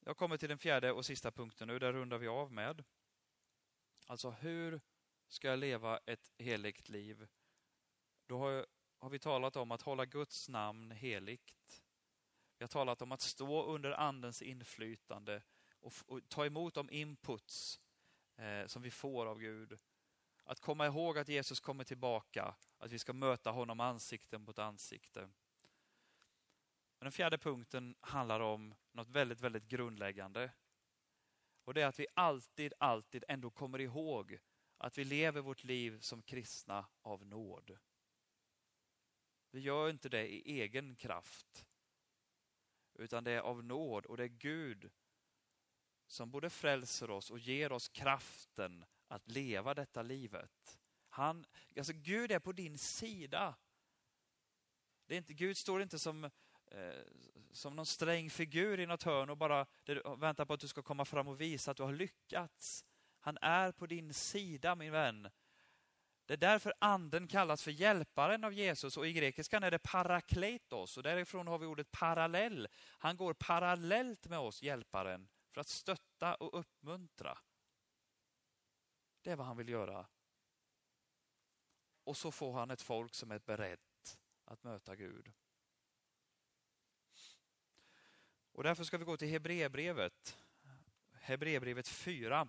Jag 0.00 0.16
kommer 0.16 0.36
till 0.36 0.48
den 0.48 0.58
fjärde 0.58 0.92
och 0.92 1.06
sista 1.06 1.30
punkten 1.30 1.68
nu. 1.68 1.78
Där 1.78 1.92
rundar 1.92 2.18
vi 2.18 2.28
av 2.28 2.52
med. 2.52 2.84
Alltså 4.06 4.30
hur 4.30 4.80
ska 5.28 5.48
jag 5.48 5.58
leva 5.58 5.98
ett 5.98 6.32
heligt 6.38 6.88
liv? 6.88 7.28
Då 8.26 8.38
har, 8.38 8.66
har 9.04 9.10
vi 9.10 9.18
talat 9.18 9.56
om 9.56 9.70
att 9.70 9.82
hålla 9.82 10.04
Guds 10.04 10.48
namn 10.48 10.90
heligt. 10.90 11.82
Vi 12.58 12.62
har 12.62 12.68
talat 12.68 13.02
om 13.02 13.12
att 13.12 13.20
stå 13.20 13.64
under 13.64 13.90
Andens 13.90 14.42
inflytande 14.42 15.42
och, 15.80 15.92
och 16.06 16.28
ta 16.28 16.46
emot 16.46 16.74
de 16.74 16.90
inputs 16.90 17.80
eh, 18.36 18.66
som 18.66 18.82
vi 18.82 18.90
får 18.90 19.26
av 19.26 19.38
Gud. 19.38 19.78
Att 20.44 20.60
komma 20.60 20.86
ihåg 20.86 21.18
att 21.18 21.28
Jesus 21.28 21.60
kommer 21.60 21.84
tillbaka, 21.84 22.54
att 22.78 22.92
vi 22.92 22.98
ska 22.98 23.12
möta 23.12 23.50
honom 23.50 23.80
ansikte 23.80 24.38
mot 24.38 24.58
ansikte. 24.58 25.20
Men 25.20 27.04
den 27.04 27.12
fjärde 27.12 27.38
punkten 27.38 27.94
handlar 28.00 28.40
om 28.40 28.74
något 28.92 29.08
väldigt, 29.08 29.40
väldigt 29.40 29.68
grundläggande. 29.68 30.52
Och 31.64 31.74
det 31.74 31.82
är 31.82 31.86
att 31.86 31.98
vi 31.98 32.06
alltid, 32.14 32.72
alltid 32.78 33.24
ändå 33.28 33.50
kommer 33.50 33.80
ihåg 33.80 34.38
att 34.78 34.98
vi 34.98 35.04
lever 35.04 35.40
vårt 35.40 35.64
liv 35.64 36.00
som 36.00 36.22
kristna 36.22 36.86
av 37.02 37.26
nåd. 37.26 37.78
Vi 39.54 39.60
gör 39.60 39.90
inte 39.90 40.08
det 40.08 40.26
i 40.26 40.60
egen 40.60 40.96
kraft, 40.96 41.66
utan 42.94 43.24
det 43.24 43.30
är 43.30 43.40
av 43.40 43.64
nåd 43.64 44.06
och 44.06 44.16
det 44.16 44.24
är 44.24 44.28
Gud 44.28 44.90
som 46.06 46.30
både 46.30 46.50
frälser 46.50 47.10
oss 47.10 47.30
och 47.30 47.38
ger 47.38 47.72
oss 47.72 47.88
kraften 47.88 48.84
att 49.08 49.28
leva 49.28 49.74
detta 49.74 50.02
livet. 50.02 50.78
Han, 51.08 51.46
alltså 51.76 51.92
Gud 51.92 52.32
är 52.32 52.38
på 52.38 52.52
din 52.52 52.78
sida. 52.78 53.54
Det 55.06 55.14
är 55.14 55.18
inte, 55.18 55.34
Gud 55.34 55.56
står 55.56 55.82
inte 55.82 55.98
som, 55.98 56.24
eh, 56.24 57.04
som 57.52 57.76
någon 57.76 57.86
sträng 57.86 58.30
figur 58.30 58.80
i 58.80 58.86
något 58.86 59.02
hörn 59.02 59.30
och 59.30 59.36
bara 59.36 59.66
väntar 60.18 60.44
på 60.44 60.52
att 60.52 60.60
du 60.60 60.68
ska 60.68 60.82
komma 60.82 61.04
fram 61.04 61.28
och 61.28 61.40
visa 61.40 61.70
att 61.70 61.76
du 61.76 61.82
har 61.82 61.92
lyckats. 61.92 62.84
Han 63.20 63.38
är 63.40 63.72
på 63.72 63.86
din 63.86 64.14
sida, 64.14 64.74
min 64.74 64.92
vän. 64.92 65.30
Det 66.26 66.32
är 66.32 66.38
därför 66.38 66.72
anden 66.78 67.28
kallas 67.28 67.62
för 67.62 67.70
hjälparen 67.70 68.44
av 68.44 68.52
Jesus 68.52 68.96
och 68.96 69.06
i 69.06 69.12
grekiskan 69.12 69.62
är 69.62 69.70
det 69.70 69.78
parakletos 69.78 70.96
och 70.96 71.02
därifrån 71.02 71.48
har 71.48 71.58
vi 71.58 71.66
ordet 71.66 71.90
parallell. 71.90 72.68
Han 72.98 73.16
går 73.16 73.34
parallellt 73.34 74.28
med 74.28 74.38
oss, 74.38 74.62
hjälparen, 74.62 75.28
för 75.52 75.60
att 75.60 75.68
stötta 75.68 76.34
och 76.34 76.58
uppmuntra. 76.58 77.38
Det 79.22 79.30
är 79.30 79.36
vad 79.36 79.46
han 79.46 79.56
vill 79.56 79.68
göra. 79.68 80.06
Och 82.04 82.16
så 82.16 82.32
får 82.32 82.52
han 82.52 82.70
ett 82.70 82.82
folk 82.82 83.14
som 83.14 83.30
är 83.30 83.38
berett 83.38 84.18
att 84.44 84.64
möta 84.64 84.96
Gud. 84.96 85.32
Och 88.52 88.62
därför 88.62 88.84
ska 88.84 88.98
vi 88.98 89.04
gå 89.04 89.16
till 89.16 89.28
Hebreerbrevet. 89.28 90.38
Hebreerbrevet 91.12 91.88
4. 91.88 92.48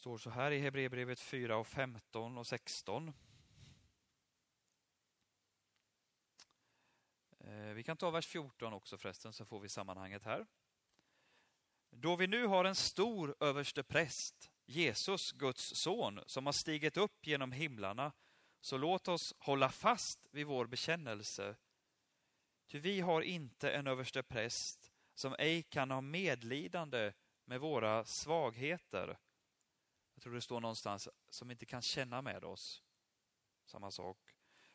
Står 0.00 0.18
så 0.18 0.30
här 0.30 0.50
i 0.50 0.58
Hebreerbrevet 0.58 1.20
4 1.20 1.56
och 1.56 1.66
15 1.66 2.38
och 2.38 2.46
16. 2.46 3.12
Eh, 7.38 7.54
vi 7.54 7.82
kan 7.82 7.96
ta 7.96 8.10
vers 8.10 8.26
14 8.26 8.72
också 8.72 8.98
förresten 8.98 9.32
så 9.32 9.44
får 9.44 9.60
vi 9.60 9.68
sammanhanget 9.68 10.24
här. 10.24 10.46
Då 11.90 12.16
vi 12.16 12.26
nu 12.26 12.46
har 12.46 12.64
en 12.64 12.74
stor 12.74 13.36
överste 13.40 13.82
präst, 13.82 14.50
Jesus, 14.66 15.32
Guds 15.32 15.74
son, 15.74 16.20
som 16.26 16.46
har 16.46 16.52
stigit 16.52 16.96
upp 16.96 17.26
genom 17.26 17.52
himlarna, 17.52 18.12
så 18.60 18.76
låt 18.76 19.08
oss 19.08 19.34
hålla 19.38 19.68
fast 19.68 20.26
vid 20.30 20.46
vår 20.46 20.66
bekännelse. 20.66 21.56
Ty 22.66 22.78
vi 22.78 23.00
har 23.00 23.22
inte 23.22 23.70
en 23.70 23.86
överste 23.86 24.22
präst 24.22 24.92
som 25.14 25.36
ej 25.38 25.62
kan 25.62 25.90
ha 25.90 26.00
medlidande 26.00 27.12
med 27.44 27.60
våra 27.60 28.04
svagheter 28.04 29.18
jag 30.20 30.22
tror 30.22 30.34
det 30.34 30.40
står 30.40 30.60
någonstans, 30.60 31.08
som 31.30 31.50
inte 31.50 31.66
kan 31.66 31.82
känna 31.82 32.22
med 32.22 32.44
oss. 32.44 32.82
Samma 33.64 33.90
sak. 33.90 34.18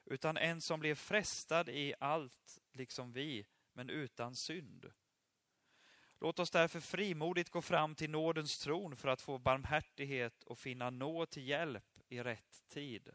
Utan 0.06 0.38
en 0.38 0.62
som 0.62 0.80
blev 0.80 0.96
frestad 0.96 1.70
i 1.70 1.94
allt, 2.00 2.60
liksom 2.72 3.12
vi, 3.12 3.48
men 3.74 3.90
utan 3.90 4.36
synd. 4.36 4.92
Låt 6.20 6.40
oss 6.40 6.52
därför 6.52 6.80
frimodigt 6.80 7.50
gå 7.50 7.62
fram 7.62 7.96
till 7.96 8.10
nådens 8.10 8.60
tron 8.60 8.98
för 8.98 9.08
att 9.08 9.22
få 9.22 9.38
barmhärtighet 9.38 10.44
och 10.44 10.58
finna 10.58 10.90
nåd 10.90 11.30
till 11.30 11.48
hjälp 11.48 12.00
i 12.08 12.24
rätt 12.24 12.68
tid. 12.68 13.10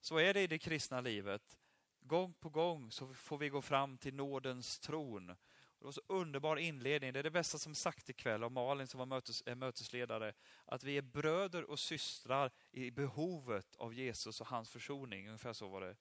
Så 0.00 0.18
är 0.18 0.34
det 0.34 0.42
i 0.42 0.46
det 0.46 0.58
kristna 0.58 1.00
livet. 1.00 1.58
Gång 2.00 2.34
på 2.34 2.48
gång 2.48 2.90
så 2.90 3.14
får 3.14 3.38
vi 3.38 3.48
gå 3.48 3.62
fram 3.62 3.98
till 3.98 4.14
nådens 4.14 4.78
tron 4.78 5.36
det 5.78 5.84
var 5.84 5.92
så 5.92 6.00
underbar 6.06 6.56
inledning. 6.56 7.12
Det 7.12 7.18
är 7.18 7.22
det 7.22 7.30
bästa 7.30 7.58
som 7.58 7.74
sagt 7.74 8.08
ikväll 8.08 8.44
av 8.44 8.52
Malin 8.52 8.86
som 8.86 8.98
var 8.98 9.06
mötes, 9.06 9.42
är 9.46 9.54
mötesledare. 9.54 10.32
Att 10.64 10.84
vi 10.84 10.96
är 10.96 11.02
bröder 11.02 11.70
och 11.70 11.78
systrar 11.78 12.50
i 12.70 12.90
behovet 12.90 13.76
av 13.76 13.94
Jesus 13.94 14.40
och 14.40 14.46
hans 14.46 14.70
försoning. 14.70 15.26
Ungefär 15.26 15.52
så 15.52 15.68
var 15.68 15.80
det. 15.80 15.96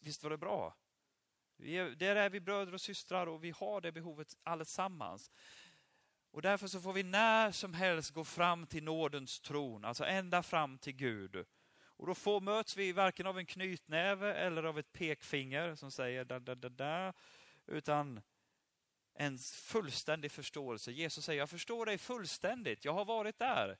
Visst 0.00 0.22
var 0.22 0.30
det 0.30 0.38
bra? 0.38 0.76
Vi 1.56 1.78
är, 1.78 1.90
där 1.90 2.16
är 2.16 2.30
vi 2.30 2.40
bröder 2.40 2.74
och 2.74 2.80
systrar 2.80 3.26
och 3.26 3.44
vi 3.44 3.50
har 3.50 3.80
det 3.80 3.92
behovet 3.92 4.36
allesammans. 4.42 5.30
Och 6.30 6.42
därför 6.42 6.66
så 6.66 6.80
får 6.80 6.92
vi 6.92 7.02
när 7.02 7.52
som 7.52 7.74
helst 7.74 8.10
gå 8.10 8.24
fram 8.24 8.66
till 8.66 8.84
nådens 8.84 9.40
tron, 9.40 9.84
alltså 9.84 10.04
ända 10.04 10.42
fram 10.42 10.78
till 10.78 10.92
Gud. 10.92 11.46
Och 11.80 12.06
då 12.06 12.14
får, 12.14 12.40
möts 12.40 12.76
vi 12.76 12.92
varken 12.92 13.26
av 13.26 13.38
en 13.38 13.46
knytnäve 13.46 14.34
eller 14.34 14.62
av 14.62 14.78
ett 14.78 14.92
pekfinger 14.92 15.74
som 15.74 15.90
säger 15.90 16.24
da, 16.24 16.38
da, 16.38 16.54
da, 16.54 16.68
da, 16.68 17.12
utan 17.66 18.20
en 19.20 19.38
fullständig 19.38 20.32
förståelse. 20.32 20.92
Jesus 20.92 21.24
säger, 21.24 21.38
jag 21.38 21.50
förstår 21.50 21.86
dig 21.86 21.98
fullständigt, 21.98 22.84
jag 22.84 22.92
har 22.92 23.04
varit 23.04 23.38
där. 23.38 23.78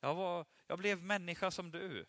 Jag, 0.00 0.14
var, 0.14 0.46
jag 0.66 0.78
blev 0.78 1.02
människa 1.02 1.50
som 1.50 1.70
du. 1.70 2.06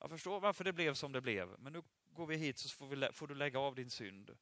Jag 0.00 0.10
förstår 0.10 0.40
varför 0.40 0.64
det 0.64 0.72
blev 0.72 0.94
som 0.94 1.12
det 1.12 1.20
blev, 1.20 1.56
men 1.58 1.72
nu 1.72 1.82
går 2.04 2.26
vi 2.26 2.36
hit 2.36 2.58
så 2.58 2.68
får, 2.68 2.86
vi, 2.88 3.12
får 3.12 3.26
du 3.26 3.34
lägga 3.34 3.58
av 3.58 3.74
din 3.74 3.90
synd. 3.90 4.38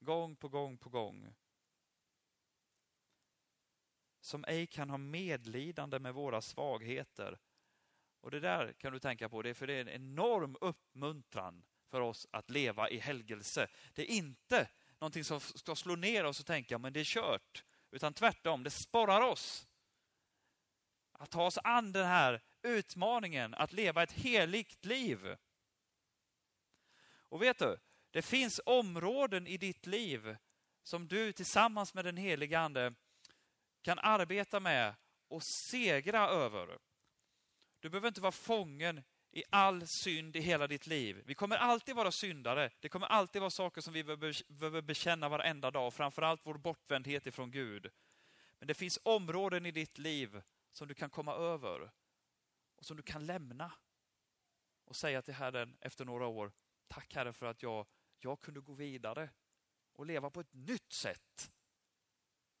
Gång 0.00 0.36
på 0.36 0.48
gång 0.48 0.78
på 0.78 0.88
gång. 0.88 1.34
Som 4.20 4.44
ej 4.48 4.66
kan 4.66 4.90
ha 4.90 4.98
medlidande 4.98 5.98
med 5.98 6.14
våra 6.14 6.40
svagheter. 6.40 7.38
Och 8.20 8.30
det 8.30 8.40
där 8.40 8.72
kan 8.72 8.92
du 8.92 8.98
tänka 8.98 9.28
på, 9.28 9.42
det 9.42 9.50
är 9.50 9.54
för 9.54 9.66
det 9.66 9.74
är 9.74 9.80
en 9.80 9.88
enorm 9.88 10.56
uppmuntran 10.60 11.64
för 11.88 12.00
oss 12.00 12.26
att 12.30 12.50
leva 12.50 12.90
i 12.90 12.98
helgelse. 12.98 13.68
Det 13.94 14.02
är 14.02 14.16
inte 14.16 14.68
någonting 15.00 15.24
som 15.24 15.40
ska 15.40 15.74
slå 15.74 15.96
ner 15.96 16.24
oss 16.24 16.40
och 16.40 16.46
tänka, 16.46 16.78
men 16.78 16.92
det 16.92 17.00
är 17.00 17.04
kört. 17.04 17.64
Utan 17.90 18.14
tvärtom, 18.14 18.64
det 18.64 18.70
sporrar 18.70 19.20
oss. 19.20 19.66
Att 21.12 21.30
ta 21.30 21.46
oss 21.46 21.58
an 21.64 21.92
den 21.92 22.06
här 22.06 22.42
utmaningen 22.62 23.54
att 23.54 23.72
leva 23.72 24.02
ett 24.02 24.12
heligt 24.12 24.84
liv. 24.84 25.36
Och 27.16 27.42
vet 27.42 27.58
du, 27.58 27.78
det 28.10 28.22
finns 28.22 28.60
områden 28.66 29.46
i 29.46 29.56
ditt 29.56 29.86
liv 29.86 30.36
som 30.82 31.08
du 31.08 31.32
tillsammans 31.32 31.94
med 31.94 32.04
den 32.04 32.16
helige 32.16 32.58
Ande 32.60 32.94
kan 33.82 33.98
arbeta 33.98 34.60
med 34.60 34.94
och 35.28 35.42
segra 35.42 36.28
över. 36.28 36.78
Du 37.80 37.90
behöver 37.90 38.08
inte 38.08 38.20
vara 38.20 38.32
fången 38.32 39.02
i 39.34 39.42
all 39.50 39.86
synd 39.86 40.36
i 40.36 40.40
hela 40.40 40.66
ditt 40.66 40.86
liv. 40.86 41.22
Vi 41.26 41.34
kommer 41.34 41.56
alltid 41.56 41.96
vara 41.96 42.10
syndare. 42.10 42.70
Det 42.80 42.88
kommer 42.88 43.06
alltid 43.06 43.40
vara 43.40 43.50
saker 43.50 43.80
som 43.80 43.92
vi 43.92 44.04
behöver 44.04 44.82
bekänna 44.82 45.28
varenda 45.28 45.70
dag, 45.70 45.94
framförallt 45.94 46.40
vår 46.44 46.54
bortvändhet 46.54 47.26
ifrån 47.26 47.50
Gud. 47.50 47.90
Men 48.58 48.68
det 48.68 48.74
finns 48.74 48.98
områden 49.02 49.66
i 49.66 49.70
ditt 49.70 49.98
liv 49.98 50.42
som 50.72 50.88
du 50.88 50.94
kan 50.94 51.10
komma 51.10 51.34
över 51.34 51.90
och 52.76 52.84
som 52.84 52.96
du 52.96 53.02
kan 53.02 53.26
lämna 53.26 53.72
och 54.84 54.96
säga 54.96 55.22
till 55.22 55.34
Herren 55.34 55.76
efter 55.80 56.04
några 56.04 56.26
år, 56.26 56.52
tack 56.88 57.14
Herre 57.14 57.32
för 57.32 57.46
att 57.46 57.62
jag, 57.62 57.86
jag 58.18 58.40
kunde 58.40 58.60
gå 58.60 58.72
vidare 58.72 59.30
och 59.92 60.06
leva 60.06 60.30
på 60.30 60.40
ett 60.40 60.54
nytt 60.54 60.92
sätt. 60.92 61.50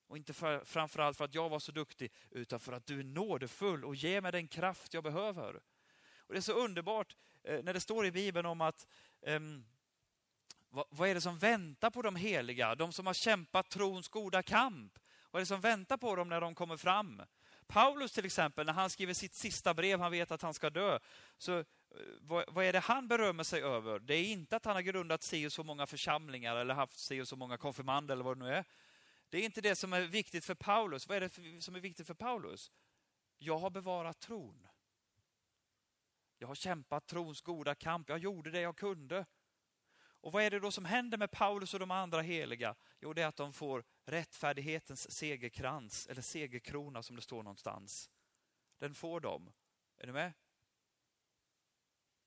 Och 0.06 0.16
inte 0.16 0.32
för, 0.32 0.64
framförallt 0.64 1.16
för 1.16 1.24
att 1.24 1.34
jag 1.34 1.48
var 1.48 1.58
så 1.58 1.72
duktig, 1.72 2.12
utan 2.30 2.60
för 2.60 2.72
att 2.72 2.86
du 2.86 3.00
är 3.00 3.04
nådefull 3.04 3.84
och 3.84 3.94
ger 3.94 4.20
mig 4.20 4.32
den 4.32 4.48
kraft 4.48 4.94
jag 4.94 5.04
behöver. 5.04 5.62
Och 6.26 6.34
Det 6.34 6.38
är 6.38 6.42
så 6.42 6.52
underbart 6.52 7.16
eh, 7.44 7.62
när 7.62 7.74
det 7.74 7.80
står 7.80 8.06
i 8.06 8.10
Bibeln 8.12 8.46
om 8.46 8.60
att 8.60 8.86
ehm, 9.26 9.42
um, 9.42 9.64
vad, 10.70 10.84
vad, 10.90 11.08
är 11.08 11.14
det 11.14 11.20
som 11.20 11.38
väntar 11.38 11.90
på 11.90 12.02
de 12.02 12.16
heliga, 12.16 12.74
de 12.74 12.92
som 12.92 13.06
har 13.06 13.14
kämpat 13.14 13.70
trons 13.70 14.08
goda 14.08 14.42
kamp? 14.42 14.98
Vad 15.30 15.40
är 15.40 15.42
det 15.42 15.46
som 15.46 15.60
väntar 15.60 15.96
på 15.96 16.16
dem 16.16 16.28
när 16.28 16.40
de 16.40 16.54
kommer 16.54 16.76
fram? 16.76 17.22
Paulus 17.66 18.12
till 18.12 18.24
exempel, 18.24 18.66
när 18.66 18.72
han 18.72 18.90
skriver 18.90 19.14
sitt 19.14 19.34
sista 19.34 19.74
brev, 19.74 20.00
han 20.00 20.12
vet 20.12 20.30
att 20.30 20.42
han 20.42 20.54
ska 20.54 20.70
dö, 20.70 20.98
så 21.38 21.58
eh, 21.58 21.64
vad, 22.20 22.44
vad 22.48 22.64
är 22.64 22.72
det 22.72 22.78
han 22.78 23.08
berömmer 23.08 23.44
sig 23.44 23.62
över? 23.62 23.98
Det 23.98 24.14
är 24.14 24.24
inte 24.24 24.56
att 24.56 24.64
han 24.64 24.74
har 24.74 24.82
grundat 24.82 25.22
sig 25.22 25.46
och 25.46 25.52
så 25.52 25.64
många 25.64 25.86
församlingar 25.86 26.56
eller 26.56 26.74
haft 26.74 26.98
sig 26.98 27.20
och 27.20 27.28
så 27.28 27.36
många 27.36 27.56
konfirmander 27.56 28.14
eller 28.14 28.24
vad 28.24 28.38
det 28.38 28.44
nu 28.44 28.54
är. 28.54 28.64
Det 29.28 29.38
är 29.38 29.44
inte 29.44 29.60
det 29.60 29.76
som 29.76 29.92
är 29.92 30.00
viktigt 30.00 30.44
för 30.44 30.54
Paulus. 30.54 31.08
Vad 31.08 31.16
är 31.16 31.20
det 31.20 31.62
som 31.62 31.74
är 31.74 31.80
viktigt 31.80 32.06
för 32.06 32.14
Paulus? 32.14 32.72
Jag 33.38 33.58
har 33.58 33.70
bevarat 33.70 34.20
tron. 34.20 34.66
Jag 36.38 36.48
har 36.48 36.54
kämpat 36.54 37.06
trons 37.06 37.40
goda 37.40 37.74
kamp. 37.74 38.08
Jag 38.08 38.18
gjorde 38.18 38.50
det 38.50 38.60
jag 38.60 38.76
kunde. 38.76 39.26
Och 40.24 40.32
vad 40.32 40.42
är 40.42 40.50
det 40.50 40.60
då 40.60 40.70
som 40.70 40.84
händer 40.84 41.18
med 41.18 41.30
Paulus 41.30 41.74
och 41.74 41.80
de 41.80 41.90
andra 41.90 42.20
heliga? 42.20 42.74
Jo, 43.00 43.12
det 43.12 43.22
är 43.22 43.26
att 43.26 43.36
de 43.36 43.52
får 43.52 43.84
rättfärdighetens 44.04 45.10
segerkrans, 45.10 46.06
eller 46.06 46.22
segerkrona 46.22 47.02
som 47.02 47.16
det 47.16 47.22
står 47.22 47.42
någonstans. 47.42 48.10
Den 48.78 48.94
får 48.94 49.20
de. 49.20 49.52
Är 49.96 50.06
du 50.06 50.12
med? 50.12 50.32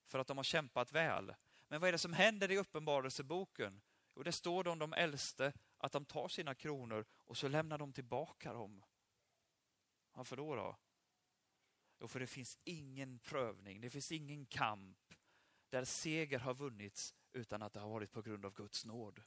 För 0.05 0.19
att 0.19 0.27
de 0.27 0.37
har 0.37 0.43
kämpat 0.43 0.91
väl. 0.91 1.35
Men 1.67 1.81
vad 1.81 1.87
är 1.87 1.91
det 1.91 1.97
som 1.97 2.13
händer 2.13 2.51
i 2.51 2.57
Uppenbarelseboken? 2.57 3.81
Jo, 4.15 4.23
det 4.23 4.31
står 4.31 4.67
om 4.67 4.79
de 4.79 4.93
äldste 4.93 5.53
att 5.77 5.91
de 5.91 6.05
tar 6.05 6.27
sina 6.27 6.55
kronor 6.55 7.05
och 7.17 7.37
så 7.37 7.47
lämnar 7.47 7.77
de 7.77 7.93
tillbaka 7.93 8.53
dem. 8.53 8.83
Varför 10.11 10.35
då? 10.35 10.55
då? 10.55 10.77
Jo, 11.99 12.07
för 12.07 12.19
det 12.19 12.27
finns 12.27 12.57
ingen 12.63 13.19
prövning, 13.19 13.81
det 13.81 13.89
finns 13.89 14.11
ingen 14.11 14.45
kamp 14.45 15.13
där 15.69 15.85
seger 15.85 16.39
har 16.39 16.53
vunnits 16.53 17.15
utan 17.31 17.61
att 17.61 17.73
det 17.73 17.79
har 17.79 17.89
varit 17.89 18.11
på 18.11 18.21
grund 18.21 18.45
av 18.45 18.53
Guds 18.53 18.85
nåd. 18.85 19.23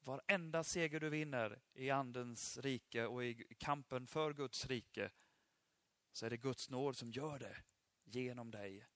Varenda 0.00 0.64
seger 0.64 1.00
du 1.00 1.08
vinner 1.08 1.62
i 1.72 1.90
Andens 1.90 2.58
rike 2.58 3.06
och 3.06 3.24
i 3.24 3.54
kampen 3.58 4.06
för 4.06 4.32
Guds 4.32 4.66
rike 4.66 5.10
så 6.12 6.26
är 6.26 6.30
det 6.30 6.36
Guds 6.36 6.70
nåd 6.70 6.96
som 6.96 7.10
gör 7.10 7.38
det 7.38 7.64
genom 8.04 8.50
dig. 8.50 8.86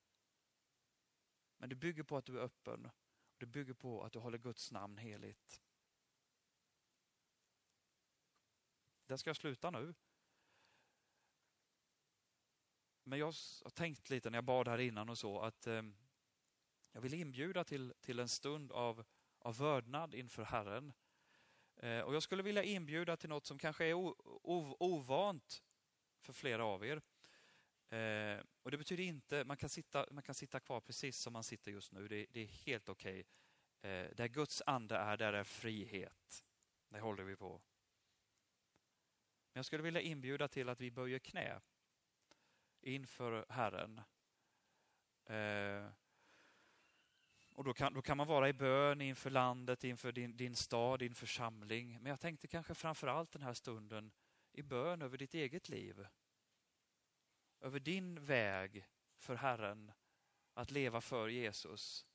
Men 1.57 1.69
det 1.69 1.75
bygger 1.75 2.03
på 2.03 2.17
att 2.17 2.25
du 2.25 2.39
är 2.39 2.43
öppen. 2.43 2.89
Det 3.37 3.45
bygger 3.45 3.73
på 3.73 4.03
att 4.03 4.13
du 4.13 4.19
håller 4.19 4.37
Guds 4.37 4.71
namn 4.71 4.97
heligt. 4.97 5.61
Där 9.05 9.17
ska 9.17 9.29
jag 9.29 9.37
sluta 9.37 9.71
nu. 9.71 9.93
Men 13.03 13.19
jag 13.19 13.25
har 13.25 13.69
tänkt 13.69 14.09
lite 14.09 14.29
när 14.29 14.37
jag 14.37 14.43
bad 14.43 14.67
här 14.67 14.79
innan 14.79 15.09
och 15.09 15.17
så 15.17 15.39
att 15.39 15.67
eh, 15.67 15.81
jag 16.91 17.01
vill 17.01 17.13
inbjuda 17.13 17.63
till, 17.63 17.93
till 18.01 18.19
en 18.19 18.29
stund 18.29 18.71
av, 18.71 19.03
av 19.39 19.57
vördnad 19.57 20.15
inför 20.15 20.43
Herren. 20.43 20.93
Eh, 21.75 21.99
och 21.99 22.15
Jag 22.15 22.23
skulle 22.23 22.43
vilja 22.43 22.63
inbjuda 22.63 23.17
till 23.17 23.29
något 23.29 23.45
som 23.45 23.57
kanske 23.57 23.85
är 23.85 23.93
o, 23.93 24.15
o, 24.43 24.75
ovant 24.79 25.63
för 26.19 26.33
flera 26.33 26.65
av 26.65 26.85
er. 26.85 27.01
Eh, 27.89 28.43
och 28.63 28.71
Det 28.71 28.77
betyder 28.77 29.03
inte, 29.03 29.43
man 29.43 29.57
kan, 29.57 29.69
sitta, 29.69 30.05
man 30.11 30.23
kan 30.23 30.35
sitta 30.35 30.59
kvar 30.59 30.81
precis 30.81 31.17
som 31.17 31.33
man 31.33 31.43
sitter 31.43 31.71
just 31.71 31.91
nu, 31.91 32.07
det, 32.07 32.25
det 32.29 32.39
är 32.39 32.45
helt 32.45 32.89
okej. 32.89 33.19
Okay. 33.19 33.91
Eh, 33.91 34.15
där 34.15 34.27
Guds 34.27 34.61
ande 34.65 34.95
är, 34.95 35.17
där 35.17 35.33
är 35.33 35.43
frihet. 35.43 36.45
Det 36.89 36.99
håller 36.99 37.23
vi 37.23 37.35
på. 37.35 37.61
Men 39.53 39.59
jag 39.59 39.65
skulle 39.65 39.83
vilja 39.83 40.01
inbjuda 40.01 40.47
till 40.47 40.69
att 40.69 40.81
vi 40.81 40.91
böjer 40.91 41.19
knä 41.19 41.61
inför 42.81 43.45
Herren. 43.49 44.01
Eh, 45.25 45.91
och 47.53 47.63
då 47.63 47.73
kan, 47.73 47.93
då 47.93 48.01
kan 48.01 48.17
man 48.17 48.27
vara 48.27 48.49
i 48.49 48.53
bön 48.53 49.01
inför 49.01 49.29
landet, 49.29 49.83
inför 49.83 50.11
din, 50.11 50.37
din 50.37 50.55
stad, 50.55 50.99
din 50.99 51.15
församling. 51.15 51.97
Men 52.01 52.09
jag 52.09 52.19
tänkte 52.19 52.47
kanske 52.47 52.73
framför 52.73 53.07
allt 53.07 53.31
den 53.31 53.41
här 53.41 53.53
stunden 53.53 54.11
i 54.51 54.61
bön 54.61 55.01
över 55.01 55.17
ditt 55.17 55.33
eget 55.33 55.69
liv. 55.69 56.07
Över 57.59 57.79
din 57.79 58.25
väg 58.25 58.85
för 59.17 59.35
Herren 59.35 59.91
att 60.53 60.71
leva 60.71 61.01
för 61.01 61.27
Jesus. 61.27 62.05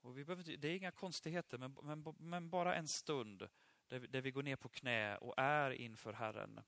Och 0.00 0.18
vi 0.18 0.24
behöver, 0.24 0.56
det 0.56 0.68
är 0.68 0.76
inga 0.76 0.90
konstigheter, 0.90 1.58
men, 1.58 1.76
men, 1.82 2.14
men 2.18 2.50
bara 2.50 2.74
en 2.74 2.88
stund 2.88 3.48
där 3.86 3.98
vi, 3.98 4.06
där 4.06 4.20
vi 4.20 4.30
går 4.30 4.42
ner 4.42 4.56
på 4.56 4.68
knä 4.68 5.16
och 5.16 5.34
är 5.36 5.70
inför 5.70 6.12
Herren. 6.12 6.60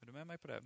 Är 0.00 0.06
du 0.06 0.12
med 0.12 0.26
mig 0.26 0.38
på 0.38 0.48
det? 0.48 0.62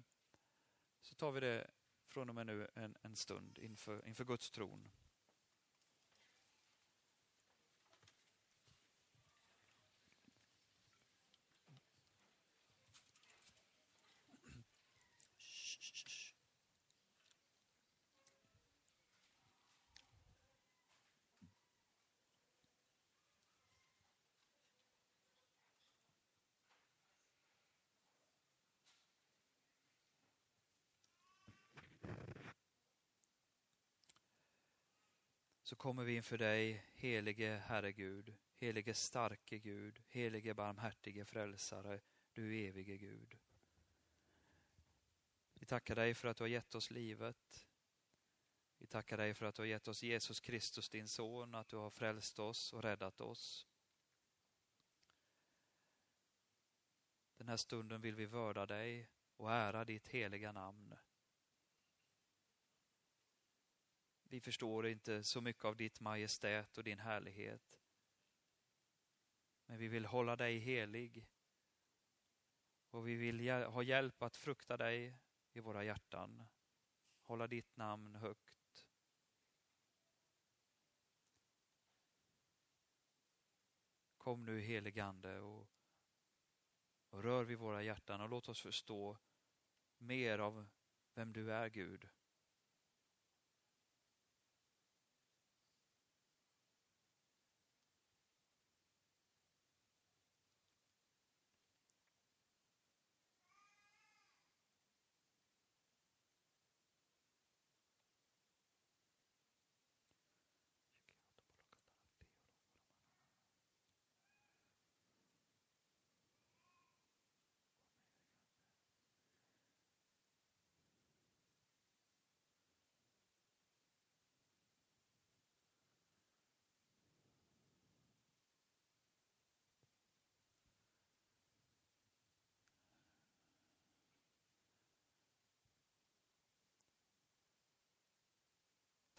Så 1.01 1.15
tar 1.15 1.33
vi 1.33 1.41
det 1.41 1.71
från 2.09 2.29
och 2.29 2.35
med 2.35 2.47
nu 2.47 2.69
en, 2.75 2.97
en 3.03 3.17
stund 3.17 3.59
inför, 3.59 4.09
inför 4.09 4.25
Guds 4.25 4.51
tron. 4.51 4.91
Så 35.71 35.77
kommer 35.77 36.05
vi 36.05 36.17
inför 36.17 36.39
dig, 36.39 36.85
helige 36.95 37.57
Herre 37.57 37.93
Gud, 37.93 38.35
Helige 38.55 38.95
starke 38.95 39.59
Gud, 39.59 40.03
helige 40.09 40.55
barmhärtige 40.55 41.25
frälsare, 41.25 42.01
du 42.33 42.57
evige 42.57 42.97
Gud. 42.97 43.39
Vi 45.55 45.67
tackar 45.67 45.95
dig 45.95 46.15
för 46.15 46.29
att 46.29 46.37
du 46.37 46.45
har 46.45 46.49
gett 46.49 46.75
oss 46.75 46.91
livet. 46.91 47.69
Vi 48.79 48.87
tackar 48.87 49.17
dig 49.17 49.35
för 49.35 49.47
att 49.47 49.55
du 49.55 49.63
har 49.63 49.67
gett 49.67 49.89
oss 49.89 50.03
Jesus 50.03 50.41
Kristus, 50.41 50.89
din 50.89 51.09
son, 51.09 51.55
att 51.55 51.69
du 51.69 51.77
har 51.77 51.91
frälst 51.91 52.39
oss 52.39 52.73
och 52.73 52.83
räddat 52.83 53.21
oss. 53.21 53.67
Den 57.37 57.49
här 57.49 57.57
stunden 57.57 58.01
vill 58.01 58.15
vi 58.15 58.27
vörda 58.27 58.67
dig 58.67 59.09
och 59.37 59.53
ära 59.53 59.85
ditt 59.85 60.09
heliga 60.09 60.53
namn. 60.53 60.97
Vi 64.31 64.41
förstår 64.41 64.87
inte 64.87 65.23
så 65.23 65.41
mycket 65.41 65.65
av 65.65 65.77
ditt 65.77 66.01
majestät 66.01 66.79
och 66.79 66.85
din 66.85 66.99
härlighet. 66.99 67.81
Men 69.67 69.79
vi 69.79 69.89
vill 69.89 70.05
hålla 70.05 70.37
dig 70.37 70.59
helig. 70.59 71.27
Och 72.91 73.09
vi 73.09 73.15
vill 73.15 73.51
ha 73.51 73.83
hjälp 73.83 74.23
att 74.23 74.37
frukta 74.37 74.77
dig 74.77 75.19
i 75.53 75.61
våra 75.61 75.85
hjärtan. 75.85 76.49
Hålla 77.23 77.47
ditt 77.47 77.77
namn 77.77 78.15
högt. 78.15 78.87
Kom 84.17 84.45
nu 84.45 84.61
heligande 84.61 85.41
och, 85.41 85.69
och 87.09 87.23
rör 87.23 87.45
vid 87.45 87.59
våra 87.59 87.83
hjärtan 87.83 88.21
och 88.21 88.29
låt 88.29 88.49
oss 88.49 88.61
förstå 88.61 89.19
mer 89.99 90.39
av 90.39 90.69
vem 91.15 91.33
du 91.33 91.53
är 91.53 91.69
Gud. 91.69 92.09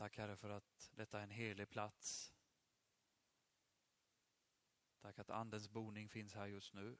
Tack 0.01 0.17
Herre 0.17 0.35
för 0.35 0.49
att 0.49 0.91
detta 0.95 1.19
är 1.19 1.23
en 1.23 1.29
helig 1.29 1.69
plats. 1.69 2.33
Tack 5.01 5.19
att 5.19 5.29
Andens 5.29 5.69
boning 5.69 6.09
finns 6.09 6.33
här 6.33 6.47
just 6.47 6.73
nu. 6.73 6.97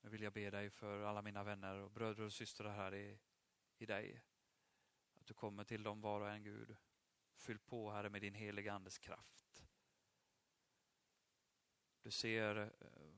Nu 0.00 0.10
vill 0.10 0.22
jag 0.22 0.32
be 0.32 0.50
dig 0.50 0.70
för 0.70 1.02
alla 1.02 1.22
mina 1.22 1.44
vänner 1.44 1.76
och 1.76 1.90
bröder 1.90 2.22
och 2.22 2.32
systrar 2.32 2.70
här 2.70 2.94
i, 2.94 3.18
i 3.78 3.86
dig. 3.86 4.22
Att 5.14 5.26
du 5.26 5.34
kommer 5.34 5.64
till 5.64 5.82
dem 5.82 6.00
var 6.00 6.20
och 6.20 6.30
en 6.30 6.42
Gud. 6.42 6.76
Fyll 7.36 7.58
på 7.58 7.90
Herre 7.90 8.10
med 8.10 8.22
din 8.22 8.34
heliga 8.34 8.72
Andes 8.72 8.98
kraft. 8.98 9.68
Du 12.02 12.10
ser 12.10 12.56
eh, 12.56 13.12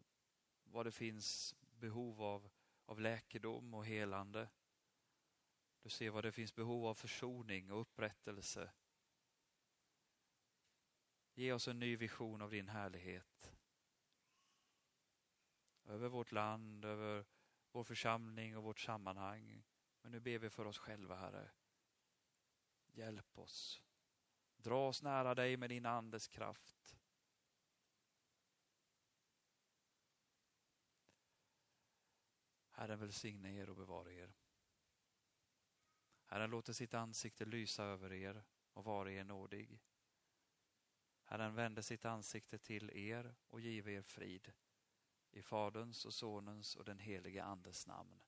vad 0.64 0.86
det 0.86 0.92
finns 0.92 1.54
behov 1.60 2.22
av, 2.22 2.50
av 2.84 3.00
läkedom 3.00 3.74
och 3.74 3.86
helande. 3.86 4.48
Du 5.82 5.88
ser 5.88 6.10
vad 6.10 6.24
det 6.24 6.32
finns 6.32 6.54
behov 6.54 6.86
av 6.86 6.94
försoning 6.94 7.72
och 7.72 7.80
upprättelse. 7.80 8.72
Ge 11.34 11.52
oss 11.52 11.68
en 11.68 11.78
ny 11.78 11.96
vision 11.96 12.42
av 12.42 12.50
din 12.50 12.68
härlighet. 12.68 13.52
Över 15.84 16.08
vårt 16.08 16.32
land, 16.32 16.84
över 16.84 17.24
vår 17.72 17.84
församling 17.84 18.56
och 18.56 18.62
vårt 18.62 18.80
sammanhang. 18.80 19.62
Men 20.02 20.12
nu 20.12 20.20
ber 20.20 20.38
vi 20.38 20.50
för 20.50 20.66
oss 20.66 20.78
själva, 20.78 21.16
Herre. 21.16 21.50
Hjälp 22.86 23.38
oss. 23.38 23.82
Dra 24.56 24.88
oss 24.88 25.02
nära 25.02 25.34
dig 25.34 25.56
med 25.56 25.70
din 25.70 25.86
Andes 25.86 26.28
kraft. 26.28 26.96
Herren 32.70 32.98
välsigne 32.98 33.54
er 33.56 33.70
och 33.70 33.76
bevara 33.76 34.12
er. 34.12 34.39
Herren 36.30 36.50
låter 36.50 36.72
sitt 36.72 36.94
ansikte 36.94 37.44
lysa 37.44 37.84
över 37.84 38.12
er 38.12 38.42
och 38.72 38.84
vara 38.84 39.12
er 39.12 39.24
nådig. 39.24 39.80
Herren 41.24 41.54
vände 41.54 41.82
sitt 41.82 42.04
ansikte 42.04 42.58
till 42.58 42.90
er 42.90 43.34
och 43.48 43.60
give 43.60 43.92
er 43.92 44.02
frid. 44.02 44.52
I 45.30 45.42
Faderns 45.42 46.04
och 46.04 46.14
Sonens 46.14 46.76
och 46.76 46.84
den 46.84 46.98
helige 46.98 47.44
Andes 47.44 47.86
namn. 47.86 48.20